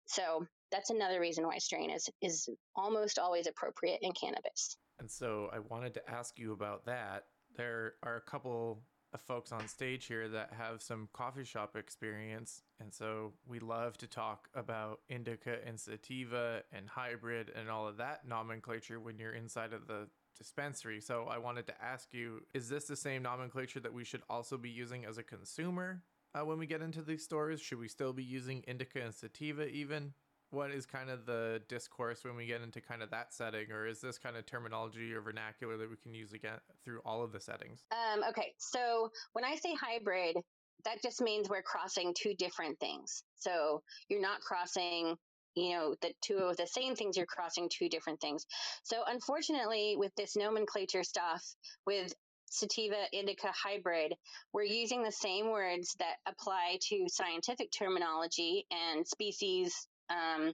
So 0.08 0.46
that's 0.72 0.90
another 0.90 1.20
reason 1.20 1.46
why 1.46 1.58
strain 1.58 1.90
is 1.90 2.10
is 2.22 2.50
almost 2.76 3.20
always 3.20 3.48
appropriate 3.48 4.00
in 4.02 4.12
cannabis. 4.12 4.78
And 5.00 5.10
so 5.10 5.50
I 5.52 5.60
wanted 5.60 5.94
to 5.96 6.10
ask 6.10 6.38
you 6.38 6.54
about 6.54 6.86
that. 6.86 7.24
There 7.58 7.94
are 8.04 8.18
a 8.18 8.22
couple 8.22 8.84
of 9.14 9.22
folks 9.22 9.52
on 9.52 9.68
stage 9.68 10.06
here 10.06 10.28
that 10.28 10.52
have 10.54 10.82
some 10.82 11.08
coffee 11.14 11.44
shop 11.44 11.76
experience, 11.76 12.62
and 12.80 12.94
so 12.94 13.34
we 13.48 13.60
love 13.60 13.98
to 14.00 14.08
talk 14.08 14.50
about 14.54 15.00
indica 15.10 15.58
and 15.66 15.80
sativa 15.80 16.62
and 16.72 16.88
hybrid 16.88 17.52
and 17.56 17.70
all 17.70 17.88
of 17.88 17.98
that 17.98 18.28
nomenclature 18.28 19.00
when 19.00 19.18
you're 19.18 19.34
inside 19.34 19.74
of 19.74 19.88
the 19.88 20.08
dispensary. 20.38 21.02
So 21.02 21.28
I 21.30 21.38
wanted 21.38 21.68
to 21.68 21.84
ask 21.84 22.14
you 22.14 22.42
is 22.54 22.70
this 22.70 22.86
the 22.86 22.96
same 22.96 23.24
nomenclature 23.24 23.80
that 23.80 23.94
we 23.94 24.04
should 24.04 24.22
also 24.30 24.58
be 24.58 24.70
using 24.70 25.06
as 25.06 25.18
a 25.18 25.24
consumer 25.24 26.04
uh, 26.36 26.46
when 26.46 26.58
we 26.58 26.68
get 26.68 26.82
into 26.82 27.02
these 27.02 27.24
stores? 27.24 27.62
Should 27.62 27.80
we 27.80 27.88
still 27.88 28.14
be 28.14 28.24
using 28.24 28.64
indica 28.68 29.02
and 29.02 29.14
sativa 29.14 29.68
even? 29.68 30.14
What 30.52 30.72
is 30.72 30.86
kind 30.86 31.10
of 31.10 31.26
the 31.26 31.62
discourse 31.68 32.24
when 32.24 32.36
we 32.36 32.46
get 32.46 32.62
into 32.62 32.80
kind 32.80 33.02
of 33.02 33.10
that 33.10 33.34
setting, 33.34 33.72
or 33.72 33.88
is 33.88 34.00
this 34.00 34.18
kind 34.18 34.38
of 34.38 34.46
terminology 34.46 35.12
or 35.12 35.22
vernacular 35.22 35.76
that 35.78 35.90
we 35.90 35.98
can 35.98 36.14
use 36.14 36.34
again 36.34 36.60
through 36.84 37.00
all 37.04 37.24
of 37.24 37.32
the 37.32 37.40
settings? 37.40 37.84
Um, 37.92 38.24
okay, 38.30 38.54
so 38.58 39.10
when 39.34 39.44
I 39.44 39.56
say 39.56 39.74
hybrid, 39.74 40.38
that 40.86 41.02
just 41.02 41.20
means 41.20 41.50
we're 41.50 41.64
crossing 41.64 42.14
two 42.16 42.36
different 42.38 42.80
things. 42.80 43.24
So 43.36 43.82
you're 44.08 44.22
not 44.22 44.40
crossing 44.42 45.16
you 45.56 45.74
know 45.74 45.96
the 46.02 46.12
two 46.22 46.38
of 46.38 46.58
the 46.58 46.68
same 46.68 46.96
things 46.96 47.18
you're 47.18 47.26
crossing 47.26 47.70
two 47.70 47.90
different 47.90 48.20
things. 48.20 48.46
So 48.84 48.98
unfortunately 49.08 49.96
with 49.98 50.14
this 50.16 50.36
nomenclature 50.36 51.04
stuff 51.04 51.44
with 51.86 52.14
sativa 52.48 53.06
indica 53.12 53.48
hybrid 53.52 54.14
we're 54.54 54.64
using 54.64 55.04
the 55.04 55.12
same 55.12 55.50
words 55.52 55.96
that 56.00 56.16
apply 56.28 56.78
to 56.80 57.06
scientific 57.08 57.72
terminology 57.72 58.66
and 58.72 59.06
species 59.06 59.88
um, 60.10 60.54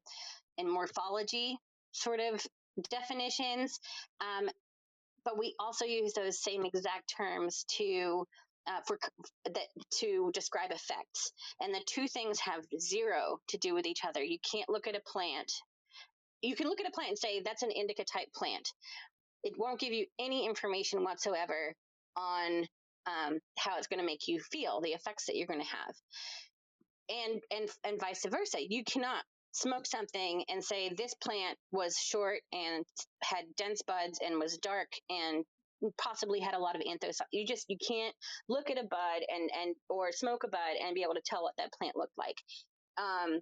and 0.57 0.71
morphology 0.71 1.57
sort 1.91 2.19
of 2.19 2.45
definitions 2.89 3.79
um, 4.21 4.49
but 5.25 5.37
we 5.37 5.53
also 5.59 5.85
use 5.85 6.13
those 6.13 6.41
same 6.41 6.65
exact 6.65 7.13
terms 7.15 7.65
to 7.67 8.25
uh, 8.67 8.81
for 8.85 8.97
that 9.45 9.67
to 9.99 10.31
describe 10.33 10.71
effects, 10.71 11.31
and 11.59 11.73
the 11.73 11.83
two 11.85 12.07
things 12.07 12.39
have 12.39 12.63
zero 12.79 13.39
to 13.49 13.57
do 13.57 13.73
with 13.73 13.85
each 13.85 14.01
other. 14.07 14.23
You 14.23 14.37
can't 14.49 14.69
look 14.69 14.87
at 14.87 14.95
a 14.95 15.01
plant. 15.05 15.51
You 16.41 16.55
can 16.55 16.67
look 16.67 16.79
at 16.81 16.87
a 16.87 16.91
plant 16.91 17.09
and 17.09 17.19
say 17.19 17.41
that's 17.43 17.63
an 17.63 17.71
indica 17.71 18.03
type 18.03 18.27
plant. 18.35 18.67
It 19.43 19.53
won't 19.57 19.79
give 19.79 19.93
you 19.93 20.05
any 20.19 20.45
information 20.45 21.03
whatsoever 21.03 21.73
on 22.15 22.65
um, 23.07 23.39
how 23.57 23.77
it's 23.77 23.87
going 23.87 23.99
to 23.99 24.05
make 24.05 24.27
you 24.27 24.39
feel, 24.51 24.81
the 24.81 24.91
effects 24.91 25.25
that 25.25 25.35
you're 25.35 25.47
going 25.47 25.61
to 25.61 25.65
have, 25.65 25.95
and 27.09 27.41
and 27.51 27.69
and 27.83 27.99
vice 27.99 28.25
versa. 28.29 28.57
You 28.61 28.83
cannot 28.83 29.23
smoke 29.53 29.85
something 29.85 30.45
and 30.49 30.63
say 30.63 30.89
this 30.89 31.13
plant 31.15 31.57
was 31.71 31.97
short 31.97 32.39
and 32.53 32.85
had 33.23 33.43
dense 33.57 33.81
buds 33.81 34.19
and 34.23 34.39
was 34.39 34.57
dark 34.57 34.87
and 35.09 35.43
possibly 35.97 36.39
had 36.39 36.53
a 36.53 36.59
lot 36.59 36.75
of 36.75 36.81
anthos. 36.81 37.17
You 37.31 37.45
just 37.45 37.65
you 37.69 37.77
can't 37.77 38.15
look 38.49 38.69
at 38.69 38.77
a 38.77 38.83
bud 38.83 39.21
and 39.27 39.49
and 39.61 39.75
or 39.89 40.11
smoke 40.11 40.43
a 40.43 40.47
bud 40.47 40.75
and 40.83 40.95
be 40.95 41.03
able 41.03 41.15
to 41.15 41.21
tell 41.25 41.43
what 41.43 41.53
that 41.57 41.73
plant 41.73 41.95
looked 41.95 42.17
like. 42.17 42.37
Um, 42.97 43.39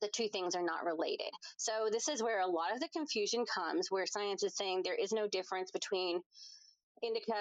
the 0.00 0.10
two 0.12 0.28
things 0.28 0.54
are 0.54 0.62
not 0.62 0.84
related. 0.84 1.30
So 1.56 1.88
this 1.90 2.08
is 2.08 2.22
where 2.22 2.40
a 2.40 2.46
lot 2.46 2.74
of 2.74 2.80
the 2.80 2.88
confusion 2.88 3.44
comes, 3.46 3.86
where 3.88 4.04
science 4.06 4.42
is 4.42 4.56
saying 4.56 4.82
there 4.82 4.96
is 4.96 5.12
no 5.12 5.28
difference 5.28 5.70
between 5.70 6.20
indica 7.02 7.38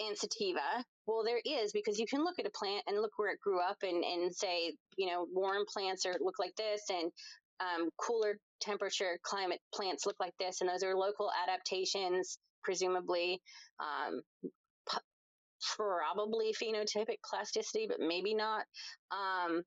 and 0.00 0.16
sativa. 0.16 0.84
Well, 1.06 1.22
there 1.24 1.40
is 1.44 1.72
because 1.72 1.98
you 1.98 2.06
can 2.06 2.24
look 2.24 2.38
at 2.38 2.46
a 2.46 2.50
plant 2.50 2.82
and 2.86 3.00
look 3.00 3.12
where 3.16 3.32
it 3.32 3.40
grew 3.40 3.60
up 3.60 3.76
and, 3.82 4.04
and 4.04 4.34
say, 4.34 4.72
you 4.96 5.06
know, 5.06 5.26
warm 5.32 5.64
plants 5.72 6.06
are 6.06 6.16
look 6.20 6.38
like 6.38 6.54
this 6.56 6.82
and 6.90 7.10
um, 7.60 7.90
cooler 7.98 8.38
temperature 8.60 9.18
climate 9.22 9.60
plants 9.74 10.06
look 10.06 10.16
like 10.20 10.34
this. 10.38 10.60
And 10.60 10.70
those 10.70 10.82
are 10.82 10.96
local 10.96 11.30
adaptations 11.46 12.38
presumably 12.62 13.40
um, 13.80 14.20
p- 14.90 14.98
probably 15.76 16.54
phenotypic 16.54 17.18
plasticity, 17.28 17.86
but 17.88 18.00
maybe 18.00 18.34
not. 18.34 18.64
Um, 19.10 19.62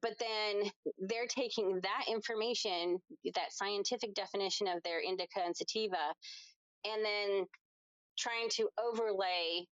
but 0.00 0.12
then 0.18 0.70
they're 0.98 1.26
taking 1.26 1.80
that 1.82 2.04
information, 2.08 2.98
that 3.34 3.52
scientific 3.52 4.14
definition 4.14 4.68
of 4.68 4.82
their 4.84 5.00
indica 5.00 5.40
and 5.44 5.56
sativa, 5.56 6.14
and 6.84 7.04
then 7.04 7.44
trying 8.18 8.48
to 8.50 8.68
overlay 8.78 9.66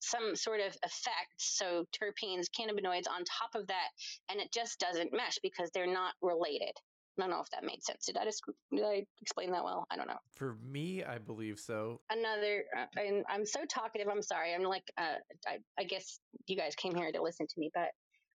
some 0.00 0.34
sort 0.36 0.60
of 0.60 0.76
effect, 0.84 1.34
so 1.38 1.84
terpenes, 1.92 2.46
cannabinoids 2.58 3.08
on 3.10 3.24
top 3.24 3.50
of 3.54 3.66
that, 3.66 3.88
and 4.30 4.40
it 4.40 4.52
just 4.52 4.78
doesn't 4.78 5.12
mesh 5.12 5.38
because 5.42 5.70
they're 5.72 5.92
not 5.92 6.14
related. 6.22 6.72
I 7.18 7.22
don't 7.22 7.30
know 7.30 7.40
if 7.40 7.50
that 7.50 7.64
made 7.64 7.82
sense. 7.82 8.06
Did 8.06 8.16
I 8.16 8.24
just 8.24 8.42
did 8.70 8.84
I 8.84 9.04
explain 9.20 9.50
that 9.52 9.64
well? 9.64 9.86
I 9.90 9.96
don't 9.96 10.08
know. 10.08 10.18
For 10.36 10.56
me, 10.64 11.04
I 11.04 11.18
believe 11.18 11.58
so. 11.58 12.00
Another, 12.10 12.64
uh, 12.76 12.86
and 12.96 13.24
I'm 13.28 13.44
so 13.44 13.60
talkative. 13.68 14.08
I'm 14.08 14.22
sorry. 14.22 14.54
I'm 14.54 14.62
like, 14.62 14.90
uh, 14.96 15.16
I, 15.46 15.58
I 15.78 15.84
guess 15.84 16.20
you 16.46 16.56
guys 16.56 16.74
came 16.74 16.94
here 16.94 17.12
to 17.12 17.22
listen 17.22 17.46
to 17.46 17.54
me, 17.58 17.70
but 17.74 17.90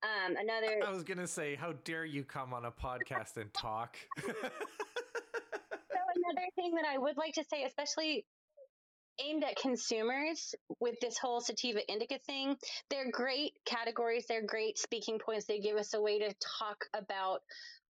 um, 0.01 0.37
another. 0.37 0.79
I 0.85 0.91
was 0.91 1.03
gonna 1.03 1.27
say, 1.27 1.55
how 1.55 1.73
dare 1.83 2.05
you 2.05 2.23
come 2.23 2.53
on 2.53 2.65
a 2.65 2.71
podcast 2.71 3.37
and 3.37 3.53
talk? 3.53 3.97
so 4.19 4.31
another 4.31 4.49
thing 6.55 6.75
that 6.75 6.85
I 6.89 6.97
would 6.97 7.17
like 7.17 7.33
to 7.33 7.43
say, 7.49 7.63
especially 7.63 8.25
aimed 9.19 9.43
at 9.43 9.57
consumers 9.57 10.55
with 10.79 10.95
this 11.01 11.17
whole 11.17 11.41
sativa 11.41 11.85
indica 11.91 12.19
thing. 12.25 12.55
They're 12.89 13.11
great 13.11 13.53
categories. 13.65 14.25
They're 14.27 14.45
great 14.45 14.77
speaking 14.77 15.19
points. 15.19 15.45
They 15.45 15.59
give 15.59 15.77
us 15.77 15.93
a 15.93 16.01
way 16.01 16.19
to 16.19 16.33
talk 16.59 16.85
about 16.93 17.41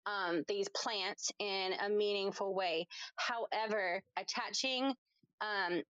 um, 0.08 0.42
these 0.48 0.68
plants 0.70 1.30
in 1.38 1.72
a 1.84 1.88
meaningful 1.88 2.54
way. 2.54 2.86
However, 3.16 4.02
attaching 4.16 4.94
um, 5.40 5.82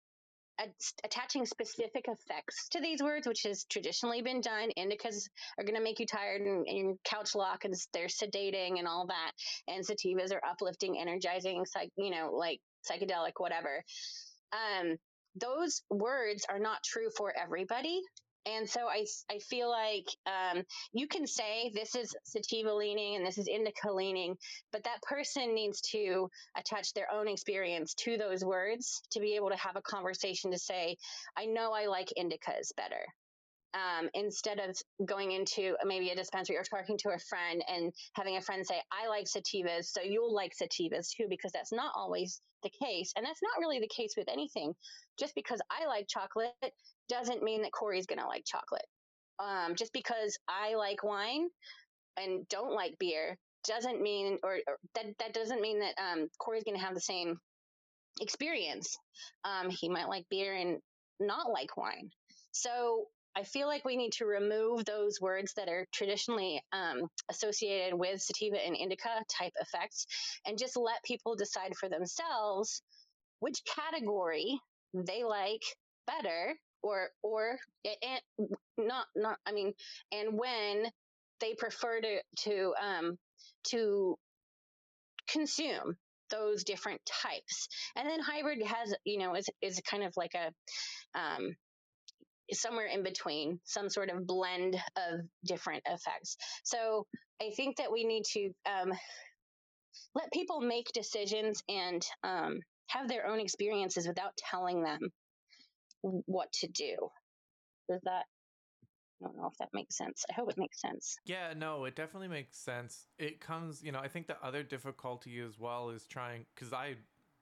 attaching 1.03 1.45
specific 1.45 2.05
effects 2.07 2.67
to 2.69 2.81
these 2.81 3.01
words, 3.01 3.27
which 3.27 3.43
has 3.43 3.65
traditionally 3.65 4.21
been 4.21 4.41
done. 4.41 4.69
Indicas 4.77 5.29
are 5.57 5.63
going 5.63 5.75
to 5.75 5.83
make 5.83 5.99
you 5.99 6.05
tired 6.05 6.41
and, 6.41 6.65
and 6.67 6.97
couch 7.03 7.35
lock, 7.35 7.63
and 7.63 7.73
they're 7.93 8.07
sedating 8.07 8.79
and 8.79 8.87
all 8.87 9.07
that. 9.07 9.31
And 9.67 9.85
sativas 9.85 10.33
are 10.33 10.41
uplifting, 10.49 10.97
energizing, 10.99 11.63
psych, 11.65 11.91
you 11.95 12.09
know, 12.09 12.31
like 12.33 12.59
psychedelic, 12.89 13.33
whatever. 13.37 13.83
Um, 14.51 14.95
those 15.39 15.83
words 15.89 16.45
are 16.49 16.59
not 16.59 16.79
true 16.83 17.09
for 17.15 17.31
everybody. 17.39 18.01
And 18.47 18.69
so 18.69 18.87
I, 18.87 19.05
I 19.29 19.39
feel 19.39 19.69
like 19.69 20.07
um, 20.25 20.63
you 20.93 21.07
can 21.07 21.27
say 21.27 21.71
this 21.73 21.95
is 21.95 22.15
sativa 22.23 22.73
leaning 22.73 23.15
and 23.17 23.25
this 23.25 23.37
is 23.37 23.47
indica 23.47 23.91
leaning, 23.91 24.37
but 24.71 24.83
that 24.85 25.01
person 25.01 25.53
needs 25.53 25.81
to 25.91 26.29
attach 26.55 26.93
their 26.93 27.11
own 27.11 27.27
experience 27.27 27.93
to 27.95 28.17
those 28.17 28.45
words 28.45 29.01
to 29.11 29.19
be 29.19 29.35
able 29.35 29.49
to 29.49 29.57
have 29.57 29.75
a 29.75 29.81
conversation 29.81 30.51
to 30.51 30.57
say, 30.57 30.95
I 31.37 31.45
know 31.45 31.73
I 31.73 31.87
like 31.87 32.13
indicas 32.17 32.73
better. 32.75 33.05
Um, 33.73 34.09
instead 34.13 34.59
of 34.59 34.75
going 35.05 35.33
into 35.33 35.75
maybe 35.83 36.09
a 36.09 36.15
dispensary 36.15 36.57
or 36.57 36.63
talking 36.63 36.97
to 36.99 37.09
a 37.09 37.19
friend 37.19 37.61
and 37.67 37.93
having 38.13 38.37
a 38.37 38.41
friend 38.41 38.65
say, 38.65 38.81
I 38.91 39.07
like 39.07 39.25
sativas, 39.25 39.85
so 39.85 40.01
you'll 40.01 40.33
like 40.33 40.53
sativas 40.55 41.09
too, 41.15 41.27
because 41.29 41.51
that's 41.51 41.73
not 41.73 41.91
always 41.95 42.41
the 42.63 42.71
case. 42.83 43.11
And 43.15 43.25
that's 43.25 43.41
not 43.43 43.59
really 43.59 43.79
the 43.79 43.89
case 43.89 44.13
with 44.17 44.29
anything. 44.29 44.73
Just 45.19 45.35
because 45.35 45.61
I 45.69 45.85
like 45.85 46.07
chocolate 46.07 46.53
doesn't 47.09 47.43
mean 47.43 47.61
that 47.63 47.71
Corey's 47.71 48.07
going 48.07 48.19
to 48.19 48.27
like 48.27 48.45
chocolate. 48.45 48.85
Um, 49.39 49.75
just 49.75 49.93
because 49.93 50.37
I 50.47 50.75
like 50.75 51.03
wine 51.03 51.49
and 52.15 52.47
don't 52.47 52.73
like 52.73 52.95
beer 52.99 53.37
doesn't 53.67 54.01
mean, 54.01 54.39
or, 54.43 54.59
or 54.67 54.77
that, 54.95 55.05
that 55.19 55.33
doesn't 55.33 55.61
mean 55.61 55.81
that 55.81 55.93
um, 56.01 56.29
Corey's 56.39 56.63
going 56.63 56.77
to 56.77 56.83
have 56.83 56.95
the 56.95 57.01
same 57.01 57.37
experience. 58.21 58.97
Um, 59.43 59.69
he 59.69 59.89
might 59.89 60.07
like 60.07 60.25
beer 60.29 60.55
and 60.55 60.79
not 61.19 61.51
like 61.51 61.77
wine. 61.77 62.09
So 62.51 63.05
I 63.37 63.43
feel 63.43 63.67
like 63.67 63.85
we 63.85 63.97
need 63.97 64.13
to 64.13 64.25
remove 64.25 64.83
those 64.83 65.21
words 65.21 65.53
that 65.57 65.69
are 65.69 65.85
traditionally 65.93 66.59
um, 66.73 67.07
associated 67.29 67.93
with 67.93 68.19
sativa 68.19 68.57
and 68.57 68.75
indica 68.75 69.09
type 69.29 69.53
effects 69.61 70.07
and 70.47 70.57
just 70.57 70.75
let 70.75 71.03
people 71.03 71.35
decide 71.35 71.75
for 71.79 71.87
themselves 71.87 72.81
which 73.39 73.61
category 73.63 74.59
they 74.95 75.23
like 75.23 75.61
better 76.07 76.55
or 76.81 77.09
or 77.21 77.59
and 77.85 78.49
not 78.79 79.05
not 79.15 79.37
I 79.45 79.51
mean 79.51 79.73
and 80.11 80.35
when 80.35 80.87
they 81.39 81.53
prefer 81.53 82.01
to 82.01 82.17
to 82.39 82.73
um 82.81 83.17
to 83.69 84.17
consume 85.29 85.95
those 86.31 86.63
different 86.63 87.01
types. 87.05 87.67
And 87.95 88.09
then 88.09 88.19
hybrid 88.19 88.65
has 88.65 88.95
you 89.05 89.19
know 89.19 89.35
is 89.35 89.47
is 89.61 89.79
kind 89.87 90.03
of 90.03 90.13
like 90.17 90.33
a 90.33 91.19
um 91.19 91.55
somewhere 92.51 92.87
in 92.87 93.03
between 93.03 93.59
some 93.63 93.89
sort 93.89 94.09
of 94.09 94.25
blend 94.25 94.75
of 94.95 95.19
different 95.45 95.83
effects 95.85 96.37
so 96.63 97.05
i 97.41 97.49
think 97.55 97.77
that 97.77 97.91
we 97.91 98.05
need 98.05 98.23
to 98.23 98.49
um, 98.65 98.91
let 100.15 100.31
people 100.31 100.61
make 100.61 100.87
decisions 100.93 101.61
and 101.69 102.05
um, 102.23 102.59
have 102.87 103.07
their 103.07 103.27
own 103.27 103.39
experiences 103.39 104.07
without 104.07 104.35
telling 104.37 104.83
them 104.83 104.99
what 106.01 106.51
to 106.53 106.67
do. 106.67 106.95
Does 107.89 108.01
that? 108.03 108.25
I 109.21 109.25
don't 109.25 109.37
know 109.37 109.47
if 109.47 109.57
that 109.57 109.69
makes 109.73 109.97
sense. 109.97 110.23
I 110.29 110.33
hope 110.33 110.51
it 110.51 110.57
makes 110.57 110.79
sense. 110.79 111.17
Yeah, 111.25 111.53
no, 111.55 111.85
it 111.85 111.95
definitely 111.95 112.27
makes 112.27 112.57
sense. 112.57 113.07
It 113.17 113.39
comes, 113.39 113.81
you 113.83 113.91
know, 113.91 113.99
I 113.99 114.07
think 114.07 114.27
the 114.27 114.37
other 114.43 114.61
difficulty 114.61 115.39
as 115.39 115.57
well 115.57 115.89
is 115.89 116.05
trying 116.05 116.45
because 116.53 116.71
I 116.71 116.95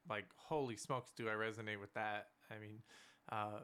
like 0.10 0.26
holy 0.36 0.78
smokes, 0.78 1.12
do 1.16 1.28
I 1.28 1.34
resonate 1.34 1.82
with 1.82 1.94
that? 1.96 2.28
I 2.50 2.60
mean, 2.60 2.82
uh, 3.30 3.60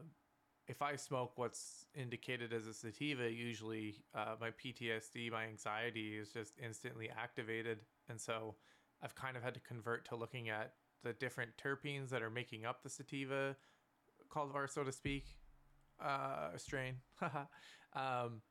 if 0.71 0.81
I 0.81 0.95
smoke 0.95 1.33
what's 1.35 1.85
indicated 1.93 2.53
as 2.53 2.65
a 2.65 2.73
sativa, 2.73 3.29
usually 3.29 3.95
uh, 4.15 4.35
my 4.39 4.51
PTSD, 4.51 5.29
my 5.29 5.43
anxiety 5.43 6.17
is 6.17 6.29
just 6.29 6.53
instantly 6.63 7.09
activated, 7.09 7.79
and 8.07 8.19
so 8.19 8.55
I've 9.03 9.13
kind 9.13 9.35
of 9.35 9.43
had 9.43 9.53
to 9.55 9.59
convert 9.59 10.07
to 10.07 10.15
looking 10.15 10.47
at 10.47 10.75
the 11.03 11.11
different 11.11 11.51
terpenes 11.61 12.09
that 12.09 12.21
are 12.21 12.29
making 12.29 12.65
up 12.65 12.83
the 12.83 12.89
sativa 12.89 13.57
cultivar, 14.33 14.71
so 14.71 14.85
to 14.85 14.93
speak, 14.93 15.25
uh, 16.01 16.55
strain. 16.55 16.95
um, 17.93 18.41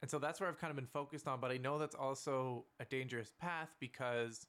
and 0.00 0.10
so 0.10 0.18
that's 0.18 0.40
where 0.40 0.48
I've 0.48 0.58
kind 0.58 0.70
of 0.70 0.76
been 0.76 0.86
focused 0.86 1.28
on. 1.28 1.38
But 1.38 1.50
I 1.50 1.58
know 1.58 1.78
that's 1.78 1.96
also 1.96 2.64
a 2.80 2.86
dangerous 2.86 3.32
path 3.38 3.68
because, 3.78 4.46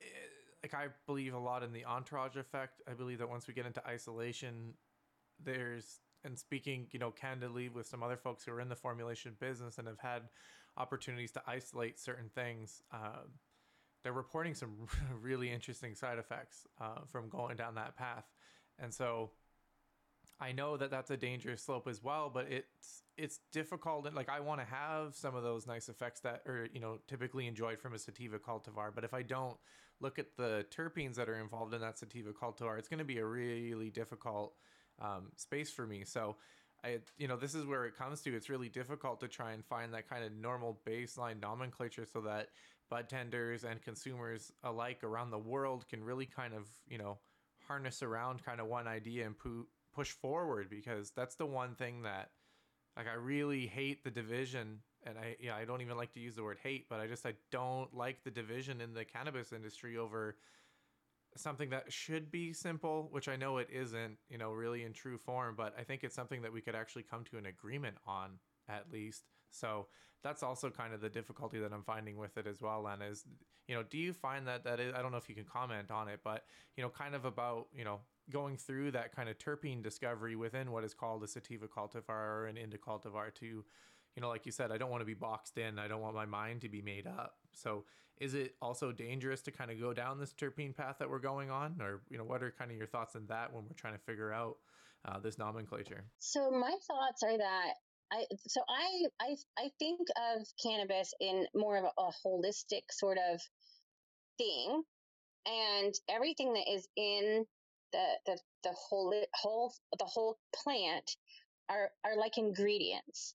it, 0.00 0.06
eh, 0.06 0.64
like, 0.64 0.74
I 0.74 0.88
believe 1.06 1.32
a 1.32 1.38
lot 1.38 1.62
in 1.62 1.72
the 1.72 1.86
entourage 1.86 2.36
effect. 2.36 2.82
I 2.86 2.92
believe 2.92 3.18
that 3.20 3.30
once 3.30 3.48
we 3.48 3.54
get 3.54 3.64
into 3.64 3.82
isolation, 3.86 4.74
there's 5.42 6.00
and 6.24 6.38
speaking, 6.38 6.86
you 6.90 6.98
know, 6.98 7.10
candidly 7.10 7.68
with 7.68 7.86
some 7.86 8.02
other 8.02 8.16
folks 8.16 8.44
who 8.44 8.52
are 8.52 8.60
in 8.60 8.68
the 8.68 8.76
formulation 8.76 9.36
business 9.40 9.78
and 9.78 9.86
have 9.88 9.98
had 9.98 10.22
opportunities 10.76 11.32
to 11.32 11.42
isolate 11.46 11.98
certain 11.98 12.28
things. 12.34 12.82
Um, 12.92 13.38
they're 14.02 14.12
reporting 14.12 14.54
some 14.54 14.72
really 15.20 15.50
interesting 15.50 15.94
side 15.94 16.18
effects 16.18 16.66
uh, 16.80 17.00
from 17.06 17.28
going 17.28 17.56
down 17.56 17.74
that 17.74 17.96
path. 17.96 18.24
And 18.78 18.92
so 18.92 19.30
I 20.40 20.52
know 20.52 20.76
that 20.78 20.90
that's 20.90 21.10
a 21.10 21.16
dangerous 21.16 21.62
slope 21.62 21.86
as 21.86 22.02
well, 22.02 22.30
but 22.32 22.46
it's 22.50 23.02
it's 23.18 23.40
difficult. 23.52 24.06
And 24.06 24.16
like 24.16 24.30
I 24.30 24.40
want 24.40 24.60
to 24.60 24.66
have 24.66 25.14
some 25.14 25.36
of 25.36 25.42
those 25.42 25.66
nice 25.66 25.90
effects 25.90 26.20
that 26.20 26.42
are 26.46 26.66
you 26.72 26.80
know 26.80 26.98
typically 27.06 27.46
enjoyed 27.46 27.78
from 27.78 27.94
a 27.94 27.98
sativa 27.98 28.38
cultivar, 28.38 28.90
but 28.94 29.04
if 29.04 29.12
I 29.12 29.22
don't 29.22 29.58
look 30.00 30.18
at 30.18 30.36
the 30.38 30.64
terpenes 30.74 31.16
that 31.16 31.28
are 31.28 31.38
involved 31.38 31.74
in 31.74 31.82
that 31.82 31.98
sativa 31.98 32.32
cultivar, 32.32 32.78
it's 32.78 32.88
going 32.88 32.98
to 32.98 33.04
be 33.04 33.18
a 33.18 33.26
really 33.26 33.90
difficult 33.90 34.54
um, 35.00 35.32
space 35.36 35.70
for 35.70 35.86
me. 35.86 36.04
So. 36.04 36.36
I, 36.82 37.00
you 37.18 37.28
know, 37.28 37.36
this 37.36 37.54
is 37.54 37.66
where 37.66 37.84
it 37.84 37.94
comes 37.94 38.22
to. 38.22 38.34
It's 38.34 38.48
really 38.48 38.70
difficult 38.70 39.20
to 39.20 39.28
try 39.28 39.52
and 39.52 39.62
find 39.62 39.92
that 39.92 40.08
kind 40.08 40.24
of 40.24 40.32
normal 40.32 40.80
baseline 40.86 41.38
nomenclature 41.38 42.06
so 42.10 42.22
that 42.22 42.48
bud 42.88 43.06
tenders 43.06 43.64
and 43.64 43.82
consumers 43.82 44.50
alike 44.64 45.04
around 45.04 45.30
the 45.30 45.38
world 45.38 45.86
can 45.88 46.02
really 46.02 46.24
kind 46.24 46.54
of, 46.54 46.66
you 46.88 46.96
know, 46.96 47.18
harness 47.66 48.02
around 48.02 48.44
kind 48.44 48.60
of 48.60 48.66
one 48.66 48.88
idea 48.88 49.26
and 49.26 49.38
pu- 49.38 49.66
push 49.94 50.10
forward 50.10 50.68
because 50.68 51.10
that's 51.10 51.36
the 51.36 51.46
one 51.46 51.74
thing 51.74 52.02
that 52.02 52.30
like 52.96 53.06
I 53.06 53.14
really 53.14 53.66
hate 53.66 54.02
the 54.02 54.10
division 54.10 54.80
and 55.04 55.16
I 55.16 55.36
yeah, 55.40 55.56
I 55.56 55.64
don't 55.64 55.80
even 55.80 55.96
like 55.96 56.12
to 56.14 56.20
use 56.20 56.34
the 56.36 56.42
word 56.42 56.58
hate, 56.62 56.88
but 56.88 57.00
I 57.00 57.06
just 57.06 57.24
I 57.24 57.34
don't 57.50 57.94
like 57.94 58.24
the 58.24 58.30
division 58.30 58.80
in 58.80 58.92
the 58.92 59.04
cannabis 59.04 59.52
industry 59.52 59.96
over 59.96 60.36
something 61.42 61.70
that 61.70 61.92
should 61.92 62.30
be 62.30 62.52
simple, 62.52 63.08
which 63.10 63.28
I 63.28 63.36
know 63.36 63.58
it 63.58 63.68
isn't, 63.72 64.16
you 64.28 64.38
know, 64.38 64.52
really 64.52 64.84
in 64.84 64.92
true 64.92 65.18
form, 65.18 65.54
but 65.56 65.74
I 65.78 65.82
think 65.82 66.04
it's 66.04 66.14
something 66.14 66.42
that 66.42 66.52
we 66.52 66.60
could 66.60 66.74
actually 66.74 67.02
come 67.02 67.24
to 67.30 67.38
an 67.38 67.46
agreement 67.46 67.96
on 68.06 68.38
at 68.68 68.90
least. 68.92 69.24
So 69.50 69.86
that's 70.22 70.42
also 70.42 70.70
kind 70.70 70.94
of 70.94 71.00
the 71.00 71.08
difficulty 71.08 71.58
that 71.60 71.72
I'm 71.72 71.82
finding 71.82 72.16
with 72.16 72.36
it 72.36 72.46
as 72.46 72.60
well. 72.60 72.86
And 72.86 73.02
is, 73.02 73.24
you 73.66 73.74
know, 73.74 73.82
do 73.82 73.98
you 73.98 74.12
find 74.12 74.46
that 74.46 74.64
that 74.64 74.80
is, 74.80 74.94
I 74.94 75.02
don't 75.02 75.12
know 75.12 75.18
if 75.18 75.28
you 75.28 75.34
can 75.34 75.44
comment 75.44 75.90
on 75.90 76.08
it, 76.08 76.20
but, 76.22 76.44
you 76.76 76.82
know, 76.82 76.90
kind 76.90 77.14
of 77.14 77.24
about, 77.24 77.66
you 77.74 77.84
know, 77.84 78.00
going 78.30 78.56
through 78.56 78.92
that 78.92 79.14
kind 79.14 79.28
of 79.28 79.38
terpene 79.38 79.82
discovery 79.82 80.36
within 80.36 80.70
what 80.70 80.84
is 80.84 80.94
called 80.94 81.24
a 81.24 81.26
sativa 81.26 81.66
cultivar 81.66 82.08
or 82.08 82.46
an 82.46 82.56
indica 82.56 82.82
cultivar 82.82 83.34
to, 83.34 83.46
you 83.46 84.22
know, 84.22 84.28
like 84.28 84.46
you 84.46 84.52
said, 84.52 84.70
I 84.70 84.78
don't 84.78 84.90
want 84.90 85.00
to 85.00 85.06
be 85.06 85.14
boxed 85.14 85.58
in. 85.58 85.78
I 85.78 85.88
don't 85.88 86.00
want 86.00 86.14
my 86.14 86.26
mind 86.26 86.60
to 86.60 86.68
be 86.68 86.82
made 86.82 87.06
up. 87.06 87.39
So 87.54 87.84
is 88.18 88.34
it 88.34 88.54
also 88.60 88.92
dangerous 88.92 89.40
to 89.42 89.50
kind 89.50 89.70
of 89.70 89.80
go 89.80 89.94
down 89.94 90.18
this 90.18 90.32
terpene 90.32 90.76
path 90.76 90.96
that 90.98 91.08
we're 91.08 91.18
going 91.18 91.50
on? 91.50 91.76
Or, 91.80 92.02
you 92.10 92.18
know, 92.18 92.24
what 92.24 92.42
are 92.42 92.50
kind 92.50 92.70
of 92.70 92.76
your 92.76 92.86
thoughts 92.86 93.16
on 93.16 93.26
that 93.28 93.52
when 93.52 93.64
we're 93.64 93.76
trying 93.76 93.94
to 93.94 94.00
figure 94.00 94.32
out 94.32 94.56
uh, 95.06 95.18
this 95.18 95.38
nomenclature? 95.38 96.04
So 96.18 96.50
my 96.50 96.74
thoughts 96.86 97.22
are 97.22 97.36
that 97.38 97.74
I 98.12 98.24
so 98.46 98.60
I 98.68 99.04
I 99.20 99.36
I 99.58 99.70
think 99.78 100.00
of 100.32 100.46
cannabis 100.62 101.14
in 101.20 101.46
more 101.54 101.76
of 101.76 101.84
a, 101.84 102.00
a 102.00 102.12
holistic 102.24 102.82
sort 102.90 103.18
of 103.32 103.40
thing, 104.36 104.82
and 105.46 105.94
everything 106.08 106.52
that 106.54 106.68
is 106.70 106.88
in 106.96 107.46
the 107.92 108.06
the 108.26 108.38
the 108.64 108.72
whole 108.72 109.14
whole 109.34 109.72
the 109.98 110.04
whole 110.04 110.38
plant 110.54 111.16
are 111.68 111.90
are 112.04 112.16
like 112.16 112.36
ingredients. 112.36 113.34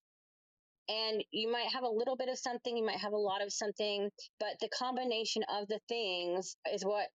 And 0.88 1.24
you 1.32 1.50
might 1.50 1.68
have 1.72 1.82
a 1.82 1.88
little 1.88 2.16
bit 2.16 2.28
of 2.28 2.38
something, 2.38 2.76
you 2.76 2.84
might 2.84 3.00
have 3.00 3.12
a 3.12 3.16
lot 3.16 3.42
of 3.42 3.52
something, 3.52 4.08
but 4.38 4.50
the 4.60 4.68
combination 4.68 5.42
of 5.48 5.66
the 5.66 5.80
things 5.88 6.56
is 6.72 6.84
what 6.84 7.08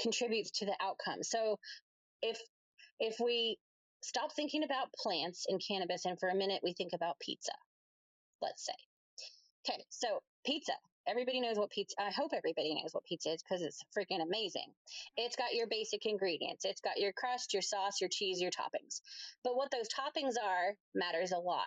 contributes 0.00 0.50
to 0.52 0.66
the 0.66 0.76
outcome. 0.80 1.22
So 1.22 1.58
if 2.22 2.38
if 3.00 3.16
we 3.20 3.58
stop 4.02 4.32
thinking 4.32 4.62
about 4.62 4.92
plants 4.92 5.46
and 5.48 5.60
cannabis 5.66 6.04
and 6.04 6.18
for 6.18 6.28
a 6.28 6.34
minute 6.34 6.60
we 6.62 6.72
think 6.72 6.92
about 6.94 7.18
pizza, 7.20 7.52
let's 8.40 8.64
say. 8.64 8.72
Okay, 9.68 9.84
so 9.90 10.20
pizza. 10.46 10.72
Everybody 11.06 11.40
knows 11.40 11.56
what 11.56 11.70
pizza. 11.70 11.94
I 11.98 12.10
hope 12.10 12.32
everybody 12.36 12.74
knows 12.74 12.92
what 12.92 13.04
pizza 13.04 13.30
is 13.32 13.42
because 13.42 13.62
it's 13.62 13.82
freaking 13.96 14.22
amazing. 14.22 14.66
It's 15.16 15.36
got 15.36 15.54
your 15.54 15.66
basic 15.66 16.04
ingredients. 16.04 16.66
It's 16.66 16.82
got 16.82 16.98
your 16.98 17.12
crust, 17.12 17.54
your 17.54 17.62
sauce, 17.62 18.00
your 18.00 18.10
cheese, 18.10 18.40
your 18.40 18.50
toppings. 18.50 19.00
But 19.42 19.56
what 19.56 19.70
those 19.70 19.88
toppings 19.88 20.34
are 20.42 20.74
matters 20.94 21.32
a 21.32 21.38
lot. 21.38 21.66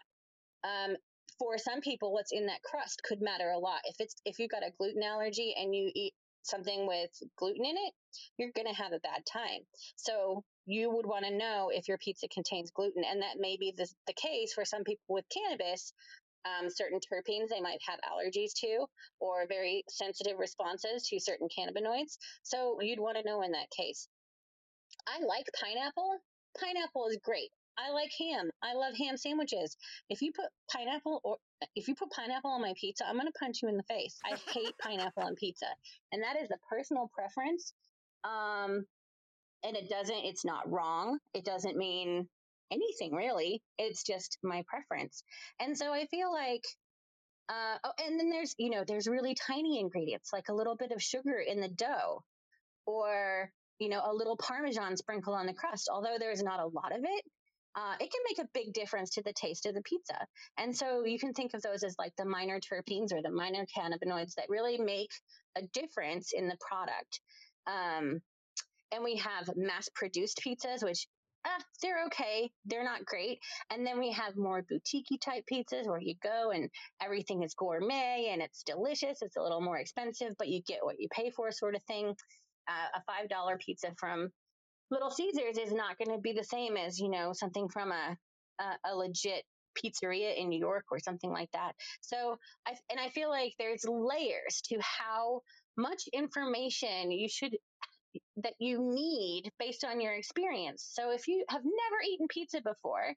Um, 0.64 0.96
for 1.40 1.58
some 1.58 1.82
people, 1.82 2.14
what's 2.14 2.32
in 2.32 2.46
that 2.48 2.62
crust 2.64 3.02
could 3.04 3.22
matter 3.22 3.50
a 3.50 3.58
lot. 3.58 3.82
If 3.86 3.96
it's 4.00 4.16
if 4.26 4.38
you've 4.40 4.52
got 4.52 4.64
a 4.64 4.72
gluten 4.78 5.04
allergy 5.04 5.56
and 5.58 5.74
you 5.76 5.92
eat 5.96 6.14
something 6.44 6.88
with 6.88 7.10
gluten 7.38 7.66
in 7.66 7.76
it, 7.76 7.94
you're 8.38 8.52
going 8.56 8.68
to 8.68 8.82
have 8.82 8.94
a 8.94 9.00
bad 9.00 9.22
time. 9.32 9.62
So 9.96 10.44
you 10.66 10.92
would 10.92 11.06
want 11.06 11.26
to 11.26 11.36
know 11.36 11.72
if 11.74 11.88
your 11.88 11.98
pizza 11.98 12.28
contains 12.28 12.72
gluten, 12.72 13.04
and 13.04 13.22
that 13.22 13.40
may 13.40 13.58
be 13.58 13.74
the, 13.76 13.88
the 14.08 14.14
case 14.14 14.54
for 14.54 14.66
some 14.66 14.84
people 14.84 15.04
with 15.10 15.26
cannabis 15.30 15.94
um, 16.46 16.70
certain 16.70 17.00
terpenes 17.00 17.50
they 17.50 17.62
might 17.62 17.80
have 17.88 18.00
allergies 18.02 18.54
to 18.58 18.86
or 19.20 19.46
very 19.48 19.84
sensitive 19.90 20.40
responses 20.40 21.08
to 21.08 21.20
certain 21.20 21.48
cannabinoids. 21.48 22.18
So 22.44 22.78
you'd 22.82 23.00
want 23.00 23.18
to 23.18 23.24
know 23.24 23.42
in 23.42 23.52
that 23.52 23.70
case. 23.76 24.08
I 25.08 25.24
like 25.24 25.46
pineapple. 25.60 26.18
Pineapple 26.60 27.08
is 27.08 27.18
great. 27.24 27.52
I 27.82 27.92
like 27.92 28.12
ham. 28.20 28.50
I 28.62 28.74
love 28.74 28.94
ham 28.96 29.18
sandwiches. 29.18 29.76
If 30.10 30.22
you 30.22 30.32
put 30.32 30.46
pineapple 30.72 31.22
or 31.24 31.38
if 31.76 31.88
you 31.88 31.96
put 31.96 32.12
pineapple 32.12 32.52
on 32.52 32.62
my 32.62 32.74
pizza, 32.80 33.08
I'm 33.08 33.16
going 33.16 33.28
to 33.28 33.40
punch 33.40 33.62
you 33.62 33.70
in 33.70 33.78
the 33.78 33.84
face. 33.84 34.18
I 34.26 34.36
hate 34.52 34.74
pineapple 34.82 35.24
on 35.24 35.36
pizza. 35.36 35.68
And 36.12 36.24
that 36.24 36.42
is 36.42 36.52
a 36.52 36.58
personal 36.70 37.10
preference. 37.14 37.74
Um, 38.24 38.86
and 39.64 39.76
it 39.76 39.90
doesn't, 39.90 40.26
it's 40.26 40.46
not 40.46 40.70
wrong. 40.72 41.20
It 41.34 41.46
doesn't 41.46 41.78
mean 41.78 42.28
anything 42.72 43.14
really. 43.14 43.62
It's 43.78 44.04
just 44.04 44.38
my 44.44 44.64
preference. 44.68 45.24
And 45.60 45.78
so 45.78 45.92
I 45.92 46.06
feel 46.08 46.32
like, 46.32 46.64
uh, 47.50 47.78
oh, 47.84 47.92
and 48.06 48.20
then 48.20 48.30
there's, 48.30 48.56
you 48.58 48.70
know, 48.70 48.84
there's 48.88 49.08
really 49.08 49.36
tiny 49.36 49.80
ingredients 49.80 50.32
like 50.32 50.50
a 50.50 50.54
little 50.54 50.76
bit 50.76 50.92
of 50.92 51.02
sugar 51.02 51.38
in 51.40 51.60
the 51.60 51.68
dough 51.68 52.24
or, 52.86 53.52
you 53.80 53.90
know, 53.90 54.02
a 54.06 54.14
little 54.14 54.38
Parmesan 54.38 54.96
sprinkle 54.96 55.34
on 55.34 55.48
the 55.48 55.54
crust. 55.54 55.90
Although 55.92 56.18
there's 56.20 56.44
not 56.44 56.60
a 56.60 56.68
lot 56.68 56.96
of 56.96 57.04
it, 57.04 57.24
uh, 57.76 57.96
it 58.00 58.12
can 58.12 58.22
make 58.28 58.40
a 58.40 58.50
big 58.54 58.74
difference 58.74 59.12
to 59.12 59.24
the 59.24 59.34
taste 59.34 59.66
of 59.66 59.74
the 59.74 59.82
pizza. 59.84 60.18
And 60.58 60.76
so 60.76 61.06
you 61.06 61.18
can 61.18 61.34
think 61.34 61.54
of 61.54 61.62
those 61.62 61.84
as 61.84 61.96
like 61.98 62.14
the 62.18 62.26
minor 62.26 62.60
terpenes 62.60 63.14
or 63.14 63.22
the 63.22 63.32
minor 63.32 63.66
cannabinoids 63.78 64.36
that 64.36 64.50
really 64.50 64.78
make 64.78 65.12
a 65.58 65.62
difference 65.74 66.34
in 66.34 66.48
the 66.48 66.58
product. 66.60 67.22
Um, 67.68 68.22
and 68.92 69.04
we 69.04 69.18
have 69.18 69.50
mass 69.56 69.90
produced 69.96 70.42
pizzas, 70.46 70.84
which 70.84 71.08
ah, 71.46 71.64
they're 71.82 72.06
okay. 72.08 72.52
They're 72.66 72.84
not 72.84 73.06
great. 73.06 73.40
And 73.70 73.86
then 73.88 74.00
we 74.00 74.12
have 74.12 74.36
more 74.36 74.66
boutique 74.68 75.08
type 75.24 75.46
pizzas 75.52 75.88
where 75.88 76.02
you 76.02 76.16
go 76.22 76.52
and 76.52 76.70
everything 77.02 77.44
is 77.44 77.54
gourmet 77.54 78.30
and 78.32 78.42
it's 78.42 78.64
delicious. 78.64 79.22
It's 79.22 79.38
a 79.38 79.42
little 79.42 79.62
more 79.62 79.78
expensive, 79.78 80.34
but 80.38 80.50
you 80.50 80.62
get 80.68 80.84
what 80.84 81.00
you 81.00 81.08
pay 81.10 81.30
for, 81.30 81.52
sort 81.52 81.76
of 81.76 81.84
thing. 81.84 82.16
Uh, 82.68 83.00
a 83.00 83.28
$5 83.34 83.60
pizza 83.60 83.92
from 83.98 84.30
Little 84.92 85.10
Caesars 85.10 85.58
is 85.58 85.74
not 85.74 85.98
going 85.98 86.16
to 86.16 86.22
be 86.22 86.34
the 86.34 86.44
same 86.44 86.78
as, 86.78 87.00
you 87.00 87.10
know, 87.10 87.32
something 87.34 87.70
from 87.70 87.92
a, 87.92 88.18
a, 88.60 88.92
a 88.92 88.96
legit 88.96 89.44
pizzeria 89.78 90.38
in 90.38 90.50
New 90.50 90.60
York 90.60 90.86
or 90.92 91.00
something 91.00 91.32
like 91.32 91.50
that. 91.54 91.74
So 92.02 92.38
I, 92.68 92.74
and 92.90 93.00
I 93.00 93.10
feel 93.10 93.30
like 93.30 93.54
there's 93.58 93.86
layers 93.88 94.62
to 94.66 94.78
how 94.82 95.42
much 95.78 96.04
information 96.14 97.12
you 97.12 97.30
should 97.30 97.56
that 98.44 98.54
you 98.60 98.78
need 98.94 99.50
based 99.58 99.86
on 99.86 100.02
your 100.02 100.14
experience. 100.14 100.90
So 100.94 101.12
if 101.12 101.28
you 101.28 101.46
have 101.50 101.62
never 101.64 102.02
eaten 102.12 102.28
pizza 102.30 102.62
before 102.62 103.14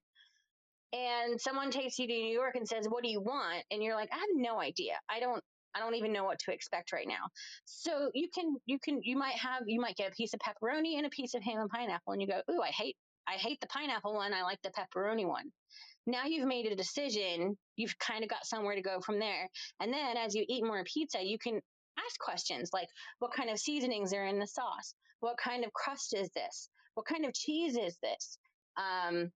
and 0.93 1.41
someone 1.41 1.73
takes 1.73 1.99
you 1.99 2.07
to 2.07 2.13
New 2.13 2.33
York 2.33 2.55
and 2.55 2.69
says, 2.69 2.87
"What 2.89 3.03
do 3.03 3.11
you 3.11 3.21
want?" 3.21 3.65
and 3.73 3.83
you're 3.83 3.97
like, 3.97 4.11
"I 4.13 4.19
have 4.19 4.29
no 4.35 4.61
idea. 4.61 5.01
I 5.09 5.19
don't 5.19 5.43
I 5.75 5.81
don't 5.81 5.95
even 5.95 6.13
know 6.13 6.25
what 6.25 6.39
to 6.41 6.53
expect 6.53 6.93
right 6.93 7.09
now." 7.09 7.29
So 7.65 8.11
you 8.15 8.29
can 8.35 8.57
you 8.67 8.79
can 8.79 9.01
you 9.03 9.17
might 9.17 9.37
have 9.37 9.63
you 9.67 9.81
might 9.81 9.97
get 9.97 10.13
a 10.13 10.15
piece 10.15 10.35
of 10.35 10.41
pepperoni 10.41 10.97
and 10.97 11.07
a 11.07 11.11
piece 11.11 11.35
of 11.35 11.43
ham 11.43 11.61
and 11.61 11.71
pineapple 11.71 12.13
and 12.13 12.23
you 12.23 12.29
go, 12.29 12.43
"Ooh, 12.51 12.63
I 12.63 12.69
hate 12.69 12.97
I 13.27 13.33
hate 13.35 13.61
the 13.61 13.67
pineapple 13.69 14.15
one. 14.15 14.33
I 14.33 14.43
like 14.43 14.61
the 14.63 14.71
pepperoni 14.71 15.27
one." 15.27 15.53
Now 16.07 16.25
you've 16.27 16.47
made 16.47 16.67
a 16.67 16.77
decision. 16.77 17.57
You've 17.77 17.99
kind 17.99 18.23
of 18.23 18.31
got 18.31 18.45
somewhere 18.47 18.75
to 18.75 18.83
go 18.83 19.01
from 19.01 19.19
there. 19.19 19.49
And 19.81 19.93
then 19.93 20.17
as 20.19 20.35
you 20.35 20.45
eat 20.49 20.63
more 20.65 20.85
pizza, 20.85 21.25
you 21.25 21.39
can 21.39 21.61
ask 21.99 22.19
questions 22.19 22.71
like 22.73 22.89
what 23.21 23.33
kind 23.33 23.51
of 23.51 23.59
seasonings 23.59 24.13
are 24.13 24.27
in 24.27 24.39
the 24.39 24.47
sauce 24.47 24.95
what 25.21 25.37
kind 25.39 25.65
of 25.65 25.73
crust 25.73 26.15
is 26.15 26.29
this 26.35 26.69
what 26.95 27.07
kind 27.07 27.25
of 27.25 27.33
cheese 27.33 27.77
is 27.77 27.97
this 28.03 28.39
um, 28.77 29.31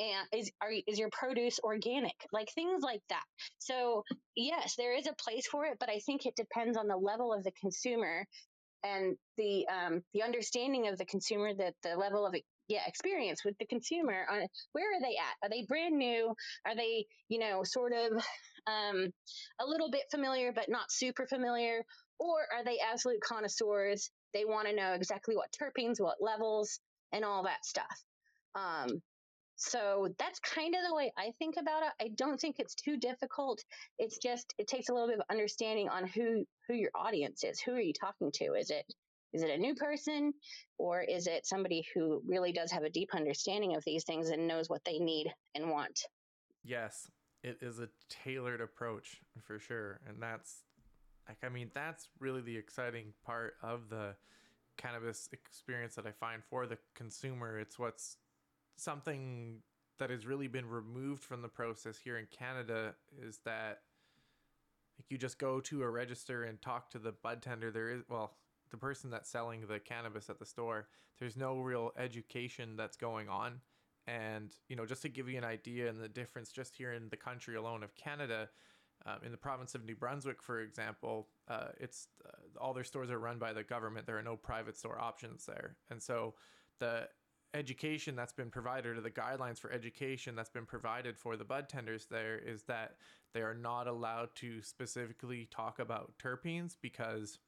and 0.00 0.26
is 0.32 0.50
are 0.60 0.70
is 0.86 0.98
your 0.98 1.10
produce 1.12 1.60
organic? 1.62 2.16
Like 2.32 2.48
things 2.54 2.82
like 2.82 3.02
that. 3.08 3.24
So 3.58 4.04
yes 4.36 4.74
there 4.76 4.96
is 4.96 5.06
a 5.06 5.14
place 5.22 5.46
for 5.46 5.66
it 5.66 5.76
but 5.78 5.90
i 5.90 5.98
think 6.06 6.24
it 6.24 6.34
depends 6.36 6.76
on 6.78 6.88
the 6.88 6.96
level 6.96 7.32
of 7.32 7.44
the 7.44 7.52
consumer 7.60 8.26
and 8.84 9.16
the 9.38 9.66
um, 9.68 10.02
the 10.12 10.22
understanding 10.22 10.88
of 10.88 10.98
the 10.98 11.04
consumer 11.04 11.52
that 11.54 11.74
the 11.82 11.96
level 11.96 12.26
of 12.26 12.34
yeah 12.68 12.80
experience 12.86 13.44
with 13.44 13.56
the 13.58 13.66
consumer 13.66 14.26
on 14.30 14.46
where 14.72 14.96
are 14.96 15.00
they 15.00 15.16
at? 15.16 15.46
Are 15.46 15.50
they 15.50 15.64
brand 15.68 15.96
new? 15.96 16.34
Are 16.66 16.74
they 16.74 17.06
you 17.28 17.38
know 17.38 17.62
sort 17.64 17.92
of 17.92 18.12
um, 18.66 19.06
a 19.60 19.66
little 19.66 19.90
bit 19.90 20.02
familiar 20.10 20.52
but 20.52 20.68
not 20.68 20.90
super 20.90 21.26
familiar? 21.26 21.84
Or 22.18 22.38
are 22.56 22.64
they 22.64 22.78
absolute 22.92 23.20
connoisseurs? 23.20 24.10
They 24.34 24.44
want 24.44 24.68
to 24.68 24.74
know 24.74 24.92
exactly 24.92 25.36
what 25.36 25.52
terpenes 25.52 26.00
what 26.00 26.16
levels 26.20 26.80
and 27.12 27.24
all 27.24 27.44
that 27.44 27.64
stuff. 27.64 28.04
Um, 28.54 29.00
so 29.62 30.08
that's 30.18 30.40
kind 30.40 30.74
of 30.74 30.80
the 30.88 30.94
way 30.94 31.12
I 31.16 31.32
think 31.38 31.54
about 31.56 31.84
it. 31.84 31.92
I 32.00 32.08
don't 32.16 32.40
think 32.40 32.56
it's 32.58 32.74
too 32.74 32.96
difficult. 32.96 33.62
It's 33.98 34.18
just 34.18 34.54
it 34.58 34.66
takes 34.66 34.88
a 34.88 34.92
little 34.92 35.08
bit 35.08 35.18
of 35.18 35.24
understanding 35.30 35.88
on 35.88 36.06
who 36.08 36.44
who 36.66 36.74
your 36.74 36.90
audience 36.96 37.44
is. 37.44 37.60
Who 37.60 37.72
are 37.72 37.80
you 37.80 37.92
talking 37.92 38.32
to? 38.34 38.54
Is 38.54 38.70
it 38.70 38.84
is 39.32 39.42
it 39.42 39.50
a 39.50 39.56
new 39.56 39.76
person 39.76 40.34
or 40.78 41.00
is 41.02 41.28
it 41.28 41.46
somebody 41.46 41.86
who 41.94 42.20
really 42.26 42.52
does 42.52 42.72
have 42.72 42.82
a 42.82 42.90
deep 42.90 43.10
understanding 43.14 43.76
of 43.76 43.84
these 43.84 44.04
things 44.04 44.30
and 44.30 44.48
knows 44.48 44.68
what 44.68 44.84
they 44.84 44.98
need 44.98 45.32
and 45.54 45.70
want? 45.70 46.00
Yes, 46.64 47.08
it 47.44 47.58
is 47.62 47.78
a 47.78 47.88
tailored 48.08 48.60
approach 48.60 49.20
for 49.44 49.60
sure. 49.60 50.00
And 50.08 50.20
that's 50.20 50.64
like 51.28 51.38
I 51.44 51.48
mean 51.48 51.70
that's 51.72 52.08
really 52.18 52.40
the 52.40 52.56
exciting 52.56 53.12
part 53.24 53.54
of 53.62 53.88
the 53.90 54.16
cannabis 54.76 55.28
experience 55.32 55.94
that 55.94 56.06
I 56.06 56.10
find 56.10 56.42
for 56.50 56.66
the 56.66 56.78
consumer. 56.94 57.60
It's 57.60 57.78
what's 57.78 58.16
something 58.76 59.58
that 59.98 60.10
has 60.10 60.26
really 60.26 60.48
been 60.48 60.66
removed 60.66 61.22
from 61.22 61.42
the 61.42 61.48
process 61.48 61.98
here 62.02 62.18
in 62.18 62.26
Canada 62.26 62.94
is 63.20 63.38
that 63.44 63.80
like 64.98 65.10
you 65.10 65.18
just 65.18 65.38
go 65.38 65.60
to 65.60 65.82
a 65.82 65.90
register 65.90 66.44
and 66.44 66.60
talk 66.60 66.90
to 66.90 66.98
the 66.98 67.12
bud 67.12 67.42
tender 67.42 67.70
there 67.70 67.90
is 67.90 68.02
well 68.08 68.36
the 68.72 68.76
person 68.76 69.10
that's 69.10 69.30
selling 69.30 69.66
the 69.68 69.78
cannabis 69.78 70.28
at 70.28 70.40
the 70.40 70.46
store, 70.46 70.88
there's 71.20 71.36
no 71.36 71.60
real 71.60 71.92
education 71.96 72.74
that's 72.74 72.96
going 72.96 73.28
on. 73.28 73.60
And, 74.08 74.50
you 74.68 74.74
know, 74.74 74.86
just 74.86 75.02
to 75.02 75.08
give 75.08 75.28
you 75.28 75.38
an 75.38 75.44
idea 75.44 75.88
and 75.88 76.00
the 76.00 76.08
difference 76.08 76.50
just 76.50 76.74
here 76.74 76.92
in 76.92 77.08
the 77.10 77.16
country 77.16 77.54
alone 77.54 77.84
of 77.84 77.94
Canada, 77.94 78.48
um, 79.06 79.18
in 79.24 79.30
the 79.30 79.38
province 79.38 79.74
of 79.74 79.84
New 79.84 79.94
Brunswick, 79.94 80.42
for 80.42 80.60
example, 80.60 81.28
uh, 81.48 81.68
it's 81.78 82.08
uh, 82.26 82.30
all 82.60 82.72
their 82.72 82.82
stores 82.82 83.10
are 83.10 83.18
run 83.18 83.38
by 83.38 83.52
the 83.52 83.62
government. 83.62 84.06
There 84.06 84.18
are 84.18 84.22
no 84.22 84.36
private 84.36 84.76
store 84.76 84.98
options 84.98 85.44
there. 85.44 85.76
And 85.90 86.02
so 86.02 86.34
the 86.80 87.08
education 87.54 88.16
that's 88.16 88.32
been 88.32 88.50
provided 88.50 88.96
or 88.96 89.00
the 89.00 89.10
guidelines 89.10 89.58
for 89.58 89.70
education 89.72 90.34
that's 90.34 90.50
been 90.50 90.66
provided 90.66 91.16
for 91.18 91.36
the 91.36 91.44
bud 91.44 91.68
tenders 91.68 92.06
there 92.06 92.38
is 92.38 92.62
that 92.62 92.96
they 93.34 93.40
are 93.40 93.54
not 93.54 93.86
allowed 93.86 94.34
to 94.34 94.62
specifically 94.62 95.48
talk 95.50 95.78
about 95.78 96.12
terpenes 96.22 96.76
because 96.80 97.38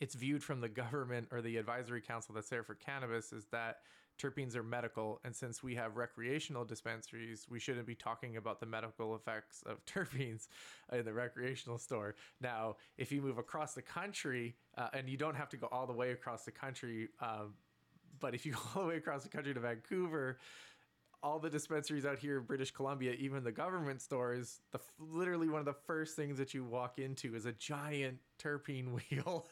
it's 0.00 0.14
viewed 0.14 0.42
from 0.42 0.60
the 0.60 0.68
government 0.68 1.28
or 1.32 1.42
the 1.42 1.56
advisory 1.56 2.00
council 2.00 2.34
that's 2.34 2.48
there 2.48 2.62
for 2.62 2.74
cannabis 2.74 3.32
is 3.32 3.46
that 3.50 3.78
terpenes 4.20 4.56
are 4.56 4.64
medical. 4.64 5.20
And 5.24 5.34
since 5.34 5.62
we 5.62 5.74
have 5.76 5.96
recreational 5.96 6.64
dispensaries 6.64 7.46
we 7.48 7.58
shouldn't 7.58 7.86
be 7.86 7.94
talking 7.94 8.36
about 8.36 8.60
the 8.60 8.66
medical 8.66 9.14
effects 9.14 9.62
of 9.66 9.84
terpenes 9.86 10.48
in 10.92 11.04
the 11.04 11.12
recreational 11.12 11.78
store. 11.78 12.14
Now 12.40 12.76
if 12.96 13.10
you 13.10 13.22
move 13.22 13.38
across 13.38 13.74
the 13.74 13.82
country 13.82 14.56
uh, 14.76 14.88
and 14.92 15.08
you 15.08 15.16
don't 15.16 15.36
have 15.36 15.48
to 15.50 15.56
go 15.56 15.68
all 15.72 15.86
the 15.86 15.92
way 15.92 16.12
across 16.12 16.44
the 16.44 16.52
country 16.52 17.08
um, 17.20 17.54
but 18.20 18.34
if 18.34 18.44
you 18.46 18.52
go 18.52 18.58
all 18.76 18.82
the 18.82 18.88
way 18.88 18.96
across 18.96 19.22
the 19.22 19.28
country 19.28 19.54
to 19.54 19.60
vancouver 19.60 20.38
all 21.22 21.38
the 21.38 21.50
dispensaries 21.50 22.06
out 22.06 22.18
here 22.18 22.38
in 22.38 22.44
British 22.44 22.70
Columbia, 22.70 23.12
even 23.12 23.42
the 23.42 23.52
government 23.52 24.00
stores, 24.00 24.60
the 24.72 24.78
literally 24.98 25.48
one 25.48 25.58
of 25.58 25.66
the 25.66 25.74
first 25.86 26.14
things 26.14 26.38
that 26.38 26.54
you 26.54 26.64
walk 26.64 26.98
into 26.98 27.34
is 27.34 27.46
a 27.46 27.52
giant 27.52 28.18
terpene 28.38 28.92
wheel 29.10 29.46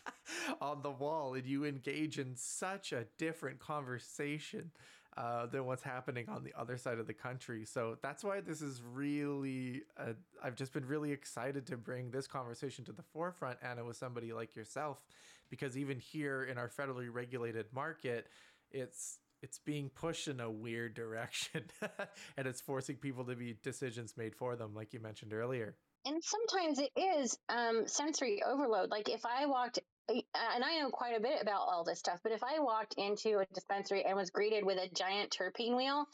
on 0.60 0.82
the 0.82 0.90
wall, 0.90 1.34
and 1.34 1.46
you 1.46 1.64
engage 1.64 2.18
in 2.18 2.36
such 2.36 2.92
a 2.92 3.06
different 3.18 3.58
conversation 3.58 4.70
uh, 5.16 5.46
than 5.46 5.66
what's 5.66 5.82
happening 5.82 6.28
on 6.28 6.44
the 6.44 6.52
other 6.56 6.76
side 6.76 6.98
of 6.98 7.06
the 7.06 7.12
country. 7.12 7.64
So 7.64 7.98
that's 8.00 8.22
why 8.22 8.40
this 8.40 8.62
is 8.62 8.80
really, 8.80 9.82
uh, 9.98 10.12
I've 10.42 10.54
just 10.54 10.72
been 10.72 10.86
really 10.86 11.10
excited 11.10 11.66
to 11.66 11.76
bring 11.76 12.10
this 12.10 12.28
conversation 12.28 12.84
to 12.84 12.92
the 12.92 13.02
forefront, 13.02 13.58
Anna, 13.62 13.84
with 13.84 13.96
somebody 13.96 14.32
like 14.32 14.54
yourself, 14.54 15.02
because 15.50 15.76
even 15.76 15.98
here 15.98 16.44
in 16.44 16.58
our 16.58 16.68
federally 16.68 17.08
regulated 17.12 17.66
market, 17.72 18.26
it's 18.70 19.18
it's 19.42 19.58
being 19.58 19.90
pushed 19.94 20.28
in 20.28 20.38
a 20.40 20.50
weird 20.50 20.94
direction 20.94 21.62
and 22.36 22.46
it's 22.46 22.60
forcing 22.60 22.96
people 22.96 23.24
to 23.24 23.34
be 23.34 23.56
decisions 23.62 24.14
made 24.16 24.34
for 24.34 24.54
them 24.54 24.74
like 24.74 24.92
you 24.92 25.00
mentioned 25.00 25.32
earlier 25.32 25.74
and 26.04 26.22
sometimes 26.22 26.78
it 26.78 26.90
is 26.94 27.38
um, 27.48 27.84
sensory 27.86 28.42
overload 28.46 28.90
like 28.90 29.08
if 29.08 29.24
i 29.24 29.46
walked 29.46 29.78
and 30.10 30.64
I 30.64 30.78
know 30.80 30.90
quite 30.90 31.16
a 31.16 31.20
bit 31.20 31.40
about 31.40 31.68
all 31.68 31.84
this 31.84 31.98
stuff, 31.98 32.20
but 32.22 32.32
if 32.32 32.42
I 32.42 32.58
walked 32.60 32.94
into 32.94 33.38
a 33.38 33.46
dispensary 33.54 34.04
and 34.04 34.16
was 34.16 34.30
greeted 34.30 34.64
with 34.64 34.78
a 34.78 34.92
giant 34.94 35.30
terpene 35.30 35.76
wheel, 35.76 36.06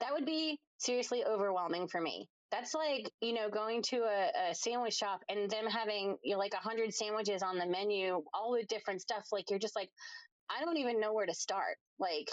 that 0.00 0.12
would 0.12 0.26
be 0.26 0.58
seriously 0.78 1.24
overwhelming 1.24 1.88
for 1.88 2.00
me. 2.00 2.28
That's 2.54 2.72
like, 2.72 3.10
you 3.20 3.32
know, 3.32 3.50
going 3.50 3.82
to 3.90 3.96
a, 4.04 4.50
a 4.50 4.54
sandwich 4.54 4.94
shop 4.94 5.22
and 5.28 5.50
them 5.50 5.66
having, 5.66 6.16
you 6.22 6.34
know, 6.34 6.38
like 6.38 6.54
a 6.54 6.58
hundred 6.58 6.94
sandwiches 6.94 7.42
on 7.42 7.58
the 7.58 7.66
menu, 7.66 8.22
all 8.32 8.52
the 8.52 8.64
different 8.68 9.00
stuff. 9.00 9.24
Like, 9.32 9.50
you're 9.50 9.58
just 9.58 9.74
like, 9.74 9.90
I 10.48 10.64
don't 10.64 10.76
even 10.76 11.00
know 11.00 11.12
where 11.12 11.26
to 11.26 11.34
start. 11.34 11.78
Like, 11.98 12.28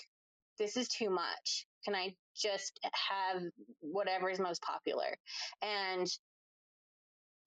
this 0.59 0.77
is 0.77 0.87
too 0.89 1.09
much. 1.09 1.65
Can 1.85 1.95
I 1.95 2.13
just 2.35 2.79
have 3.09 3.41
whatever 3.79 4.29
is 4.29 4.39
most 4.39 4.61
popular? 4.61 5.17
And 5.63 6.07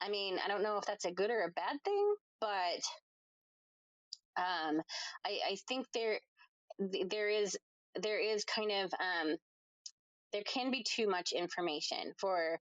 I 0.01 0.09
mean, 0.09 0.39
I 0.45 0.49
don't 0.49 0.64
know 0.64 0.77
if 0.77 0.85
that's 0.85 1.05
a 1.05 1.12
good 1.12 1.31
or 1.31 1.45
a 1.45 1.53
bad 1.53 1.77
thing, 1.85 2.14
but 2.41 2.83
um, 4.37 4.83
I, 5.25 5.39
I 5.53 5.57
think 5.68 5.87
there 5.95 6.18
there 7.09 7.29
is 7.29 7.57
there 8.03 8.18
is 8.18 8.45
kind 8.45 8.72
of 8.72 8.93
um, 8.95 9.37
there 10.35 10.43
can 10.43 10.70
be 10.70 10.85
too 10.85 11.09
much 11.09 11.32
information 11.32 12.12
for 12.18 12.59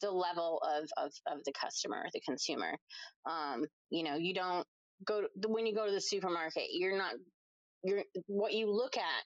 the 0.00 0.10
level 0.10 0.62
of 0.64 0.88
of, 0.96 1.12
of 1.26 1.44
the 1.44 1.52
customer, 1.60 2.06
the 2.14 2.20
consumer. 2.20 2.78
Um, 3.28 3.64
you 3.90 4.04
know, 4.04 4.14
you 4.14 4.32
don't 4.32 4.64
go 5.04 5.22
to, 5.22 5.48
when 5.48 5.66
you 5.66 5.74
go 5.74 5.86
to 5.86 5.92
the 5.92 6.00
supermarket, 6.00 6.68
you're 6.70 6.96
not 6.96 7.14
you're 7.82 8.04
what 8.28 8.54
you 8.54 8.70
look 8.70 8.96
at 8.96 9.24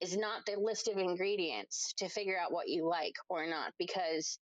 is 0.00 0.16
not 0.16 0.44
the 0.46 0.58
list 0.58 0.88
of 0.88 0.98
ingredients 0.98 1.94
to 1.98 2.08
figure 2.08 2.38
out 2.38 2.52
what 2.52 2.68
you 2.68 2.88
like 2.88 3.14
or 3.28 3.46
not 3.46 3.72
because 3.78 4.38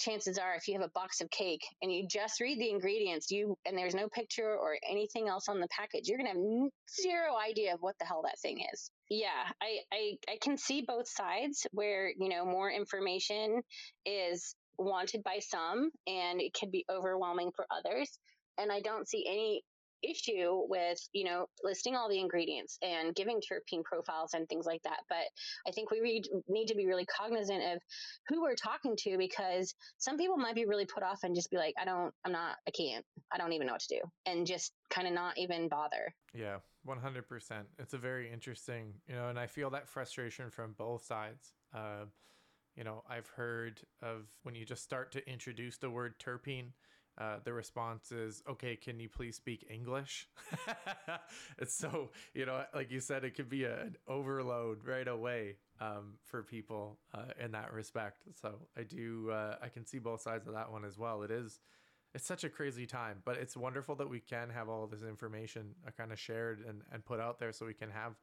chances 0.00 0.38
are 0.38 0.54
if 0.54 0.66
you 0.66 0.74
have 0.74 0.82
a 0.82 0.90
box 0.94 1.20
of 1.20 1.30
cake 1.30 1.62
and 1.82 1.92
you 1.92 2.06
just 2.08 2.40
read 2.40 2.58
the 2.58 2.70
ingredients 2.70 3.30
you 3.30 3.56
and 3.66 3.76
there's 3.76 3.94
no 3.94 4.08
picture 4.08 4.56
or 4.56 4.76
anything 4.88 5.28
else 5.28 5.48
on 5.48 5.60
the 5.60 5.68
package 5.68 6.08
you're 6.08 6.18
going 6.18 6.30
to 6.30 6.38
have 6.38 6.70
zero 7.02 7.36
idea 7.36 7.74
of 7.74 7.80
what 7.80 7.94
the 7.98 8.04
hell 8.04 8.22
that 8.22 8.38
thing 8.40 8.64
is. 8.72 8.90
Yeah 9.08 9.28
I, 9.62 9.78
I 9.92 10.16
i 10.28 10.38
can 10.40 10.56
see 10.56 10.82
both 10.86 11.08
sides 11.08 11.66
where 11.72 12.08
you 12.08 12.28
know 12.28 12.44
more 12.44 12.70
information 12.70 13.60
is 14.06 14.54
wanted 14.78 15.22
by 15.22 15.38
some 15.40 15.90
and 16.06 16.40
it 16.40 16.54
can 16.54 16.70
be 16.70 16.84
overwhelming 16.90 17.50
for 17.54 17.66
others 17.70 18.18
and 18.58 18.72
i 18.72 18.80
don't 18.80 19.08
see 19.08 19.24
any 19.28 19.62
issue 20.02 20.62
with 20.68 20.98
you 21.12 21.24
know 21.24 21.46
listing 21.62 21.96
all 21.96 22.08
the 22.08 22.18
ingredients 22.18 22.78
and 22.82 23.14
giving 23.14 23.40
terpene 23.40 23.84
profiles 23.84 24.34
and 24.34 24.48
things 24.48 24.66
like 24.66 24.82
that 24.82 25.00
but 25.08 25.24
i 25.66 25.70
think 25.70 25.90
we 25.90 26.00
re- 26.00 26.22
need 26.48 26.66
to 26.66 26.74
be 26.74 26.86
really 26.86 27.06
cognizant 27.06 27.62
of 27.74 27.80
who 28.28 28.42
we're 28.42 28.54
talking 28.54 28.96
to 28.96 29.16
because 29.18 29.74
some 29.98 30.16
people 30.16 30.36
might 30.36 30.54
be 30.54 30.64
really 30.64 30.86
put 30.86 31.02
off 31.02 31.20
and 31.22 31.34
just 31.34 31.50
be 31.50 31.56
like 31.56 31.74
i 31.80 31.84
don't 31.84 32.12
i'm 32.24 32.32
not 32.32 32.56
i 32.66 32.70
can't 32.70 33.04
i 33.32 33.38
don't 33.38 33.52
even 33.52 33.66
know 33.66 33.74
what 33.74 33.80
to 33.80 33.96
do 33.96 34.00
and 34.26 34.46
just 34.46 34.72
kind 34.90 35.06
of 35.06 35.14
not 35.14 35.38
even 35.38 35.68
bother. 35.68 36.12
Yeah 36.34 36.56
100% 36.86 37.24
it's 37.78 37.92
a 37.92 37.98
very 37.98 38.32
interesting 38.32 38.94
you 39.06 39.14
know 39.14 39.28
and 39.28 39.38
i 39.38 39.46
feel 39.46 39.70
that 39.70 39.88
frustration 39.88 40.50
from 40.50 40.74
both 40.78 41.04
sides. 41.04 41.52
Uh, 41.74 42.06
you 42.76 42.84
know 42.84 43.02
i've 43.08 43.26
heard 43.28 43.80
of 44.02 44.26
when 44.42 44.54
you 44.54 44.64
just 44.64 44.82
start 44.82 45.12
to 45.12 45.30
introduce 45.30 45.76
the 45.76 45.90
word 45.90 46.14
terpene 46.18 46.68
uh, 47.20 47.36
the 47.44 47.52
response 47.52 48.12
is, 48.12 48.42
okay, 48.48 48.76
can 48.76 48.98
you 48.98 49.08
please 49.08 49.36
speak 49.36 49.66
English? 49.70 50.26
it's 51.58 51.74
so, 51.74 52.10
you 52.32 52.46
know, 52.46 52.64
like 52.74 52.90
you 52.90 52.98
said, 52.98 53.24
it 53.24 53.34
could 53.34 53.50
be 53.50 53.64
a, 53.64 53.82
an 53.82 53.96
overload 54.08 54.86
right 54.86 55.06
away 55.06 55.56
um, 55.80 56.14
for 56.24 56.42
people 56.42 56.98
uh, 57.12 57.24
in 57.42 57.52
that 57.52 57.74
respect. 57.74 58.22
So 58.40 58.54
I 58.76 58.84
do, 58.84 59.30
uh, 59.30 59.56
I 59.62 59.68
can 59.68 59.84
see 59.84 59.98
both 59.98 60.22
sides 60.22 60.46
of 60.46 60.54
that 60.54 60.72
one 60.72 60.84
as 60.84 60.96
well. 60.96 61.22
It 61.22 61.30
is, 61.30 61.60
it's 62.14 62.26
such 62.26 62.42
a 62.42 62.48
crazy 62.48 62.86
time, 62.86 63.18
but 63.24 63.36
it's 63.36 63.54
wonderful 63.54 63.96
that 63.96 64.08
we 64.08 64.20
can 64.20 64.48
have 64.48 64.70
all 64.70 64.86
this 64.86 65.02
information 65.02 65.74
uh, 65.86 65.90
kind 65.90 66.12
of 66.12 66.18
shared 66.18 66.64
and, 66.66 66.80
and 66.90 67.04
put 67.04 67.20
out 67.20 67.38
there 67.38 67.52
so 67.52 67.66
we 67.66 67.74
can 67.74 67.90
have 67.90 68.14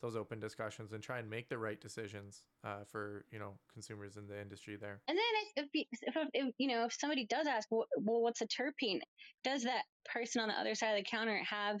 those 0.00 0.16
open 0.16 0.40
discussions 0.40 0.92
and 0.92 1.02
try 1.02 1.18
and 1.18 1.28
make 1.28 1.48
the 1.48 1.58
right 1.58 1.80
decisions 1.80 2.42
uh, 2.64 2.84
for 2.84 3.24
you 3.32 3.38
know 3.38 3.52
consumers 3.72 4.16
in 4.16 4.26
the 4.26 4.40
industry 4.40 4.76
there. 4.76 5.00
And 5.08 5.16
then 5.16 5.24
if, 5.56 5.66
if, 5.72 5.86
if, 6.32 6.54
you 6.58 6.68
know 6.68 6.84
if 6.84 6.92
somebody 6.92 7.26
does 7.26 7.46
ask, 7.46 7.68
well, 7.70 7.86
what's 7.96 8.40
a 8.42 8.46
terpene? 8.46 9.00
Does 9.44 9.64
that 9.64 9.82
person 10.12 10.42
on 10.42 10.48
the 10.48 10.54
other 10.54 10.74
side 10.74 10.92
of 10.92 11.04
the 11.04 11.10
counter 11.10 11.40
have 11.48 11.80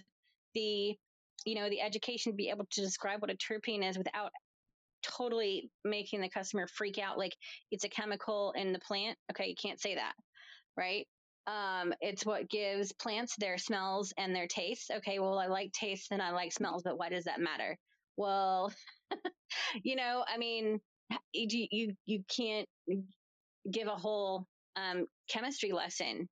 the 0.54 0.94
you 1.44 1.54
know 1.54 1.68
the 1.68 1.80
education 1.80 2.32
to 2.32 2.36
be 2.36 2.50
able 2.50 2.66
to 2.72 2.80
describe 2.80 3.20
what 3.20 3.30
a 3.30 3.36
terpene 3.36 3.88
is 3.88 3.98
without 3.98 4.30
totally 5.02 5.70
making 5.84 6.20
the 6.20 6.28
customer 6.28 6.66
freak 6.66 6.98
out 6.98 7.18
like 7.18 7.32
it's 7.70 7.84
a 7.84 7.88
chemical 7.88 8.52
in 8.56 8.72
the 8.72 8.80
plant? 8.80 9.16
Okay, 9.30 9.48
you 9.48 9.54
can't 9.60 9.80
say 9.80 9.94
that, 9.94 10.14
right? 10.76 11.06
Um, 11.46 11.94
it's 12.00 12.26
what 12.26 12.50
gives 12.50 12.92
plants 12.92 13.36
their 13.38 13.56
smells 13.56 14.12
and 14.18 14.34
their 14.34 14.48
tastes. 14.48 14.90
Okay, 14.90 15.20
well, 15.20 15.38
I 15.38 15.46
like 15.46 15.70
tastes 15.72 16.08
and 16.10 16.20
I 16.20 16.32
like 16.32 16.52
smells, 16.52 16.82
but 16.82 16.98
why 16.98 17.08
does 17.08 17.24
that 17.24 17.40
matter? 17.40 17.78
well, 18.16 18.72
you 19.82 19.96
know, 19.96 20.24
I 20.26 20.38
mean, 20.38 20.80
you, 21.32 21.66
you, 21.70 21.94
you 22.06 22.22
can't 22.34 22.68
give 23.70 23.88
a 23.88 23.96
whole 23.96 24.46
um, 24.76 25.06
chemistry 25.28 25.72
lesson 25.72 26.28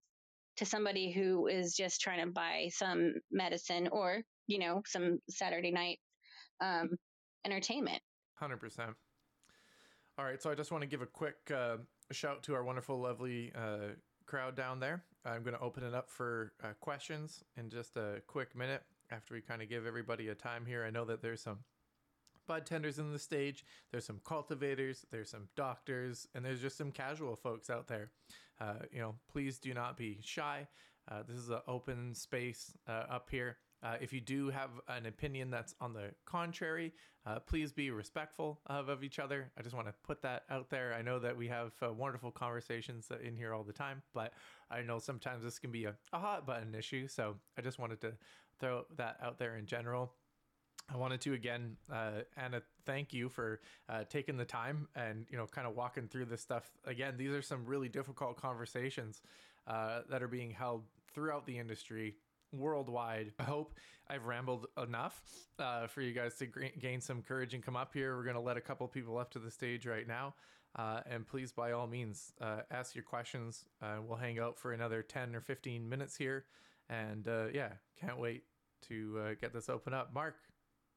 to 0.56 0.64
somebody 0.64 1.10
who 1.10 1.48
is 1.48 1.74
just 1.74 2.00
trying 2.00 2.24
to 2.24 2.32
buy 2.32 2.68
some 2.72 3.14
medicine 3.30 3.88
or, 3.90 4.22
you 4.46 4.58
know, 4.58 4.82
some 4.86 5.18
Saturday 5.28 5.72
night 5.72 5.98
um, 6.60 6.90
entertainment. 7.44 8.00
100%. 8.40 8.94
All 10.16 10.24
right. 10.24 10.40
So 10.40 10.50
I 10.50 10.54
just 10.54 10.70
want 10.70 10.82
to 10.82 10.86
give 10.86 11.02
a 11.02 11.06
quick 11.06 11.36
uh, 11.52 11.78
shout 12.12 12.42
to 12.44 12.54
our 12.54 12.62
wonderful, 12.62 13.00
lovely 13.00 13.52
uh, 13.56 13.94
crowd 14.26 14.54
down 14.54 14.78
there. 14.78 15.04
I'm 15.24 15.42
going 15.42 15.54
to 15.54 15.60
open 15.60 15.82
it 15.82 15.94
up 15.94 16.10
for 16.10 16.52
uh, 16.62 16.68
questions 16.80 17.42
in 17.56 17.70
just 17.70 17.96
a 17.96 18.20
quick 18.26 18.54
minute 18.54 18.82
after 19.10 19.34
we 19.34 19.40
kind 19.40 19.62
of 19.62 19.68
give 19.68 19.86
everybody 19.86 20.28
a 20.28 20.34
time 20.34 20.66
here. 20.66 20.84
I 20.84 20.90
know 20.90 21.04
that 21.06 21.22
there's 21.22 21.42
some 21.42 21.58
bud 22.46 22.66
tenders 22.66 22.98
in 22.98 23.12
the 23.12 23.18
stage. 23.18 23.64
There's 23.90 24.04
some 24.04 24.20
cultivators, 24.24 25.06
there's 25.10 25.30
some 25.30 25.48
doctors, 25.56 26.28
and 26.34 26.44
there's 26.44 26.60
just 26.60 26.76
some 26.76 26.90
casual 26.90 27.36
folks 27.36 27.70
out 27.70 27.88
there. 27.88 28.10
Uh, 28.60 28.74
you 28.92 29.00
know, 29.00 29.14
please 29.30 29.58
do 29.58 29.74
not 29.74 29.96
be 29.96 30.18
shy. 30.22 30.66
Uh, 31.10 31.22
this 31.26 31.36
is 31.36 31.50
an 31.50 31.60
open 31.68 32.14
space 32.14 32.72
uh, 32.88 33.04
up 33.10 33.28
here. 33.30 33.58
Uh, 33.82 33.96
if 34.00 34.14
you 34.14 34.20
do 34.20 34.48
have 34.48 34.70
an 34.88 35.04
opinion 35.04 35.50
that's 35.50 35.74
on 35.78 35.92
the 35.92 36.10
contrary, 36.24 36.90
uh, 37.26 37.38
please 37.40 37.70
be 37.70 37.90
respectful 37.90 38.58
of, 38.66 38.88
of 38.88 39.04
each 39.04 39.18
other. 39.18 39.50
I 39.58 39.62
just 39.62 39.74
want 39.74 39.86
to 39.88 39.94
put 40.02 40.22
that 40.22 40.44
out 40.48 40.70
there. 40.70 40.94
I 40.94 41.02
know 41.02 41.18
that 41.18 41.36
we 41.36 41.48
have 41.48 41.72
uh, 41.82 41.92
wonderful 41.92 42.30
conversations 42.30 43.10
in 43.22 43.36
here 43.36 43.52
all 43.52 43.62
the 43.62 43.74
time, 43.74 44.02
but 44.14 44.32
I 44.70 44.80
know 44.80 44.98
sometimes 44.98 45.42
this 45.44 45.58
can 45.58 45.70
be 45.70 45.84
a, 45.84 45.94
a 46.14 46.18
hot 46.18 46.46
button 46.46 46.74
issue. 46.74 47.08
So 47.08 47.36
I 47.58 47.60
just 47.60 47.78
wanted 47.78 48.00
to 48.00 48.12
throw 48.58 48.84
that 48.96 49.18
out 49.22 49.38
there 49.38 49.56
in 49.56 49.66
general. 49.66 50.12
I 50.92 50.96
wanted 50.96 51.20
to 51.22 51.32
again, 51.32 51.76
uh, 51.92 52.22
Anna, 52.36 52.62
thank 52.84 53.12
you 53.12 53.28
for 53.28 53.60
uh, 53.88 54.04
taking 54.08 54.36
the 54.36 54.44
time 54.44 54.88
and 54.94 55.26
you 55.30 55.38
know 55.38 55.46
kind 55.46 55.66
of 55.66 55.74
walking 55.74 56.08
through 56.08 56.26
this 56.26 56.42
stuff. 56.42 56.70
Again, 56.84 57.14
these 57.16 57.30
are 57.30 57.42
some 57.42 57.64
really 57.64 57.88
difficult 57.88 58.36
conversations 58.36 59.22
uh, 59.66 60.00
that 60.10 60.22
are 60.22 60.28
being 60.28 60.50
held 60.50 60.84
throughout 61.14 61.46
the 61.46 61.58
industry 61.58 62.16
worldwide. 62.52 63.32
I 63.38 63.44
hope 63.44 63.74
I've 64.08 64.26
rambled 64.26 64.66
enough 64.80 65.22
uh, 65.58 65.86
for 65.86 66.02
you 66.02 66.12
guys 66.12 66.34
to 66.36 66.46
g- 66.46 66.72
gain 66.78 67.00
some 67.00 67.22
courage 67.22 67.54
and 67.54 67.62
come 67.62 67.76
up 67.76 67.92
here. 67.94 68.16
We're 68.16 68.24
going 68.24 68.36
to 68.36 68.40
let 68.40 68.56
a 68.56 68.60
couple 68.60 68.86
people 68.88 69.16
up 69.18 69.30
to 69.32 69.38
the 69.38 69.50
stage 69.50 69.86
right 69.86 70.06
now. 70.06 70.34
Uh, 70.76 71.00
and 71.08 71.26
please, 71.26 71.52
by 71.52 71.72
all 71.72 71.86
means, 71.86 72.32
uh, 72.40 72.58
ask 72.70 72.94
your 72.94 73.04
questions. 73.04 73.64
we'll 74.06 74.18
hang 74.18 74.38
out 74.38 74.58
for 74.58 74.72
another 74.72 75.02
10 75.02 75.34
or 75.34 75.40
15 75.40 75.88
minutes 75.88 76.16
here. 76.16 76.44
And 76.90 77.26
yeah, 77.54 77.70
can't 77.98 78.18
wait 78.18 78.42
to 78.88 79.36
get 79.40 79.54
this 79.54 79.68
open 79.68 79.94
up. 79.94 80.12
Mark, 80.12 80.34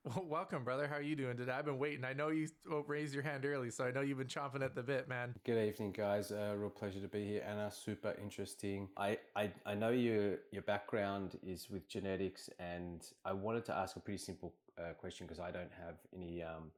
well, 0.08 0.26
welcome, 0.30 0.64
brother. 0.64 0.88
How 0.88 0.96
are 0.96 1.02
you 1.02 1.16
doing 1.16 1.38
today? 1.38 1.52
I've 1.52 1.66
been 1.66 1.80
waiting. 1.80 2.06
I 2.06 2.14
know 2.14 2.30
you 2.30 2.48
raised 2.88 3.14
your 3.14 3.24
hand 3.24 3.46
early, 3.46 3.70
so 3.70 3.86
I 3.86 3.92
know 3.92 4.02
you've 4.02 4.18
been 4.18 4.28
chomping 4.28 4.64
at 4.64 4.76
the 4.76 4.84
bit, 4.84 5.08
man. 5.08 5.36
Good 5.44 5.68
evening, 5.68 5.92
guys. 5.92 6.32
Uh, 6.32 6.56
real 6.58 6.70
pleasure 6.70 7.00
to 7.00 7.08
be 7.08 7.26
here. 7.26 7.44
Anna, 7.48 7.72
super 7.72 8.16
interesting. 8.22 8.88
I, 8.98 9.18
I, 9.36 9.52
I 9.66 9.74
know 9.74 9.90
your 9.90 10.38
your 10.52 10.62
background 10.64 11.38
is 11.46 11.70
with 11.70 11.88
genetics, 11.88 12.50
and 12.60 13.06
I 13.26 13.34
wanted 13.34 13.66
to 13.66 13.76
ask 13.76 13.96
a 13.96 14.00
pretty 14.00 14.20
simple 14.20 14.54
uh, 14.78 14.94
question 14.94 15.28
because 15.28 15.40
I 15.40 15.52
don't 15.52 15.72
have 15.86 15.96
any 16.16 16.44
um, 16.44 16.72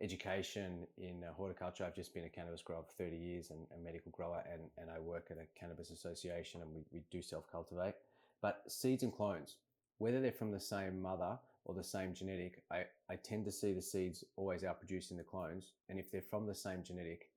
education 0.00 0.86
in 0.98 1.22
uh, 1.22 1.32
horticulture. 1.32 1.84
I've 1.84 1.94
just 1.94 2.14
been 2.14 2.24
a 2.24 2.28
cannabis 2.28 2.62
grower 2.62 2.82
for 2.82 3.04
30 3.04 3.16
years 3.16 3.50
and 3.50 3.60
a 3.76 3.84
medical 3.84 4.10
grower, 4.10 4.42
and, 4.52 4.62
and 4.78 4.90
I 4.90 4.98
work 4.98 5.28
at 5.30 5.36
a 5.36 5.46
cannabis 5.58 5.90
association 5.90 6.62
and 6.62 6.74
we, 6.74 6.84
we 6.92 7.02
do 7.10 7.22
self 7.22 7.50
cultivate. 7.50 7.94
But 8.42 8.62
seeds 8.68 9.02
and 9.02 9.12
clones, 9.12 9.56
whether 9.98 10.20
they're 10.20 10.32
from 10.32 10.50
the 10.50 10.60
same 10.60 11.00
mother 11.00 11.38
or 11.64 11.74
the 11.74 11.84
same 11.84 12.14
genetic, 12.14 12.62
I, 12.70 12.84
I 13.10 13.16
tend 13.16 13.44
to 13.46 13.52
see 13.52 13.72
the 13.72 13.82
seeds 13.82 14.22
always 14.36 14.62
outproducing 14.62 15.16
the 15.16 15.24
clones. 15.24 15.72
And 15.88 15.98
if 15.98 16.10
they're 16.10 16.22
from 16.22 16.46
the 16.46 16.54
same 16.54 16.82
genetic, 16.82 17.30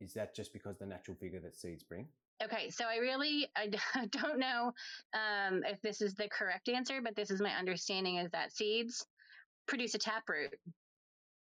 is 0.00 0.12
that 0.14 0.34
just 0.34 0.52
because 0.52 0.78
the 0.78 0.86
natural 0.86 1.16
vigor 1.20 1.40
that 1.40 1.56
seeds 1.56 1.82
bring? 1.82 2.06
Okay, 2.42 2.70
so 2.70 2.84
I 2.86 2.96
really 2.96 3.48
I 3.56 3.68
don't 4.10 4.38
know 4.38 4.72
um, 5.14 5.62
if 5.64 5.80
this 5.82 6.00
is 6.02 6.14
the 6.14 6.28
correct 6.28 6.68
answer, 6.68 7.00
but 7.02 7.14
this 7.14 7.30
is 7.30 7.40
my 7.40 7.50
understanding 7.50 8.16
is 8.16 8.30
that 8.32 8.52
seeds 8.52 9.06
produce 9.68 9.94
a 9.94 9.98
taproot, 9.98 10.50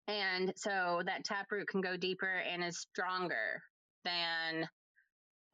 and 0.07 0.53
so 0.57 1.03
that 1.05 1.25
taproot 1.25 1.69
can 1.69 1.81
go 1.81 1.97
deeper 1.97 2.41
and 2.51 2.63
is 2.63 2.79
stronger 2.79 3.61
than 4.05 4.69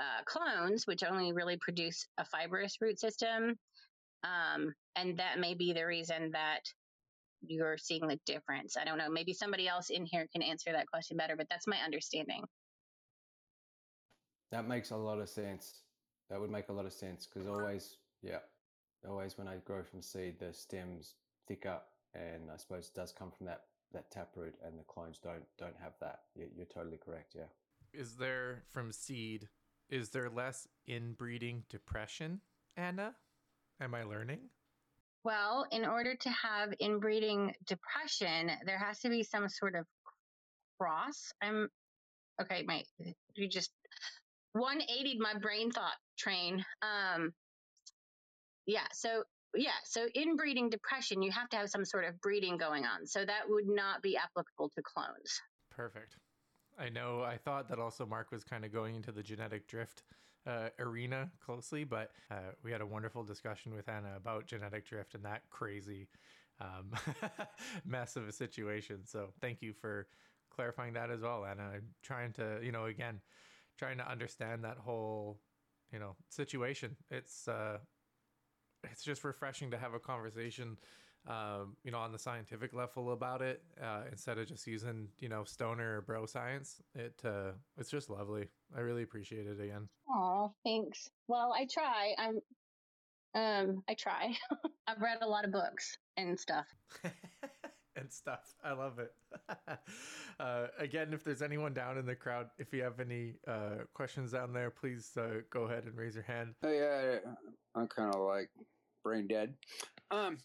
uh, 0.01 0.23
clones, 0.27 0.87
which 0.87 1.03
only 1.03 1.33
really 1.33 1.57
produce 1.57 2.07
a 2.19 2.25
fibrous 2.27 2.77
root 2.81 3.01
system. 3.01 3.57
Um, 4.25 4.75
and 4.97 5.19
that 5.19 5.39
may 5.39 5.55
be 5.55 5.73
the 5.73 5.85
reason 5.85 6.31
that 6.33 6.61
you're 7.41 7.77
seeing 7.77 8.07
the 8.07 8.19
difference. 8.25 8.77
I 8.77 8.85
don't 8.85 8.99
know. 8.99 9.11
Maybe 9.11 9.33
somebody 9.33 9.67
else 9.67 9.91
in 9.91 10.07
here 10.07 10.27
can 10.33 10.43
answer 10.43 10.73
that 10.73 10.87
question 10.87 11.17
better, 11.17 11.37
but 11.37 11.49
that's 11.51 11.67
my 11.67 11.79
understanding. 11.85 12.45
That 14.53 14.69
makes 14.69 14.91
a 14.91 14.97
lot 14.97 15.19
of 15.19 15.29
sense. 15.29 15.83
That 16.31 16.41
would 16.41 16.51
make 16.51 16.69
a 16.69 16.73
lot 16.73 16.87
of 16.87 16.93
sense 16.93 17.27
because 17.27 17.49
always, 17.49 17.97
yeah, 18.23 18.39
always 19.09 19.37
when 19.37 19.49
I 19.49 19.57
grow 19.65 19.83
from 19.83 20.03
seed, 20.03 20.39
the 20.39 20.53
stems 20.53 21.15
thicker, 21.49 21.81
and 22.15 22.51
I 22.53 22.57
suppose 22.57 22.89
it 22.89 22.95
does 22.95 23.13
come 23.13 23.31
from 23.37 23.47
that 23.47 23.63
that 23.93 24.11
taproot, 24.11 24.55
and 24.65 24.79
the 24.79 24.85
clones 24.85 25.19
don't 25.23 25.45
don't 25.59 25.77
have 25.83 25.93
that. 26.01 26.21
You're, 26.35 26.49
you're 26.57 26.67
totally 26.67 26.99
correct. 26.99 27.35
Yeah. 27.35 27.51
Is 27.93 28.17
there 28.17 28.63
from 28.71 28.93
seed? 28.93 29.49
Is 29.91 30.11
there 30.11 30.31
less 30.31 30.67
inbreeding 30.87 31.65
depression, 31.69 32.41
Anna? 32.77 33.15
Am 33.83 33.97
I 33.97 34.05
learning? 34.05 34.39
Well, 35.25 35.67
in 35.73 35.85
order 35.85 36.15
to 36.15 36.31
have 36.31 36.73
inbreeding 36.81 37.53
depression, 37.67 38.53
there 38.65 38.79
has 38.79 39.01
to 39.01 39.09
be 39.09 39.25
some 39.25 39.49
sort 39.49 39.75
of 39.75 39.87
cross. 40.79 41.33
I'm 41.43 41.69
okay, 42.41 42.63
my 42.63 42.85
you 43.35 43.49
just 43.49 43.71
180 44.53 45.19
my 45.19 45.35
brain 45.39 45.73
thought 45.73 45.97
train. 46.17 46.65
Um 46.83 47.33
yeah, 48.67 48.87
so 48.93 49.25
yeah, 49.55 49.71
so 49.85 50.07
inbreeding 50.15 50.71
depression, 50.71 51.21
you 51.21 51.33
have 51.33 51.49
to 51.51 51.57
have 51.57 51.69
some 51.69 51.85
sort 51.85 52.05
of 52.05 52.21
breeding 52.21 52.57
going 52.57 52.85
on. 52.85 53.07
So 53.07 53.25
that 53.25 53.43
would 53.49 53.67
not 53.67 54.01
be 54.01 54.17
applicable 54.17 54.71
to 54.77 54.83
clones. 54.83 55.41
Perfect. 55.71 56.17
I 56.79 56.89
know 56.89 57.23
I 57.23 57.37
thought 57.37 57.69
that 57.69 57.81
also 57.81 58.07
Mark 58.07 58.31
was 58.31 58.45
kind 58.45 58.65
of 58.65 58.73
going 58.73 58.95
into 58.95 59.11
the 59.11 59.23
genetic 59.23 59.67
drift 59.67 60.05
uh, 60.47 60.69
arena 60.79 61.31
closely, 61.45 61.85
but 61.85 62.13
uh, 62.31 62.53
we 62.63 62.73
had 62.73 62.81
a 62.81 62.87
wonderful 62.87 63.23
discussion 63.23 63.75
with 63.75 63.89
Anna 63.89 64.17
about 64.17 64.47
genetic 64.47 64.87
drift 64.87 65.15
and 65.15 65.25
that 65.25 65.43
crazy 65.51 66.09
um, 66.61 66.93
mess 67.87 68.17
of 68.17 68.29
a 68.29 68.33
situation. 68.33 69.01
So 69.05 69.29
thank 69.41 69.63
you 69.63 69.73
for 69.73 70.09
clarifying 70.51 70.95
that 70.95 71.11
as 71.11 71.21
well, 71.21 71.45
Anna. 71.45 71.63
I'm 71.75 71.89
trying 72.03 72.33
to, 72.35 72.61
you 72.63 72.73
know, 72.73 72.87
again, 72.87 73.21
trying 73.79 73.99
to 73.99 74.11
understand 74.11 74.65
that 74.65 74.79
whole, 74.79 75.41
you 75.93 75.99
know, 75.99 76.17
situation. 76.29 76.97
It's 77.11 77.49
uh, 77.49 77.79
it's 78.91 79.03
just 79.05 79.25
refreshing 79.25 79.71
to 79.71 79.79
have 79.79 79.95
a 79.95 80.01
conversation 80.01 80.77
um, 81.29 81.77
you 81.85 81.93
know, 81.93 81.99
on 81.99 82.13
the 82.13 82.19
scientific 82.19 82.73
level 82.73 83.13
about 83.13 83.43
it 83.43 83.63
uh, 83.83 84.03
instead 84.11 84.39
of 84.39 84.49
just 84.49 84.67
using, 84.67 85.09
you 85.21 85.29
know, 85.29 85.45
stoner 85.45 85.99
or 85.99 86.01
bro 86.03 86.27
science. 86.27 86.83
It 86.95 87.21
uh, 87.25 87.53
it's 87.79 87.91
just 87.91 88.11
lovely. 88.11 88.49
I 88.77 88.81
really 88.81 89.03
appreciate 89.03 89.47
it 89.47 89.61
again. 89.61 89.89
Oh, 90.09 90.53
thanks. 90.65 91.11
Well, 91.29 91.55
I 91.57 91.67
try. 91.73 92.15
I'm 92.19 92.41
um 93.35 93.83
I 93.89 93.95
try. 93.95 94.35
I've 94.87 95.01
read 95.01 95.19
a 95.23 95.29
lot 95.29 95.45
of 95.45 95.53
books 95.53 95.97
and 96.17 96.39
stuff. 96.39 96.67
and 97.97 98.13
stuff. 98.13 98.55
I 98.65 98.73
love 98.73 98.99
it. 98.99 99.13
uh, 100.41 100.67
again, 100.79 101.13
if 101.13 101.23
there's 101.23 101.43
anyone 101.43 101.73
down 101.73 101.99
in 101.99 102.07
the 102.07 102.15
crowd, 102.15 102.49
if 102.59 102.73
you 102.73 102.83
have 102.83 103.01
any 103.01 103.35
uh, 103.47 103.85
questions 103.95 104.33
down 104.33 104.53
there, 104.53 104.71
please 104.71 105.11
uh, 105.17 105.43
go 105.51 105.65
ahead 105.65 105.85
and 105.85 105.97
raise 105.97 106.15
your 106.15 106.25
hand. 106.25 106.55
Oh 106.65 106.73
yeah, 106.73 107.19
I'm 107.75 107.87
kind 107.87 108.15
of 108.15 108.21
like 108.23 108.51
brain 109.05 109.27
dead. 109.29 109.55
Um, 110.11 110.39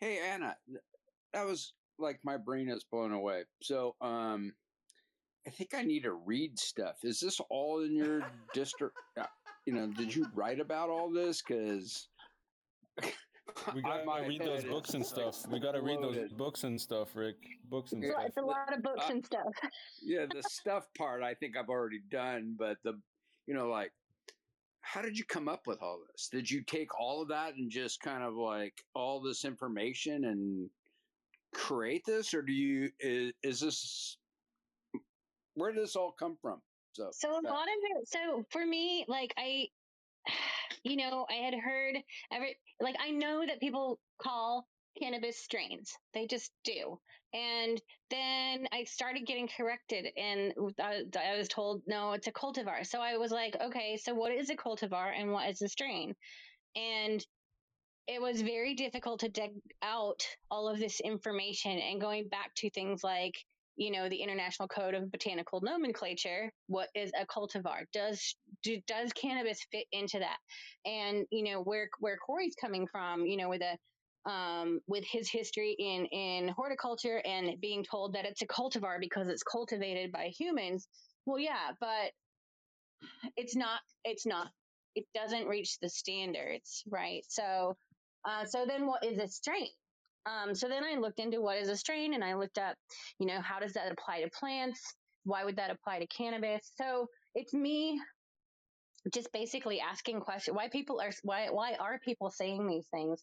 Hey 0.00 0.18
Anna, 0.18 0.56
that 1.32 1.46
was 1.46 1.72
like 1.98 2.18
my 2.24 2.36
brain 2.36 2.68
is 2.68 2.84
blown 2.84 3.12
away. 3.12 3.44
So, 3.62 3.94
um, 4.00 4.52
I 5.46 5.50
think 5.50 5.74
I 5.74 5.82
need 5.82 6.04
to 6.04 6.12
read 6.12 6.58
stuff. 6.58 6.96
Is 7.02 7.20
this 7.20 7.40
all 7.50 7.82
in 7.82 7.94
your 7.94 8.22
district? 8.54 8.96
Uh, 9.18 9.26
you 9.66 9.74
know, 9.74 9.86
did 9.86 10.14
you 10.14 10.26
write 10.34 10.60
about 10.60 10.88
all 10.88 11.10
this? 11.10 11.42
Because 11.42 12.08
we 13.74 13.82
gotta 13.82 14.26
read 14.26 14.40
those 14.40 14.64
books 14.64 14.94
and 14.94 15.04
stuff. 15.04 15.46
We 15.48 15.60
gotta 15.60 15.82
read 15.82 16.02
those 16.02 16.32
books 16.32 16.64
and 16.64 16.80
stuff, 16.80 17.14
Rick. 17.14 17.36
Books 17.68 17.92
and 17.92 18.02
stuff. 18.02 18.24
It's 18.26 18.36
a 18.36 18.42
lot 18.42 18.74
of 18.74 18.82
books 18.82 19.04
uh, 19.08 19.12
and 19.12 19.24
stuff. 19.24 19.52
yeah, 20.02 20.26
the 20.32 20.42
stuff 20.48 20.88
part 20.96 21.22
I 21.22 21.34
think 21.34 21.56
I've 21.56 21.68
already 21.68 22.00
done, 22.10 22.56
but 22.58 22.78
the 22.84 22.98
you 23.46 23.54
know 23.54 23.68
like 23.68 23.92
how 24.84 25.00
did 25.00 25.18
you 25.18 25.24
come 25.24 25.48
up 25.48 25.66
with 25.66 25.82
all 25.82 26.00
this? 26.12 26.28
Did 26.28 26.50
you 26.50 26.62
take 26.62 26.98
all 26.98 27.22
of 27.22 27.28
that 27.28 27.54
and 27.54 27.70
just 27.70 28.00
kind 28.00 28.22
of 28.22 28.34
like 28.34 28.74
all 28.94 29.20
this 29.20 29.44
information 29.44 30.24
and 30.26 30.68
create 31.54 32.04
this, 32.04 32.34
or 32.34 32.42
do 32.42 32.52
you 32.52 32.90
is, 33.00 33.32
is 33.42 33.60
this 33.60 34.18
where 35.54 35.72
did 35.72 35.82
this 35.82 35.96
all 35.96 36.12
come 36.12 36.36
from? 36.40 36.60
So, 36.92 37.08
so 37.12 37.38
a 37.38 37.42
that, 37.42 37.48
lot 37.48 37.62
of 37.62 37.98
it. 37.98 38.08
So 38.08 38.44
for 38.50 38.64
me, 38.64 39.04
like 39.08 39.32
I, 39.38 39.68
you 40.84 40.96
know, 40.96 41.26
I 41.30 41.34
had 41.44 41.54
heard 41.54 41.96
every 42.30 42.56
like 42.80 42.96
I 43.00 43.10
know 43.10 43.44
that 43.46 43.60
people 43.60 43.98
call 44.20 44.66
cannabis 45.00 45.38
strains. 45.38 45.92
They 46.12 46.26
just 46.26 46.50
do. 46.64 46.98
And 47.32 47.80
then 48.10 48.68
I 48.72 48.84
started 48.84 49.26
getting 49.26 49.48
corrected 49.48 50.06
and 50.16 50.52
uh, 50.80 51.18
I 51.18 51.36
was 51.36 51.48
told, 51.48 51.82
no, 51.86 52.12
it's 52.12 52.28
a 52.28 52.32
cultivar. 52.32 52.86
So 52.86 53.00
I 53.00 53.16
was 53.16 53.32
like, 53.32 53.56
okay, 53.60 53.96
so 53.96 54.14
what 54.14 54.32
is 54.32 54.50
a 54.50 54.56
cultivar 54.56 55.12
and 55.18 55.32
what 55.32 55.48
is 55.48 55.60
a 55.60 55.68
strain? 55.68 56.14
And 56.76 57.24
it 58.06 58.20
was 58.20 58.42
very 58.42 58.74
difficult 58.74 59.20
to 59.20 59.28
dig 59.28 59.52
out 59.82 60.20
all 60.50 60.68
of 60.68 60.78
this 60.78 61.00
information 61.00 61.72
and 61.72 62.00
going 62.00 62.28
back 62.28 62.54
to 62.56 62.70
things 62.70 63.02
like, 63.02 63.34
you 63.76 63.90
know, 63.90 64.08
the 64.08 64.22
International 64.22 64.68
Code 64.68 64.94
of 64.94 65.10
Botanical 65.10 65.60
Nomenclature. 65.60 66.52
What 66.68 66.90
is 66.94 67.10
a 67.18 67.26
cultivar? 67.26 67.86
Does 67.92 68.36
do, 68.62 68.80
does 68.86 69.12
cannabis 69.12 69.66
fit 69.72 69.86
into 69.90 70.20
that? 70.20 70.36
And 70.84 71.26
you 71.32 71.42
know 71.42 71.62
where 71.62 71.88
where 71.98 72.16
Corey's 72.16 72.54
coming 72.60 72.86
from, 72.86 73.26
you 73.26 73.36
know, 73.36 73.48
with 73.48 73.62
a 73.62 73.76
um, 74.26 74.80
with 74.86 75.04
his 75.04 75.30
history 75.30 75.76
in 75.78 76.06
in 76.06 76.48
horticulture 76.48 77.20
and 77.24 77.60
being 77.60 77.84
told 77.84 78.14
that 78.14 78.24
it's 78.24 78.42
a 78.42 78.46
cultivar 78.46 78.98
because 79.00 79.28
it's 79.28 79.42
cultivated 79.42 80.12
by 80.12 80.32
humans. 80.38 80.88
Well, 81.26 81.38
yeah, 81.38 81.72
but 81.80 82.12
it's 83.36 83.56
not. 83.56 83.80
It's 84.04 84.26
not. 84.26 84.48
It 84.94 85.04
doesn't 85.14 85.46
reach 85.46 85.78
the 85.80 85.88
standards, 85.88 86.84
right? 86.88 87.22
So, 87.28 87.76
uh, 88.24 88.44
so 88.44 88.64
then 88.66 88.86
what 88.86 89.04
is 89.04 89.18
a 89.18 89.28
strain? 89.28 89.68
Um, 90.26 90.54
so 90.54 90.68
then 90.68 90.84
I 90.84 90.98
looked 90.98 91.18
into 91.18 91.42
what 91.42 91.58
is 91.58 91.68
a 91.68 91.76
strain, 91.76 92.14
and 92.14 92.24
I 92.24 92.34
looked 92.34 92.58
up, 92.58 92.76
you 93.18 93.26
know, 93.26 93.40
how 93.40 93.58
does 93.60 93.74
that 93.74 93.92
apply 93.92 94.22
to 94.22 94.30
plants? 94.30 94.80
Why 95.24 95.44
would 95.44 95.56
that 95.56 95.70
apply 95.70 95.98
to 95.98 96.06
cannabis? 96.06 96.70
So 96.76 97.08
it's 97.34 97.52
me 97.52 98.00
just 99.12 99.30
basically 99.32 99.80
asking 99.80 100.20
questions 100.20 100.56
why 100.56 100.68
people 100.68 101.00
are 101.00 101.10
why 101.22 101.48
why 101.50 101.74
are 101.74 101.98
people 101.98 102.30
saying 102.30 102.66
these 102.66 102.86
things 102.90 103.22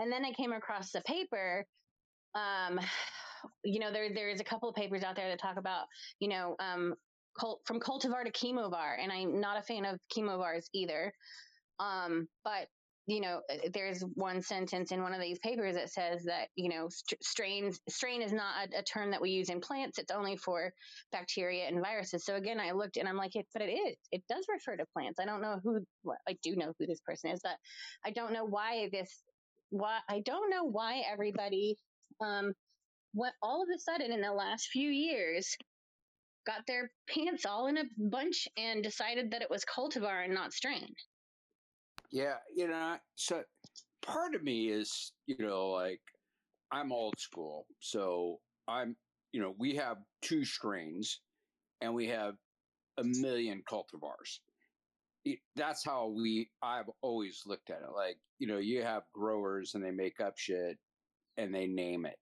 and 0.00 0.10
then 0.10 0.24
I 0.24 0.32
came 0.32 0.52
across 0.52 0.90
the 0.90 1.02
paper. 1.02 1.64
Um, 2.34 2.80
you 3.64 3.80
know, 3.80 3.92
there 3.92 4.12
there's 4.12 4.40
a 4.40 4.44
couple 4.44 4.68
of 4.68 4.74
papers 4.74 5.02
out 5.02 5.16
there 5.16 5.28
that 5.28 5.40
talk 5.40 5.56
about, 5.58 5.84
you 6.18 6.28
know, 6.28 6.56
um, 6.58 6.94
cult, 7.38 7.60
from 7.66 7.80
cultivar 7.80 8.24
to 8.24 8.32
chemovar, 8.32 8.96
and 9.00 9.12
I'm 9.12 9.40
not 9.40 9.58
a 9.58 9.62
fan 9.62 9.84
of 9.84 9.98
chemovars 10.14 10.64
either. 10.74 11.12
Um, 11.78 12.28
but 12.44 12.66
you 13.06 13.20
know, 13.20 13.40
uh, 13.50 13.68
there's 13.72 14.02
one 14.14 14.40
sentence 14.40 14.92
in 14.92 15.02
one 15.02 15.12
of 15.12 15.20
these 15.20 15.38
papers 15.40 15.74
that 15.74 15.90
says 15.90 16.22
that 16.24 16.48
you 16.54 16.68
know, 16.68 16.88
st- 16.88 17.22
strains 17.22 17.80
strain 17.88 18.22
is 18.22 18.32
not 18.32 18.68
a, 18.72 18.78
a, 18.78 18.82
term 18.82 19.10
that 19.10 19.20
we 19.20 19.30
use 19.30 19.48
in 19.48 19.60
plants. 19.60 19.98
It's 19.98 20.12
only 20.12 20.36
for 20.36 20.72
bacteria 21.10 21.66
and 21.66 21.82
viruses. 21.82 22.24
So 22.24 22.36
again, 22.36 22.60
I 22.60 22.72
looked 22.72 22.98
and 22.98 23.08
I'm 23.08 23.16
like, 23.16 23.34
it, 23.36 23.46
but 23.52 23.62
it 23.62 23.72
is. 23.72 23.96
It 24.12 24.22
does 24.28 24.44
refer 24.48 24.76
to 24.76 24.84
plants. 24.92 25.18
I 25.18 25.24
don't 25.24 25.40
know 25.40 25.58
who. 25.62 25.80
Well, 26.04 26.18
I 26.28 26.36
do 26.42 26.54
know 26.56 26.72
who 26.78 26.86
this 26.86 27.00
person 27.00 27.30
is, 27.30 27.40
but 27.42 27.56
I 28.04 28.10
don't 28.10 28.32
know 28.32 28.44
why 28.44 28.88
this 28.92 29.22
why 29.70 29.98
I 30.08 30.20
don't 30.20 30.50
know 30.50 30.64
why 30.64 31.02
everybody 31.10 31.76
um 32.20 32.52
what 33.12 33.32
all 33.42 33.62
of 33.62 33.68
a 33.74 33.78
sudden 33.78 34.12
in 34.12 34.20
the 34.20 34.32
last 34.32 34.68
few 34.72 34.88
years 34.88 35.56
got 36.46 36.66
their 36.66 36.90
pants 37.08 37.44
all 37.44 37.66
in 37.66 37.78
a 37.78 37.84
bunch 37.98 38.48
and 38.56 38.82
decided 38.82 39.30
that 39.30 39.42
it 39.42 39.50
was 39.50 39.64
cultivar 39.64 40.24
and 40.24 40.34
not 40.34 40.52
strain. 40.52 40.88
Yeah, 42.10 42.36
you 42.54 42.68
know, 42.68 42.96
so 43.14 43.42
part 44.02 44.34
of 44.34 44.42
me 44.42 44.68
is, 44.68 45.12
you 45.26 45.36
know, 45.38 45.68
like 45.70 46.00
I'm 46.72 46.92
old 46.92 47.18
school. 47.18 47.66
So 47.80 48.38
I'm 48.68 48.96
you 49.32 49.40
know, 49.40 49.54
we 49.58 49.76
have 49.76 49.98
two 50.22 50.44
strains 50.44 51.20
and 51.80 51.94
we 51.94 52.08
have 52.08 52.34
a 52.98 53.04
million 53.04 53.62
cultivars. 53.70 54.40
It, 55.24 55.38
that's 55.56 55.84
how 55.84 56.08
we, 56.08 56.50
I've 56.62 56.90
always 57.02 57.42
looked 57.46 57.70
at 57.70 57.78
it. 57.78 57.94
Like, 57.94 58.16
you 58.38 58.46
know, 58.46 58.58
you 58.58 58.82
have 58.82 59.02
growers 59.12 59.74
and 59.74 59.84
they 59.84 59.90
make 59.90 60.20
up 60.20 60.34
shit 60.36 60.78
and 61.36 61.54
they 61.54 61.66
name 61.66 62.06
it. 62.06 62.16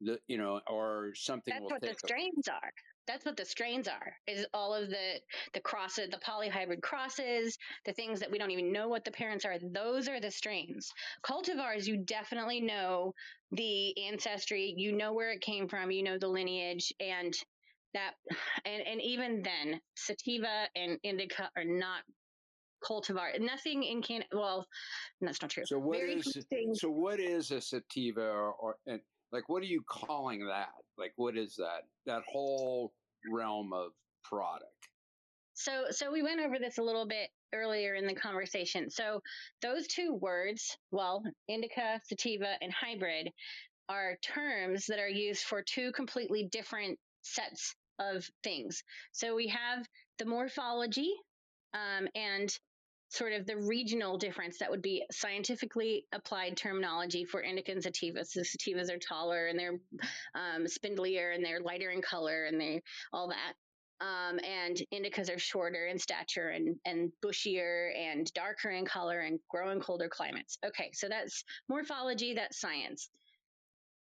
The, 0.00 0.18
you 0.26 0.36
know, 0.36 0.60
or 0.68 1.12
something. 1.14 1.54
That's 1.54 1.70
what 1.70 1.80
the 1.80 1.94
strains 1.94 2.48
a, 2.48 2.52
are 2.52 2.72
that's 3.06 3.24
what 3.24 3.36
the 3.36 3.44
strains 3.44 3.88
are 3.88 4.14
is 4.26 4.46
all 4.54 4.74
of 4.74 4.88
the 4.88 5.20
the 5.54 5.60
crosses 5.60 6.08
the 6.10 6.18
polyhybrid 6.18 6.82
crosses 6.82 7.58
the 7.84 7.92
things 7.92 8.20
that 8.20 8.30
we 8.30 8.38
don't 8.38 8.50
even 8.50 8.72
know 8.72 8.88
what 8.88 9.04
the 9.04 9.10
parents 9.10 9.44
are 9.44 9.56
those 9.72 10.08
are 10.08 10.20
the 10.20 10.30
strains 10.30 10.92
cultivars 11.24 11.86
you 11.86 11.96
definitely 12.04 12.60
know 12.60 13.12
the 13.52 14.06
ancestry 14.06 14.74
you 14.76 14.92
know 14.92 15.12
where 15.12 15.32
it 15.32 15.40
came 15.40 15.68
from 15.68 15.90
you 15.90 16.02
know 16.02 16.18
the 16.18 16.28
lineage 16.28 16.92
and 17.00 17.34
that 17.94 18.12
and 18.64 18.82
and 18.86 19.00
even 19.02 19.42
then 19.42 19.80
sativa 19.96 20.66
and 20.76 20.98
indica 21.02 21.50
are 21.56 21.64
not 21.64 22.02
cultivar 22.88 23.38
nothing 23.40 23.82
in 23.82 24.02
Canada. 24.02 24.28
well 24.32 24.66
that's 25.20 25.40
not 25.40 25.50
true. 25.50 25.64
So 25.66 25.78
what 25.78 25.98
Very 25.98 26.14
is 26.14 26.44
so 26.74 26.88
what 26.90 27.20
is 27.20 27.50
a 27.50 27.60
sativa 27.60 28.22
or, 28.22 28.52
or 28.52 28.76
and 28.86 29.00
like 29.32 29.48
what 29.48 29.62
are 29.62 29.66
you 29.66 29.82
calling 29.88 30.46
that? 30.46 30.72
Like 30.98 31.12
what 31.16 31.36
is 31.36 31.56
that? 31.56 31.82
That 32.06 32.22
whole 32.30 32.92
realm 33.30 33.72
of 33.72 33.92
product? 34.24 34.66
So 35.54 35.84
so 35.90 36.10
we 36.12 36.22
went 36.22 36.40
over 36.40 36.58
this 36.58 36.78
a 36.78 36.82
little 36.82 37.06
bit 37.06 37.28
earlier 37.54 37.94
in 37.94 38.06
the 38.06 38.14
conversation. 38.14 38.90
So 38.90 39.20
those 39.60 39.86
two 39.86 40.14
words 40.14 40.76
well 40.90 41.22
indica 41.48 42.00
sativa 42.04 42.54
and 42.60 42.72
hybrid 42.72 43.30
are 43.88 44.16
terms 44.22 44.86
that 44.86 44.98
are 44.98 45.08
used 45.08 45.44
for 45.44 45.62
two 45.62 45.92
completely 45.92 46.48
different 46.50 46.98
sets 47.22 47.74
of 47.98 48.26
things. 48.42 48.82
So 49.12 49.34
we 49.34 49.48
have 49.48 49.86
the 50.18 50.24
morphology 50.24 51.12
um, 51.74 52.08
and 52.14 52.50
sort 53.12 53.34
of 53.34 53.44
the 53.46 53.56
regional 53.56 54.16
difference 54.16 54.58
that 54.58 54.70
would 54.70 54.80
be 54.80 55.04
scientifically 55.12 56.06
applied 56.14 56.56
terminology 56.56 57.26
for 57.26 57.42
indica 57.42 57.72
and 57.72 57.82
sativas. 57.82 58.28
So 58.28 58.40
sativas 58.40 58.90
are 58.90 58.98
taller 58.98 59.48
and 59.48 59.58
they're 59.58 59.78
um, 60.34 60.64
spindlier 60.64 61.34
and 61.34 61.44
they're 61.44 61.60
lighter 61.60 61.90
in 61.90 62.00
color 62.00 62.46
and 62.46 62.58
they 62.58 62.80
all 63.12 63.28
that. 63.28 63.52
Um, 64.00 64.40
and 64.42 64.80
indicas 64.92 65.32
are 65.32 65.38
shorter 65.38 65.86
in 65.86 65.98
stature 65.98 66.48
and, 66.48 66.74
and 66.86 67.12
bushier 67.22 67.90
and 67.96 68.32
darker 68.32 68.70
in 68.70 68.86
color 68.86 69.20
and 69.20 69.38
grow 69.48 69.70
in 69.70 69.80
colder 69.80 70.08
climates. 70.08 70.56
Okay, 70.66 70.90
so 70.94 71.06
that's 71.08 71.44
morphology, 71.68 72.34
that's 72.34 72.58
science. 72.58 73.10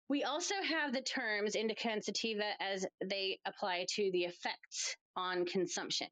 We 0.09 0.23
also 0.23 0.55
have 0.63 0.93
the 0.93 1.03
terms 1.03 1.57
indica 1.57 1.91
and 1.91 2.03
sativa 2.03 2.51
as 2.61 2.87
they 3.05 3.41
apply 3.45 3.87
to 3.97 4.11
the 4.13 4.23
effects 4.23 4.97
on 5.17 5.45
consumption. 5.45 6.07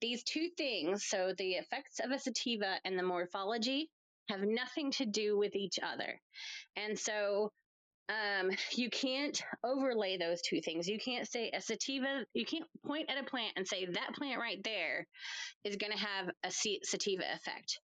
These 0.00 0.24
two 0.24 0.48
things, 0.56 1.04
so 1.06 1.32
the 1.36 1.52
effects 1.52 2.00
of 2.02 2.10
a 2.10 2.18
sativa 2.18 2.76
and 2.84 2.98
the 2.98 3.02
morphology, 3.02 3.90
have 4.28 4.40
nothing 4.42 4.92
to 4.92 5.04
do 5.04 5.36
with 5.36 5.54
each 5.56 5.78
other. 5.82 6.20
And 6.76 6.98
so 6.98 7.50
um, 8.08 8.50
you 8.72 8.90
can't 8.90 9.40
overlay 9.64 10.16
those 10.16 10.40
two 10.42 10.60
things. 10.60 10.88
You 10.88 10.98
can't 10.98 11.28
say 11.28 11.50
a 11.50 11.60
sativa, 11.60 12.24
you 12.34 12.44
can't 12.44 12.64
point 12.84 13.10
at 13.10 13.22
a 13.22 13.28
plant 13.28 13.52
and 13.56 13.66
say 13.66 13.86
that 13.86 14.14
plant 14.14 14.40
right 14.40 14.60
there 14.64 15.06
is 15.64 15.76
going 15.76 15.92
to 15.92 15.98
have 15.98 16.30
a 16.44 16.50
sativa 16.50 17.22
effect 17.34 17.78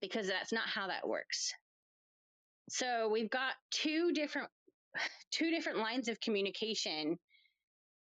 because 0.00 0.26
that's 0.26 0.52
not 0.52 0.66
how 0.66 0.88
that 0.88 1.06
works. 1.06 1.52
So 2.68 3.08
we've 3.12 3.30
got 3.30 3.52
two 3.70 4.12
different 4.12 4.48
two 5.30 5.50
different 5.50 5.78
lines 5.78 6.08
of 6.08 6.20
communication 6.20 7.18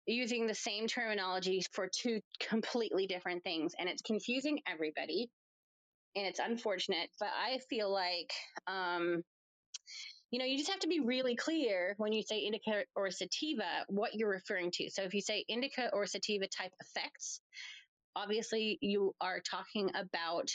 using 0.07 0.47
the 0.47 0.55
same 0.55 0.87
terminology 0.87 1.63
for 1.71 1.87
two 1.87 2.19
completely 2.39 3.07
different 3.07 3.43
things 3.43 3.73
and 3.79 3.87
it's 3.87 4.01
confusing 4.01 4.59
everybody 4.67 5.29
and 6.15 6.25
it's 6.25 6.39
unfortunate 6.39 7.09
but 7.19 7.29
i 7.39 7.59
feel 7.69 7.91
like 7.91 8.31
um, 8.67 9.23
you 10.31 10.39
know 10.39 10.45
you 10.45 10.57
just 10.57 10.71
have 10.71 10.79
to 10.79 10.87
be 10.87 10.99
really 10.99 11.35
clear 11.35 11.93
when 11.97 12.13
you 12.13 12.23
say 12.23 12.39
indica 12.39 12.83
or 12.95 13.11
sativa 13.11 13.85
what 13.89 14.15
you're 14.15 14.29
referring 14.29 14.71
to. 14.71 14.89
So 14.89 15.03
if 15.03 15.13
you 15.13 15.21
say 15.21 15.43
indica 15.47 15.89
or 15.93 16.05
sativa 16.05 16.47
type 16.47 16.71
effects 16.79 17.41
obviously 18.15 18.77
you 18.81 19.13
are 19.21 19.41
talking 19.41 19.89
about 19.95 20.49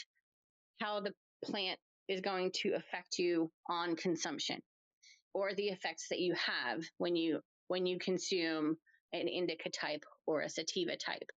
how 0.81 0.99
the 0.99 1.13
plant 1.43 1.79
is 2.07 2.21
going 2.21 2.51
to 2.53 2.73
affect 2.73 3.19
you 3.19 3.51
on 3.69 3.95
consumption 3.95 4.59
or 5.33 5.53
the 5.53 5.67
effects 5.67 6.07
that 6.09 6.19
you 6.19 6.33
have 6.35 6.83
when 6.97 7.15
you 7.15 7.39
when 7.67 7.85
you 7.85 7.99
consume 7.99 8.77
an 9.13 9.27
indica 9.27 9.69
type 9.69 10.03
or 10.25 10.41
a 10.41 10.49
sativa 10.49 10.95
type. 10.95 11.29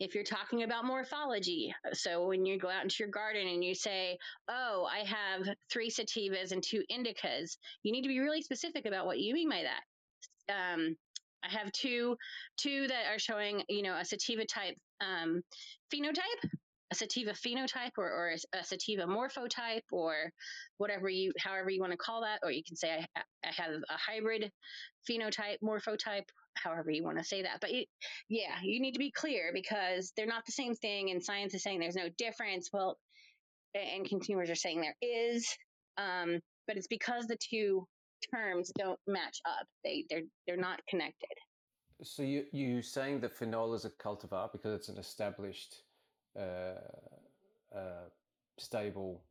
If 0.00 0.14
you're 0.14 0.24
talking 0.24 0.62
about 0.62 0.84
morphology, 0.84 1.74
so 1.92 2.26
when 2.28 2.46
you 2.46 2.56
go 2.58 2.68
out 2.68 2.84
into 2.84 2.96
your 3.00 3.08
garden 3.08 3.48
and 3.48 3.64
you 3.64 3.74
say, 3.74 4.16
Oh, 4.48 4.88
I 4.90 5.04
have 5.04 5.48
three 5.72 5.90
sativas 5.90 6.52
and 6.52 6.62
two 6.62 6.82
indicas, 6.90 7.56
you 7.82 7.90
need 7.90 8.02
to 8.02 8.08
be 8.08 8.20
really 8.20 8.42
specific 8.42 8.86
about 8.86 9.06
what 9.06 9.18
you 9.18 9.34
mean 9.34 9.50
by 9.50 9.62
that. 9.62 10.54
Um, 10.54 10.96
I 11.44 11.48
have 11.50 11.72
two, 11.72 12.16
two 12.56 12.86
that 12.88 13.12
are 13.12 13.18
showing, 13.18 13.62
you 13.68 13.82
know, 13.82 13.96
a 13.96 14.04
sativa 14.04 14.44
type 14.44 14.76
um, 15.00 15.42
phenotype, 15.92 16.50
a 16.90 16.94
sativa 16.94 17.32
phenotype, 17.32 17.92
or, 17.98 18.08
or 18.10 18.34
a, 18.54 18.64
sativa 18.64 19.02
morphotype, 19.02 19.82
or 19.92 20.32
whatever 20.78 21.08
you, 21.08 21.32
however 21.38 21.70
you 21.70 21.80
want 21.80 21.92
to 21.92 21.98
call 21.98 22.22
that. 22.22 22.40
Or 22.42 22.50
you 22.50 22.62
can 22.66 22.76
say 22.76 23.06
I, 23.16 23.20
I 23.44 23.52
have 23.56 23.72
a 23.72 23.96
hybrid 23.96 24.50
phenotype, 25.08 25.58
morphotype, 25.62 26.24
however 26.54 26.90
you 26.90 27.04
want 27.04 27.18
to 27.18 27.24
say 27.24 27.42
that. 27.42 27.58
But 27.60 27.70
yeah, 28.28 28.56
you 28.62 28.80
need 28.80 28.92
to 28.92 28.98
be 28.98 29.10
clear 29.10 29.50
because 29.52 30.12
they're 30.16 30.26
not 30.26 30.46
the 30.46 30.52
same 30.52 30.74
thing. 30.74 31.10
And 31.10 31.22
science 31.22 31.54
is 31.54 31.62
saying 31.62 31.80
there's 31.80 31.94
no 31.94 32.08
difference. 32.16 32.70
Well, 32.72 32.98
and 33.74 34.08
consumers 34.08 34.50
are 34.50 34.54
saying 34.54 34.80
there 34.80 34.96
is. 35.02 35.46
Um, 35.98 36.40
but 36.66 36.76
it's 36.76 36.86
because 36.86 37.26
the 37.26 37.36
two 37.36 37.86
terms 38.34 38.70
don't 38.78 38.98
match 39.06 39.40
up. 39.46 39.66
They 39.84 40.04
they're 40.08 40.22
they're 40.46 40.56
not 40.56 40.80
connected. 40.88 41.28
So 42.02 42.22
you 42.22 42.44
you 42.52 42.82
saying 42.82 43.20
that 43.20 43.32
Finola 43.32 43.74
is 43.76 43.84
a 43.84 43.90
cultivar 43.90 44.52
because 44.52 44.74
it's 44.74 44.88
an 44.88 44.98
established, 44.98 45.82
uh, 46.38 47.76
uh, 47.76 48.08
stable 48.58 49.22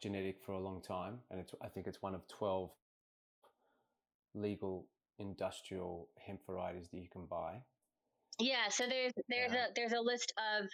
genetic 0.00 0.40
for 0.44 0.52
a 0.52 0.60
long 0.60 0.80
time, 0.80 1.18
and 1.30 1.40
it's 1.40 1.54
I 1.60 1.68
think 1.68 1.86
it's 1.86 2.02
one 2.02 2.14
of 2.14 2.26
twelve 2.28 2.70
legal 4.34 4.86
industrial 5.20 6.08
hemp 6.18 6.40
varieties 6.46 6.88
that 6.92 6.98
you 6.98 7.08
can 7.08 7.26
buy? 7.26 7.60
Yeah, 8.38 8.68
so 8.70 8.84
there's 8.88 9.12
there's 9.28 9.52
yeah. 9.52 9.66
a 9.66 9.72
there's 9.76 9.92
a 9.92 10.00
list 10.00 10.32
of 10.58 10.66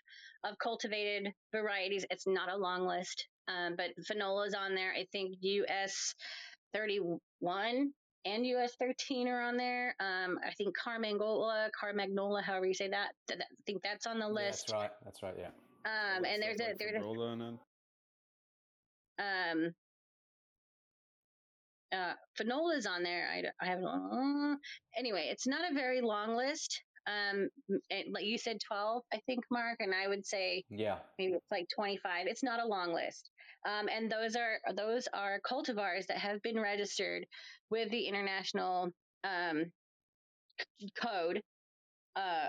of 0.48 0.56
cultivated 0.58 1.32
varieties. 1.52 2.06
It's 2.10 2.26
not 2.26 2.50
a 2.50 2.56
long 2.56 2.86
list, 2.86 3.26
um, 3.48 3.74
but 3.76 3.90
Finola's 4.08 4.54
on 4.54 4.74
there. 4.74 4.92
I 4.92 5.04
think 5.10 5.34
US 5.40 6.14
31 6.72 7.90
and 8.24 8.46
US 8.46 8.76
13 8.78 9.26
are 9.26 9.42
on 9.42 9.56
there. 9.56 9.96
Um, 9.98 10.38
I 10.46 10.52
think 10.52 10.76
Carmangola, 10.76 11.68
Carmagnola, 11.80 12.42
however 12.42 12.66
you 12.66 12.74
say 12.74 12.88
that, 12.88 13.10
th- 13.26 13.40
I 13.40 13.44
think 13.66 13.82
that's 13.82 14.06
on 14.06 14.20
the 14.20 14.28
list. 14.28 14.66
Yeah, 14.68 14.72
that's 14.72 14.72
right. 14.72 14.90
That's 15.04 15.22
right. 15.24 15.34
Yeah. 15.36 15.50
Um, 15.86 16.24
and 16.24 16.42
there's 16.42 16.60
a 16.60 16.74
there's 16.78 17.02
a 17.02 17.06
um 19.18 19.72
uh, 21.92 22.14
Finola's 22.38 22.86
on 22.86 23.02
there. 23.02 23.28
I, 23.32 23.64
I 23.64 23.68
have 23.68 23.78
uh, 23.82 24.56
anyway. 24.98 25.28
It's 25.30 25.46
not 25.46 25.70
a 25.70 25.74
very 25.74 26.00
long 26.00 26.36
list. 26.36 26.82
Um, 27.06 27.48
like 28.10 28.24
you 28.24 28.36
said, 28.36 28.58
twelve, 28.66 29.04
I 29.14 29.20
think, 29.26 29.44
Mark, 29.50 29.76
and 29.78 29.94
I 29.94 30.08
would 30.08 30.26
say 30.26 30.64
yeah, 30.68 30.96
maybe 31.18 31.34
it's 31.34 31.50
like 31.50 31.66
twenty-five. 31.74 32.26
It's 32.26 32.42
not 32.42 32.60
a 32.60 32.66
long 32.66 32.92
list. 32.92 33.30
Um, 33.66 33.88
and 33.88 34.10
those 34.10 34.36
are 34.36 34.58
those 34.74 35.08
are 35.14 35.40
cultivars 35.48 36.06
that 36.08 36.18
have 36.18 36.42
been 36.42 36.58
registered 36.58 37.24
with 37.70 37.90
the 37.90 38.06
international 38.06 38.90
um, 39.24 39.66
code 41.00 41.40
uh, 42.16 42.48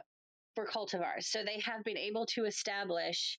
for 0.58 0.66
cultivars. 0.66 1.26
So 1.26 1.44
they 1.44 1.62
have 1.64 1.84
been 1.84 1.98
able 1.98 2.26
to 2.34 2.46
establish 2.46 3.38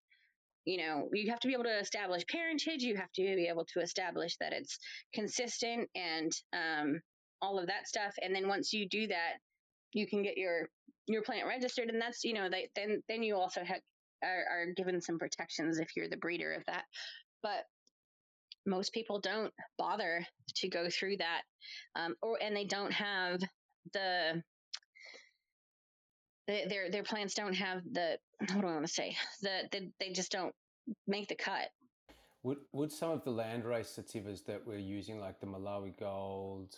you 0.65 0.77
know, 0.77 1.09
you 1.15 1.31
have 1.31 1.41
to 1.41 1.49
be 1.49 1.55
able 1.55 1.65
to 1.65 1.79
establish 1.79 2.27
parentage. 2.31 2.83
You 2.83 2.95
have 2.97 3.11
to 3.15 3.23
be 3.23 3.49
able 3.49 3.65
to 3.73 3.81
establish 3.81 4.37
that 4.39 4.53
it's 4.53 4.79
consistent 5.15 5.89
and 5.95 6.31
um, 6.53 7.01
all 7.41 7.59
of 7.59 7.69
that 7.69 7.89
stuff. 7.89 8.15
And 8.21 8.35
then 8.35 8.49
once 8.49 8.75
you 8.75 8.87
do 8.87 9.07
that, 9.07 9.39
you 9.95 10.07
can 10.07 10.23
get 10.23 10.37
your 10.37 10.69
your 11.07 11.23
plant 11.23 11.47
registered, 11.47 11.89
and 11.89 11.99
that's 11.99 12.23
you 12.23 12.35
know, 12.35 12.51
they, 12.51 12.69
then 12.77 13.03
then 13.09 13.23
you 13.23 13.37
also 13.37 13.65
have 13.65 13.81
are, 14.23 14.45
are 14.51 14.67
given 14.77 15.01
some 15.01 15.19
protections 15.19 15.79
if 15.79 15.97
you're 15.97 16.11
the 16.11 16.19
breeder 16.19 16.53
of 16.53 16.65
that. 16.67 16.85
But 17.43 17.65
most 18.67 18.93
people 18.93 19.21
don't 19.21 19.55
bother 19.79 20.27
to 20.57 20.69
go 20.69 20.91
through 20.91 21.17
that, 21.17 21.43
um, 21.97 22.15
or 22.21 22.37
and 22.43 22.55
they 22.55 22.67
don't 22.67 22.93
have 22.93 23.41
the 23.95 24.43
their 26.69 26.91
their 26.91 27.03
plants 27.03 27.35
don't 27.35 27.55
have 27.55 27.83
the 27.93 28.19
what 28.41 28.61
do 28.61 28.67
I 28.67 28.73
want 28.73 28.87
to 28.87 28.93
say 28.93 29.17
the, 29.43 29.69
the 29.71 29.91
they 30.01 30.11
just 30.11 30.33
don't 30.33 30.55
make 31.07 31.29
the 31.29 31.35
cut. 31.35 31.69
Would 32.43 32.59
would 32.73 32.93
some 32.93 33.11
of 33.11 33.25
the 33.25 33.31
landrace 33.31 33.99
sativas 33.99 34.45
that 34.47 34.67
we're 34.67 34.79
using, 34.79 35.21
like 35.21 35.41
the 35.41 35.47
Malawi 35.47 35.99
Gold 35.99 36.75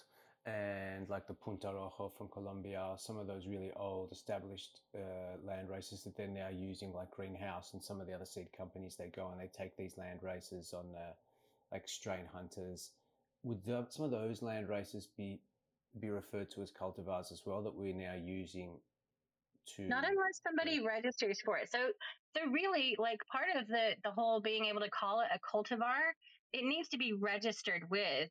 and 0.47 1.09
like 1.09 1.27
the 1.27 1.35
Punto 1.35 1.73
Rojo 1.73 2.11
from 2.17 2.29
Colombia, 2.29 2.95
some 2.97 3.19
of 3.19 3.27
those 3.27 3.47
really 3.47 3.71
old 3.77 4.11
established 4.11 4.81
uh, 4.97 5.37
land 5.47 5.69
races 5.69 6.03
that 6.05 6.17
they're 6.17 6.27
now 6.27 6.49
using, 6.49 6.95
like 6.95 7.11
Greenhouse 7.11 7.75
and 7.75 7.83
some 7.83 8.01
of 8.01 8.07
the 8.07 8.15
other 8.15 8.25
seed 8.25 8.49
companies, 8.57 8.97
they 8.97 9.09
go 9.09 9.29
and 9.29 9.41
they 9.41 9.51
take 9.57 9.77
these 9.77 9.99
land 9.99 10.21
races 10.23 10.73
on 10.73 10.87
uh, 10.97 11.13
like 11.71 11.87
strain 11.87 12.25
hunters. 12.33 12.91
Would 13.43 13.65
the, 13.65 13.87
some 13.91 14.07
of 14.07 14.11
those 14.11 14.43
land 14.43 14.69
races 14.69 15.09
be 15.17 15.41
be 16.01 16.11
referred 16.11 16.51
to 16.53 16.63
as 16.63 16.71
cultivars 16.71 17.33
as 17.33 17.43
well 17.45 17.63
that 17.63 17.75
we're 17.75 17.93
now 17.93 18.15
using 18.15 18.79
to 19.77 19.83
not 19.83 20.05
unless 20.05 20.41
somebody 20.43 20.81
registers 20.85 21.41
for 21.45 21.59
it. 21.59 21.71
So 21.71 21.79
so 22.37 22.51
really 22.51 22.97
like 22.99 23.21
part 23.31 23.47
of 23.57 23.69
the 23.69 23.91
the 24.05 24.11
whole 24.11 24.41
being 24.41 24.67
able 24.67 24.81
to 24.81 24.91
call 24.91 25.21
it 25.21 25.29
a 25.35 25.39
cultivar, 25.39 26.13
it 26.53 26.65
needs 26.65 26.89
to 26.91 26.99
be 26.99 27.13
registered 27.13 27.89
with 27.91 28.31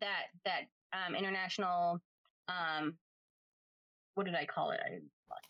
that 0.00 0.26
that 0.44 0.62
um, 0.92 1.14
international 1.14 2.00
um, 2.48 2.94
what 4.14 4.26
did 4.26 4.34
I 4.34 4.44
call 4.44 4.72
it? 4.72 4.80
I, 4.84 4.98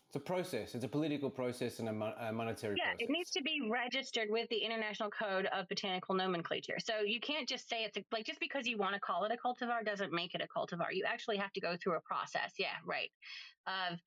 it's 0.07 0.15
a 0.17 0.19
process. 0.19 0.75
It's 0.75 0.83
a 0.83 0.89
political 0.89 1.29
process 1.29 1.79
and 1.79 1.87
a, 1.87 2.27
a 2.27 2.33
monetary 2.33 2.75
yeah, 2.77 2.91
process. 2.91 2.97
it 2.99 3.09
needs 3.09 3.31
to 3.31 3.41
be 3.41 3.61
registered 3.69 4.27
with 4.29 4.47
the 4.49 4.57
International 4.57 5.09
Code 5.09 5.47
of 5.57 5.67
Botanical 5.69 6.15
Nomenclature. 6.15 6.77
So 6.79 6.99
you 7.05 7.19
can't 7.21 7.47
just 7.47 7.69
say 7.69 7.85
it's 7.85 7.97
a, 7.97 8.03
like 8.11 8.25
just 8.25 8.39
because 8.39 8.67
you 8.67 8.77
want 8.77 8.93
to 8.93 8.99
call 8.99 9.23
it 9.23 9.31
a 9.31 9.37
cultivar 9.37 9.85
doesn't 9.85 10.11
make 10.11 10.35
it 10.35 10.41
a 10.41 10.47
cultivar. 10.47 10.87
You 10.91 11.05
actually 11.07 11.37
have 11.37 11.53
to 11.53 11.61
go 11.61 11.77
through 11.81 11.95
a 11.95 12.01
process. 12.01 12.53
Yeah, 12.59 12.75
right. 12.85 13.09
Of 13.65 13.99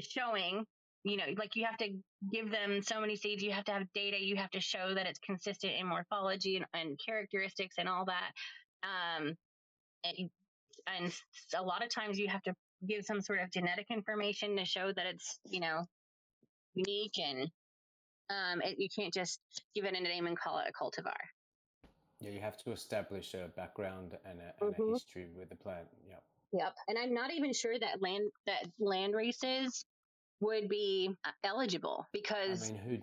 showing, 0.00 0.66
you 1.04 1.16
know, 1.16 1.24
like 1.36 1.56
you 1.56 1.64
have 1.66 1.76
to 1.78 1.88
give 2.32 2.50
them 2.50 2.82
so 2.82 3.00
many 3.00 3.16
seeds. 3.16 3.42
You 3.42 3.52
have 3.52 3.64
to 3.64 3.72
have 3.72 3.92
data. 3.92 4.22
You 4.22 4.36
have 4.36 4.50
to 4.50 4.60
show 4.60 4.94
that 4.94 5.06
it's 5.06 5.18
consistent 5.20 5.74
in 5.74 5.86
morphology 5.86 6.56
and, 6.56 6.66
and 6.74 6.98
characteristics 7.04 7.76
and 7.78 7.88
all 7.88 8.06
that. 8.06 8.32
Um, 8.82 9.36
and, 10.04 10.30
and 10.86 11.12
a 11.56 11.62
lot 11.62 11.84
of 11.84 11.90
times 11.90 12.18
you 12.18 12.28
have 12.28 12.42
to 12.42 12.54
give 12.86 13.04
some 13.04 13.20
sort 13.20 13.40
of 13.40 13.50
genetic 13.50 13.86
information 13.90 14.56
to 14.56 14.64
show 14.64 14.92
that 14.92 15.06
it's 15.06 15.38
you 15.44 15.60
know 15.60 15.84
unique 16.74 17.18
and 17.18 17.50
um, 18.30 18.60
it, 18.62 18.78
you 18.78 18.88
can't 18.94 19.12
just 19.12 19.40
give 19.74 19.84
it 19.84 19.94
a 19.94 20.00
name 20.00 20.26
and 20.26 20.38
call 20.38 20.58
it 20.58 20.66
a 20.68 20.72
cultivar. 20.72 21.12
Yeah, 22.20 22.30
you 22.30 22.40
have 22.40 22.56
to 22.58 22.72
establish 22.72 23.34
a 23.34 23.48
background 23.54 24.18
and 24.24 24.40
a, 24.40 24.54
and 24.60 24.74
Mhm. 24.74 24.88
a 24.88 24.92
history 24.92 25.28
with 25.36 25.50
the 25.50 25.56
plant. 25.56 25.88
Yeah. 26.06 26.20
Yep, 26.54 26.74
and 26.88 26.98
I'm 26.98 27.14
not 27.14 27.32
even 27.34 27.52
sure 27.52 27.78
that 27.78 28.02
land 28.02 28.30
that 28.46 28.66
land 28.80 29.14
races 29.14 29.84
would 30.40 30.68
be 30.68 31.10
uh, 31.26 31.32
eligible 31.44 32.06
I 32.06 32.08
because 32.12 32.72
mean, 32.72 32.78
who? 32.78 32.98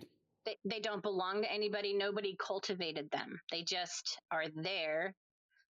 they, 0.46 0.58
they 0.64 0.80
don't 0.80 1.02
belong 1.02 1.42
to 1.42 1.52
anybody. 1.52 1.94
Nobody 1.94 2.36
cultivated 2.44 3.10
them. 3.12 3.40
They 3.52 3.64
just 3.64 4.18
are 4.32 4.46
there 4.56 5.14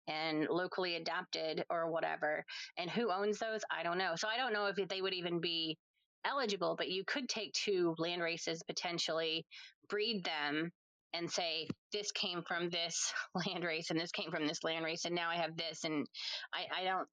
and 0.08 0.48
locally 0.50 0.96
adapted 0.98 1.66
or 1.70 1.92
whatever. 1.92 2.46
And 2.78 2.90
who 2.90 3.12
owns 3.12 3.40
those? 3.40 3.62
I 3.72 3.84
don't 3.84 4.00
know. 4.00 4.14
So 4.16 4.28
I 4.28 4.38
don't 4.38 4.54
know 4.54 4.68
if 4.68 4.90
they 4.90 5.02
would 5.02 5.14
even 5.14 5.42
be 5.42 5.78
eligible, 6.26 6.76
but 6.78 6.90
you 6.90 7.04
could 7.06 7.30
take 7.30 7.54
two 7.54 7.96
land 7.98 8.22
races 8.22 8.64
potentially, 8.68 9.46
breed 9.90 10.26
them 10.26 10.72
and 11.14 11.32
say, 11.32 11.68
this 11.94 12.12
came 12.12 12.44
from 12.48 12.70
this 12.70 13.14
land 13.36 13.64
race 13.64 13.92
and 13.92 14.00
this 14.00 14.12
came 14.12 14.32
from 14.32 14.48
this 14.48 14.64
land 14.64 14.86
race. 14.86 15.06
And 15.06 15.16
now 15.16 15.30
I 15.30 15.38
have 15.38 15.58
this. 15.58 15.84
And 15.84 16.08
I, 16.54 16.82
I 16.82 16.84
don't, 16.86 17.08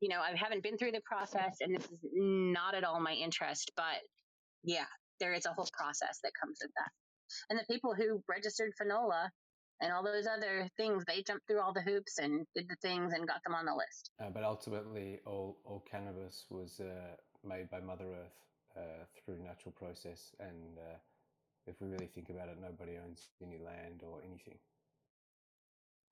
you 0.00 0.08
know, 0.08 0.20
I 0.20 0.34
haven't 0.36 0.62
been 0.62 0.78
through 0.78 0.92
the 0.92 1.02
process 1.04 1.58
and 1.60 1.74
this 1.74 1.84
is 1.84 1.98
not 2.12 2.74
at 2.74 2.84
all 2.84 3.00
my 3.00 3.12
interest, 3.12 3.70
but 3.76 4.00
yeah, 4.64 4.88
there 5.20 5.34
is 5.34 5.46
a 5.46 5.52
whole 5.52 5.68
process 5.72 6.20
that 6.24 6.32
comes 6.40 6.58
with 6.62 6.72
that. 6.76 6.90
And 7.48 7.58
the 7.58 7.72
people 7.72 7.94
who 7.94 8.22
registered 8.28 8.72
Finola 8.80 9.30
and 9.80 9.92
all 9.92 10.02
those 10.02 10.26
other 10.26 10.68
things, 10.76 11.04
they 11.06 11.22
jumped 11.22 11.46
through 11.46 11.60
all 11.60 11.72
the 11.72 11.82
hoops 11.82 12.18
and 12.18 12.46
did 12.54 12.68
the 12.68 12.76
things 12.82 13.12
and 13.12 13.28
got 13.28 13.40
them 13.44 13.54
on 13.54 13.66
the 13.66 13.74
list. 13.74 14.10
Uh, 14.20 14.30
but 14.32 14.42
ultimately, 14.42 15.20
all, 15.26 15.58
all 15.64 15.84
cannabis 15.90 16.46
was 16.50 16.80
uh, 16.80 17.16
made 17.44 17.70
by 17.70 17.80
Mother 17.80 18.06
Earth 18.06 18.40
uh, 18.76 19.04
through 19.24 19.42
natural 19.42 19.72
process. 19.72 20.34
And 20.40 20.78
uh, 20.78 20.98
if 21.66 21.76
we 21.80 21.88
really 21.88 22.08
think 22.14 22.30
about 22.30 22.48
it, 22.48 22.58
nobody 22.60 22.98
owns 22.98 23.28
any 23.42 23.58
land 23.58 24.02
or 24.02 24.22
anything. 24.26 24.58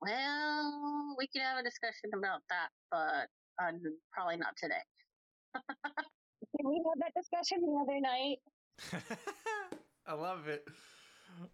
Well, 0.01 1.17
we 1.19 1.27
could 1.27 1.43
have 1.43 1.59
a 1.59 1.63
discussion 1.63 2.11
about 2.15 2.41
that, 2.51 2.69
but 2.91 3.27
uh, 3.59 3.73
probably 4.13 4.37
not 4.37 4.57
today. 4.57 4.75
Can 5.55 6.69
we 6.69 6.83
have 6.87 6.99
that 6.99 7.13
discussion 7.15 7.61
the 7.61 7.79
other 7.81 8.01
night? 8.01 8.39
I 10.07 10.15
love 10.15 10.49
it. 10.49 10.67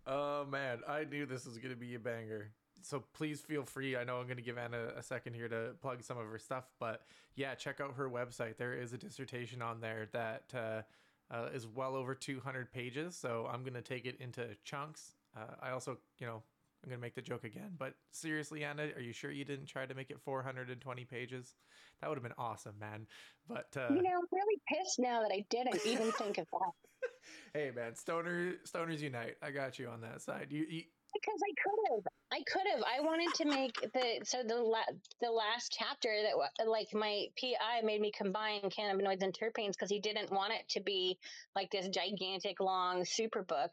Oh 0.07 0.47
man, 0.47 0.81
I 0.89 1.05
knew 1.05 1.27
this 1.27 1.47
was 1.47 1.59
gonna 1.59 1.77
be 1.77 1.95
a 1.95 1.99
banger. 1.99 2.53
So 2.83 3.03
please 3.15 3.41
feel 3.41 3.65
free. 3.65 3.97
I 3.97 4.05
know 4.05 4.19
I'm 4.19 4.29
gonna 4.29 4.41
give 4.41 4.59
Anna 4.59 4.93
a 4.97 5.03
second 5.03 5.35
here 5.35 5.49
to 5.49 5.73
plug 5.81 6.03
some 6.03 6.19
of 6.19 6.27
her 6.27 6.39
stuff, 6.39 6.65
but 6.79 7.03
yeah, 7.35 7.55
check 7.55 7.81
out 7.81 7.95
her 7.97 8.09
website. 8.09 8.57
There 8.57 8.75
is 8.75 8.93
a 8.93 8.99
dissertation 8.99 9.63
on 9.63 9.81
there 9.81 10.09
that 10.13 10.45
uh, 10.55 10.83
uh, 11.31 11.49
is 11.55 11.67
well 11.67 11.97
over 11.97 12.15
200 12.15 12.73
pages. 12.73 13.17
So 13.17 13.49
I'm 13.53 13.65
gonna 13.65 13.83
take 13.83 14.07
it 14.07 14.17
into 14.21 14.49
chunks. 14.65 15.15
Uh, 15.37 15.55
I 15.63 15.71
also, 15.71 15.99
you 16.19 16.27
know, 16.27 16.43
I'm 16.85 16.91
gonna 16.91 17.01
make 17.01 17.15
the 17.15 17.23
joke 17.23 17.45
again. 17.45 17.71
But 17.79 17.95
seriously, 18.11 18.63
Anna, 18.63 18.89
are 18.95 19.01
you 19.01 19.13
sure 19.13 19.31
you 19.31 19.45
didn't 19.45 19.67
try 19.67 19.87
to 19.87 19.95
make 19.95 20.11
it 20.11 20.21
420 20.21 21.05
pages? 21.07 21.55
That 22.01 22.09
would 22.11 22.17
have 22.17 22.23
been 22.23 22.33
awesome, 22.37 22.75
man. 22.79 23.07
But 23.49 23.75
uh, 23.77 23.95
You 23.95 24.03
know, 24.03 24.11
I'm 24.11 24.27
really 24.31 24.61
pissed 24.69 24.99
now 24.99 25.23
that 25.23 25.33
I 25.33 25.45
didn't 25.49 25.85
even 25.87 26.13
think 26.19 26.39
of 26.39 26.47
that. 26.53 27.11
hey, 27.55 27.71
man, 27.75 27.95
stoner 27.95 28.55
stoners 28.67 29.01
unite. 29.01 29.37
I 29.43 29.51
got 29.51 29.79
you 29.79 29.89
on 29.89 30.03
that 30.03 30.21
side. 30.21 30.49
You, 30.51 30.67
you 30.69 30.83
Because 31.13 31.41
I 31.43 31.55
could 31.63 31.95
have, 31.95 32.05
I 32.33 32.43
could 32.47 32.67
have. 32.75 32.83
I 32.83 33.01
wanted 33.01 33.33
to 33.37 33.45
make 33.47 33.75
the 33.95 34.21
so 34.25 34.43
the 34.47 34.57
la- 34.57 34.83
the 35.23 35.31
last 35.31 35.75
chapter 35.79 36.11
that 36.23 36.69
like 36.69 36.89
my 36.93 37.27
PI 37.41 37.81
made 37.83 38.03
me 38.03 38.13
combine 38.15 38.61
cannabinoids 38.63 39.23
and 39.23 39.33
terpenes 39.33 39.73
because 39.73 39.91
he 39.91 40.01
didn't 40.01 40.31
want 40.31 40.53
it 40.53 40.69
to 40.71 40.81
be 40.83 41.19
like 41.57 41.71
this 41.71 41.89
gigantic 41.89 42.61
long 42.61 43.07
super 43.07 43.43
book. 43.43 43.73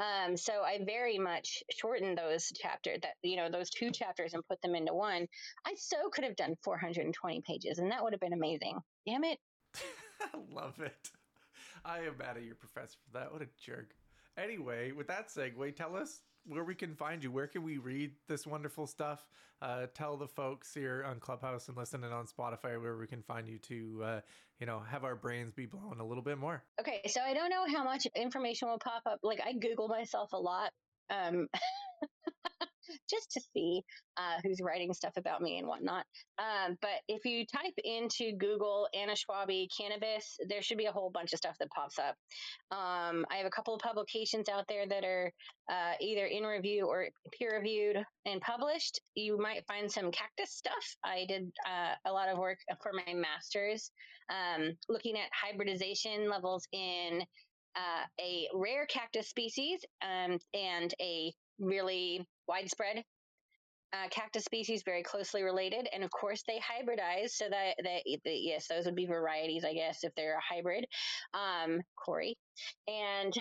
Um, 0.00 0.36
so 0.36 0.62
I 0.62 0.80
very 0.84 1.18
much 1.18 1.62
shortened 1.70 2.18
those 2.18 2.52
chapter 2.54 2.96
that 3.02 3.14
you 3.22 3.36
know 3.36 3.48
those 3.50 3.70
two 3.70 3.90
chapters 3.90 4.34
and 4.34 4.46
put 4.46 4.60
them 4.60 4.74
into 4.74 4.92
one. 4.92 5.26
I 5.64 5.74
so 5.76 6.08
could 6.10 6.24
have 6.24 6.36
done 6.36 6.56
420 6.62 7.42
pages, 7.46 7.78
and 7.78 7.90
that 7.90 8.02
would 8.02 8.12
have 8.12 8.20
been 8.20 8.32
amazing. 8.32 8.78
Damn 9.06 9.24
it! 9.24 9.38
I 10.20 10.28
love 10.50 10.80
it. 10.80 11.10
I 11.84 11.98
am 11.98 12.16
mad 12.18 12.36
at 12.36 12.44
your 12.44 12.56
professor 12.56 12.96
for 13.04 13.18
that. 13.18 13.32
What 13.32 13.42
a 13.42 13.48
jerk. 13.62 13.94
Anyway, 14.36 14.92
with 14.92 15.06
that 15.08 15.28
segue, 15.28 15.76
tell 15.76 15.96
us 15.96 16.22
where 16.46 16.64
we 16.64 16.74
can 16.74 16.94
find 16.94 17.22
you. 17.22 17.30
Where 17.30 17.46
can 17.46 17.62
we 17.62 17.78
read 17.78 18.12
this 18.28 18.46
wonderful 18.46 18.86
stuff? 18.86 19.26
Uh, 19.62 19.86
tell 19.94 20.16
the 20.16 20.28
folks 20.28 20.74
here 20.74 21.04
on 21.08 21.20
Clubhouse 21.20 21.68
and 21.68 21.76
listening 21.76 22.12
on 22.12 22.26
Spotify 22.26 22.80
where 22.80 22.96
we 22.96 23.06
can 23.06 23.22
find 23.22 23.48
you 23.48 23.58
to, 23.58 24.02
uh, 24.04 24.20
you 24.58 24.66
know, 24.66 24.80
have 24.80 25.04
our 25.04 25.16
brains 25.16 25.52
be 25.54 25.66
blown 25.66 26.00
a 26.00 26.04
little 26.04 26.22
bit 26.22 26.38
more. 26.38 26.62
Okay, 26.80 27.00
so 27.06 27.20
I 27.20 27.34
don't 27.34 27.50
know 27.50 27.64
how 27.66 27.84
much 27.84 28.06
information 28.14 28.68
will 28.68 28.78
pop 28.78 29.02
up. 29.06 29.20
Like 29.22 29.40
I 29.44 29.52
Google 29.54 29.88
myself 29.88 30.32
a 30.32 30.38
lot, 30.38 30.70
um, 31.10 31.48
just 33.08 33.30
to 33.32 33.40
see 33.52 33.82
uh, 34.16 34.38
who's 34.42 34.60
writing 34.60 34.92
stuff 34.92 35.12
about 35.16 35.42
me 35.42 35.58
and 35.58 35.66
whatnot. 35.66 36.04
Um, 36.38 36.76
but 36.80 37.02
if 37.08 37.24
you 37.24 37.44
type 37.46 37.74
into 37.82 38.36
Google 38.36 38.88
Anna 38.94 39.12
Schwabe 39.12 39.68
cannabis, 39.76 40.36
there 40.48 40.62
should 40.62 40.78
be 40.78 40.86
a 40.86 40.92
whole 40.92 41.10
bunch 41.10 41.32
of 41.32 41.38
stuff 41.38 41.56
that 41.58 41.70
pops 41.70 41.98
up. 41.98 42.16
Um, 42.70 43.24
I 43.30 43.36
have 43.36 43.46
a 43.46 43.50
couple 43.50 43.74
of 43.74 43.80
publications 43.80 44.48
out 44.48 44.64
there 44.68 44.86
that 44.86 45.04
are 45.04 45.32
uh, 45.70 45.94
either 46.00 46.26
in 46.26 46.44
review 46.44 46.86
or 46.86 47.08
peer 47.32 47.56
reviewed 47.56 47.96
and 48.26 48.40
published. 48.40 49.00
You 49.14 49.38
might 49.38 49.66
find 49.66 49.90
some 49.90 50.10
cactus 50.10 50.52
stuff. 50.52 50.96
I 51.04 51.24
did 51.28 51.50
uh, 51.66 51.94
a 52.06 52.12
lot 52.12 52.28
of 52.28 52.38
work 52.38 52.58
for 52.82 52.92
my 52.92 53.14
master's 53.14 53.90
um, 54.30 54.76
looking 54.88 55.16
at 55.16 55.28
hybridization 55.32 56.28
levels 56.30 56.66
in 56.72 57.22
uh, 57.76 58.06
a 58.20 58.48
rare 58.54 58.86
cactus 58.86 59.28
species 59.28 59.80
um, 60.02 60.38
and 60.54 60.94
a 61.00 61.32
really 61.58 62.26
widespread 62.48 63.04
uh, 63.94 64.08
cactus 64.10 64.44
species, 64.44 64.82
very 64.84 65.02
closely 65.02 65.42
related. 65.42 65.88
And 65.92 66.02
of 66.02 66.10
course, 66.10 66.42
they 66.46 66.58
hybridize 66.58 67.30
so 67.30 67.44
that, 67.48 67.74
that, 67.82 68.02
that 68.24 68.40
yes, 68.40 68.66
those 68.68 68.86
would 68.86 68.96
be 68.96 69.06
varieties, 69.06 69.64
I 69.64 69.74
guess, 69.74 70.02
if 70.02 70.14
they're 70.14 70.36
a 70.36 70.54
hybrid. 70.54 70.86
Um, 71.32 71.80
Corey. 72.04 72.36
And 72.88 73.32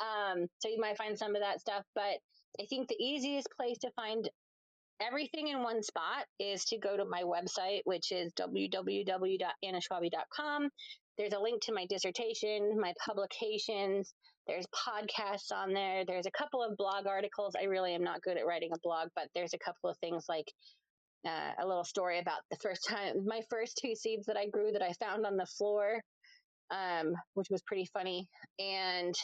um, 0.00 0.46
so 0.60 0.68
you 0.68 0.78
might 0.78 0.98
find 0.98 1.18
some 1.18 1.34
of 1.34 1.42
that 1.42 1.60
stuff. 1.60 1.82
But 1.94 2.18
I 2.60 2.66
think 2.68 2.88
the 2.88 3.02
easiest 3.02 3.48
place 3.56 3.78
to 3.78 3.90
find 3.96 4.28
everything 5.00 5.48
in 5.48 5.62
one 5.62 5.82
spot 5.82 6.26
is 6.38 6.64
to 6.66 6.78
go 6.78 6.96
to 6.96 7.04
my 7.04 7.22
website, 7.22 7.80
which 7.84 8.12
is 8.12 8.32
www.annaschwabe.com. 8.34 10.68
There's 11.16 11.32
a 11.32 11.40
link 11.40 11.62
to 11.62 11.72
my 11.72 11.86
dissertation, 11.86 12.78
my 12.80 12.92
publications. 13.04 14.12
There's 14.46 14.66
podcasts 14.66 15.52
on 15.52 15.72
there. 15.72 16.04
There's 16.06 16.26
a 16.26 16.30
couple 16.30 16.62
of 16.62 16.76
blog 16.76 17.06
articles. 17.06 17.54
I 17.58 17.64
really 17.64 17.94
am 17.94 18.04
not 18.04 18.22
good 18.22 18.36
at 18.36 18.46
writing 18.46 18.70
a 18.74 18.78
blog, 18.82 19.08
but 19.16 19.28
there's 19.34 19.54
a 19.54 19.58
couple 19.58 19.88
of 19.88 19.96
things 19.98 20.26
like 20.28 20.46
uh, 21.26 21.52
a 21.62 21.66
little 21.66 21.84
story 21.84 22.18
about 22.18 22.40
the 22.50 22.56
first 22.62 22.86
time, 22.88 23.24
my 23.26 23.40
first 23.50 23.78
two 23.80 23.94
seeds 23.94 24.26
that 24.26 24.36
I 24.36 24.46
grew 24.48 24.72
that 24.72 24.82
I 24.82 24.92
found 24.92 25.24
on 25.24 25.36
the 25.36 25.46
floor, 25.46 26.00
um, 26.70 27.14
which 27.34 27.48
was 27.50 27.62
pretty 27.62 27.88
funny. 27.92 28.28
And 28.58 29.14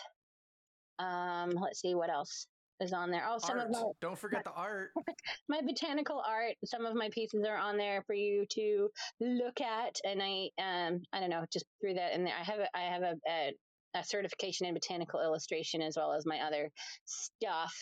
um, 0.98 1.50
let's 1.50 1.80
see 1.80 1.94
what 1.94 2.10
else. 2.10 2.46
is 2.80 2.92
on 2.92 3.10
there. 3.10 3.26
Oh, 3.28 3.38
some 3.38 3.58
art. 3.58 3.68
of 3.68 3.72
my 3.72 3.82
don't 4.00 4.18
forget 4.18 4.44
the 4.44 4.52
art. 4.52 4.90
my 5.48 5.60
botanical 5.60 6.22
art. 6.26 6.54
Some 6.64 6.86
of 6.86 6.94
my 6.94 7.10
pieces 7.12 7.44
are 7.46 7.58
on 7.58 7.76
there 7.76 8.02
for 8.06 8.14
you 8.14 8.46
to 8.52 8.88
look 9.20 9.60
at, 9.60 9.96
and 10.04 10.22
I 10.22 10.48
um 10.58 11.02
I 11.12 11.20
don't 11.20 11.30
know, 11.30 11.44
just 11.52 11.66
threw 11.80 11.94
that 11.94 12.14
in 12.14 12.24
there. 12.24 12.34
I 12.38 12.44
have 12.44 12.60
a, 12.60 12.76
I 12.76 12.80
have 12.80 13.02
a, 13.02 13.14
a 13.28 13.52
a 13.95 14.05
certification 14.05 14.66
in 14.66 14.74
botanical 14.74 15.20
illustration 15.20 15.82
as 15.82 15.95
well 15.97 16.12
as 16.12 16.26
my 16.26 16.41
other 16.41 16.70
stuff. 17.05 17.74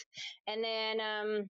And 0.47 0.63
then, 0.63 1.01
um, 1.01 1.45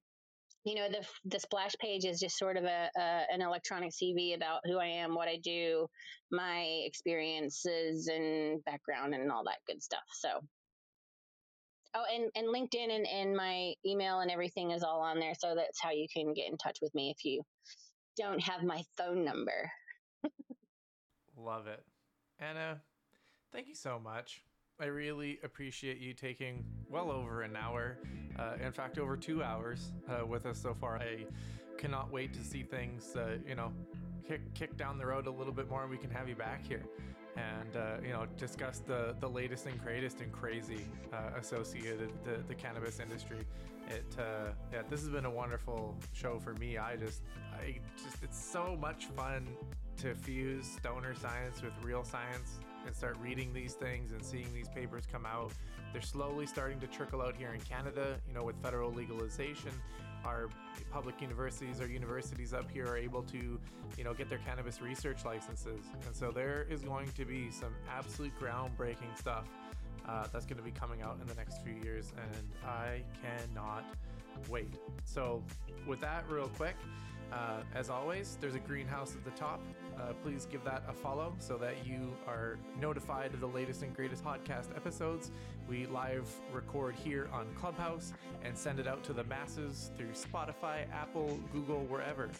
you 0.65 0.75
know, 0.75 0.89
the 0.89 1.07
the 1.25 1.41
splash 1.41 1.75
page 1.81 2.05
is 2.05 2.21
just 2.21 2.37
sort 2.37 2.57
of 2.57 2.65
a, 2.65 2.91
a, 2.97 3.23
an 3.33 3.43
electronic 3.43 3.93
CV 3.93 4.35
about 4.35 4.61
who 4.65 4.79
I 4.79 4.87
am, 4.87 5.15
what 5.15 5.29
I 5.29 5.39
do, 5.43 5.87
my 6.31 6.83
experiences 6.85 8.09
and 8.09 8.63
background, 8.65 9.15
and 9.15 9.31
all 9.31 9.45
that 9.45 9.59
good 9.67 9.83
stuff. 9.83 10.05
So. 10.13 10.29
Oh, 11.95 12.05
and, 12.15 12.31
and 12.35 12.55
LinkedIn 12.55 12.95
and, 12.95 13.07
and 13.07 13.35
my 13.35 13.73
email 13.85 14.21
and 14.21 14.31
everything 14.31 14.73
is 14.73 14.83
all 14.83 15.01
on 15.01 15.19
there. 15.19 15.33
So 15.39 15.55
that's 15.57 15.81
how 15.81 15.91
you 15.91 16.07
can 16.15 16.35
get 16.35 16.51
in 16.51 16.59
touch 16.59 16.77
with 16.83 16.95
me 16.95 17.15
if 17.17 17.25
you 17.25 17.43
don't 18.15 18.43
have 18.43 18.63
my 18.63 18.83
phone 18.99 19.25
number. 19.25 19.71
Love 21.37 21.67
it. 21.67 21.83
Anna, 22.39 22.83
thank 23.53 23.69
you 23.69 23.75
so 23.75 23.99
much. 23.99 24.43
I 24.81 24.87
really 24.87 25.41
appreciate 25.43 25.99
you 25.99 26.14
taking 26.14 26.64
well 26.89 27.11
over 27.11 27.43
an 27.43 27.57
hour, 27.57 27.99
uh, 28.39 28.53
in 28.64 28.70
fact, 28.70 28.99
over 28.99 29.16
two 29.16 29.43
hours 29.43 29.91
uh, 30.09 30.24
with 30.24 30.47
us 30.47 30.57
so 30.57 30.72
far. 30.72 30.99
I 30.99 31.26
cannot 31.76 32.12
wait 32.12 32.33
to 32.35 32.45
see 32.45 32.62
things, 32.62 33.16
uh, 33.16 33.39
you 33.47 33.57
know, 33.57 33.72
kick, 34.26 34.55
kick 34.55 34.76
down 34.76 34.97
the 34.97 35.07
road 35.07 35.26
a 35.26 35.31
little 35.31 35.53
bit 35.53 35.68
more 35.68 35.83
and 35.83 35.91
we 35.91 35.97
can 35.97 36.11
have 36.11 36.29
you 36.29 36.37
back 36.37 36.64
here 36.64 36.85
and, 37.37 37.76
uh, 37.76 37.97
you 38.05 38.12
know, 38.12 38.26
discuss 38.37 38.79
the, 38.79 39.16
the 39.18 39.29
latest 39.29 39.66
and 39.66 39.83
greatest 39.83 40.20
and 40.20 40.31
crazy 40.31 40.87
uh, 41.12 41.37
associated 41.37 42.12
the, 42.24 42.41
the 42.47 42.55
cannabis 42.55 43.01
industry. 43.01 43.39
It, 43.89 44.16
uh, 44.16 44.53
yeah, 44.72 44.83
this 44.89 45.01
has 45.01 45.09
been 45.09 45.24
a 45.24 45.31
wonderful 45.31 45.97
show 46.12 46.39
for 46.39 46.55
me. 46.55 46.79
I 46.79 46.95
just, 46.95 47.22
I 47.53 47.81
just, 47.97 48.22
it's 48.22 48.41
so 48.41 48.76
much 48.81 49.07
fun 49.07 49.49
to 49.99 50.14
fuse 50.14 50.66
stoner 50.66 51.16
science 51.16 51.62
with 51.62 51.72
real 51.83 52.05
science 52.05 52.61
and 52.89 52.97
start 52.97 53.16
reading 53.22 53.53
these 53.53 53.74
things 53.74 54.12
and 54.12 54.24
seeing 54.24 54.53
these 54.55 54.68
papers 54.68 55.05
come 55.12 55.26
out. 55.26 55.53
They're 55.93 56.03
slowly 56.03 56.47
starting 56.47 56.80
to 56.80 56.86
trickle 56.86 57.20
out 57.20 57.36
here 57.36 57.53
in 57.53 57.61
Canada, 57.61 58.16
you 58.26 58.34
know, 58.34 58.43
with 58.43 58.57
federal 58.62 58.91
legalization. 58.91 59.70
Our 60.24 60.49
public 60.91 61.20
universities, 61.20 61.80
our 61.82 61.86
universities 61.86 62.55
up 62.55 62.70
here 62.70 62.86
are 62.86 62.97
able 62.97 63.22
to, 63.24 63.61
you 63.97 64.05
know, 64.05 64.14
get 64.14 64.30
their 64.30 64.39
cannabis 64.39 64.80
research 64.80 65.24
licenses. 65.26 65.84
And 66.07 66.16
so 66.16 66.30
there 66.30 66.66
is 66.70 66.80
going 66.80 67.09
to 67.12 67.24
be 67.26 67.51
some 67.51 67.74
absolute 67.95 68.32
groundbreaking 68.41 69.16
stuff 69.16 69.45
uh, 70.09 70.26
that's 70.32 70.47
going 70.47 70.57
to 70.57 70.64
be 70.64 70.70
coming 70.70 71.03
out 71.03 71.18
in 71.20 71.26
the 71.26 71.34
next 71.34 71.62
few 71.62 71.74
years. 71.84 72.12
And 72.16 72.49
I 72.66 73.03
cannot 73.22 73.84
wait. 74.49 74.74
So, 75.05 75.43
with 75.86 76.01
that, 76.01 76.24
real 76.28 76.49
quick, 76.49 76.76
uh, 77.33 77.62
as 77.74 77.91
always, 77.91 78.39
there's 78.41 78.55
a 78.55 78.61
greenhouse 78.61 79.14
at 79.14 79.24
the 79.24 79.39
top. 79.39 79.61
Uh, 79.99 80.12
please 80.22 80.47
give 80.51 80.64
that 80.64 80.83
a 80.89 80.93
follow 80.93 81.35
so 81.39 81.57
that 81.57 81.87
you 81.87 82.12
are 82.26 82.57
notified 82.81 83.35
of 83.35 83.41
the 83.41 83.49
latest 83.49 83.83
and 83.83 83.95
greatest 83.95 84.24
podcast 84.24 84.74
episodes. 84.76 85.31
We 85.68 85.87
live 85.87 86.29
record 86.53 86.95
here 86.95 87.29
on 87.33 87.47
Clubhouse 87.55 88.12
and 88.45 88.57
send 88.57 88.79
it 88.79 88.87
out 88.87 89.03
to 89.05 89.12
the 89.12 89.24
masses 89.24 89.91
through 89.97 90.12
Spotify, 90.12 90.91
Apple, 90.93 91.39
Google, 91.53 91.81
wherever 91.87 92.31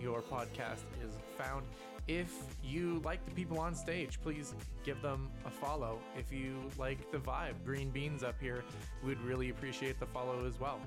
your 0.00 0.20
podcast 0.22 0.84
is 1.04 1.14
found. 1.36 1.64
If 2.06 2.32
you 2.64 3.00
like 3.04 3.24
the 3.26 3.32
people 3.32 3.58
on 3.58 3.74
stage, 3.74 4.18
please 4.22 4.54
give 4.84 5.00
them 5.02 5.30
a 5.46 5.50
follow. 5.50 5.98
If 6.18 6.32
you 6.32 6.56
like 6.78 7.10
the 7.12 7.18
vibe, 7.18 7.54
green 7.64 7.90
beans 7.90 8.22
up 8.22 8.40
here, 8.40 8.64
we'd 9.04 9.20
really 9.20 9.50
appreciate 9.50 10.00
the 10.00 10.06
follow 10.06 10.46
as 10.46 10.58
well. 10.58 10.80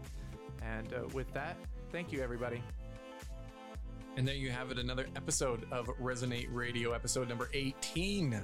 And 0.62 0.94
uh, 0.94 1.08
with 1.14 1.32
that, 1.34 1.58
thank 1.92 2.12
you, 2.12 2.22
everybody. 2.22 2.62
And 4.18 4.28
there 4.28 4.36
you 4.36 4.52
have 4.52 4.72
it, 4.72 4.78
another 4.78 5.08
episode 5.16 5.66
of 5.72 5.88
Resonate 5.98 6.48
Radio, 6.52 6.92
episode 6.92 7.30
number 7.30 7.50
18. 7.54 8.42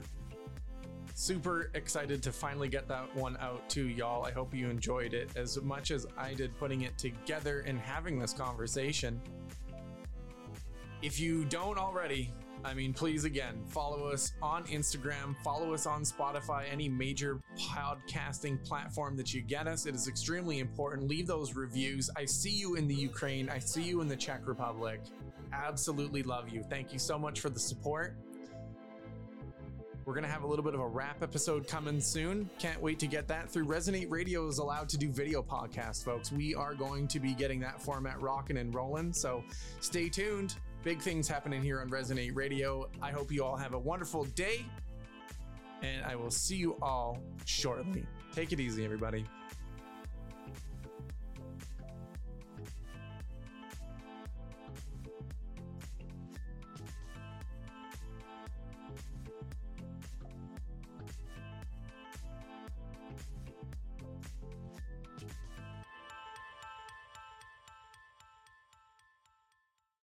Super 1.13 1.71
excited 1.73 2.23
to 2.23 2.31
finally 2.31 2.69
get 2.69 2.87
that 2.87 3.13
one 3.13 3.35
out 3.41 3.67
to 3.71 3.85
y'all. 3.89 4.25
I 4.25 4.31
hope 4.31 4.53
you 4.53 4.69
enjoyed 4.69 5.13
it 5.13 5.29
as 5.35 5.61
much 5.61 5.91
as 5.91 6.05
I 6.17 6.33
did 6.33 6.57
putting 6.57 6.81
it 6.83 6.97
together 6.97 7.65
and 7.67 7.77
having 7.79 8.17
this 8.17 8.31
conversation. 8.31 9.19
If 11.01 11.19
you 11.19 11.43
don't 11.43 11.77
already, 11.77 12.31
I 12.67 12.73
mean, 12.73 12.93
please 12.93 13.23
again, 13.23 13.63
follow 13.65 14.09
us 14.09 14.33
on 14.41 14.65
Instagram, 14.65 15.37
follow 15.41 15.73
us 15.73 15.85
on 15.85 16.03
Spotify, 16.03 16.65
any 16.69 16.89
major 16.89 17.39
podcasting 17.57 18.61
platform 18.65 19.15
that 19.15 19.33
you 19.33 19.41
get 19.41 19.67
us. 19.67 19.85
It 19.85 19.95
is 19.95 20.09
extremely 20.09 20.59
important. 20.59 21.07
Leave 21.07 21.27
those 21.27 21.55
reviews. 21.55 22.09
I 22.17 22.25
see 22.25 22.49
you 22.49 22.75
in 22.75 22.85
the 22.85 22.93
Ukraine, 22.93 23.49
I 23.49 23.59
see 23.59 23.83
you 23.83 24.01
in 24.01 24.09
the 24.09 24.17
Czech 24.17 24.45
Republic. 24.45 24.99
Absolutely 25.53 26.23
love 26.23 26.49
you. 26.49 26.61
Thank 26.61 26.91
you 26.91 26.99
so 26.99 27.17
much 27.17 27.39
for 27.39 27.49
the 27.49 27.59
support. 27.59 28.17
We're 30.03 30.13
going 30.13 30.25
to 30.25 30.29
have 30.29 30.43
a 30.43 30.47
little 30.47 30.63
bit 30.63 30.73
of 30.73 30.81
a 30.81 30.87
wrap 30.87 31.23
episode 31.23 31.67
coming 31.67 32.01
soon. 32.01 32.49
Can't 32.59 32.81
wait 32.81 32.99
to 32.99 33.07
get 33.07 33.29
that 33.29 33.49
through. 33.49 33.65
Resonate 33.65 34.09
Radio 34.09 34.45
is 34.47 34.57
allowed 34.57 34.89
to 34.89 34.97
do 34.97 35.09
video 35.09 35.41
podcasts, 35.41 36.03
folks. 36.03 36.33
We 36.33 36.53
are 36.53 36.73
going 36.73 37.07
to 37.09 37.19
be 37.21 37.33
getting 37.33 37.61
that 37.61 37.81
format 37.81 38.21
rocking 38.21 38.57
and 38.57 38.73
rolling. 38.75 39.13
So 39.13 39.43
stay 39.79 40.09
tuned. 40.09 40.55
Big 40.83 41.01
things 41.01 41.27
happening 41.27 41.61
here 41.61 41.81
on 41.81 41.89
Resonate 41.89 42.35
Radio. 42.35 42.89
I 43.01 43.11
hope 43.11 43.31
you 43.31 43.43
all 43.43 43.57
have 43.57 43.73
a 43.73 43.79
wonderful 43.79 44.23
day, 44.23 44.65
and 45.81 46.05
I 46.05 46.15
will 46.15 46.31
see 46.31 46.55
you 46.55 46.77
all 46.81 47.19
shortly. 47.45 48.05
Take 48.33 48.53
it 48.53 48.59
easy, 48.59 48.85
everybody. 48.85 49.25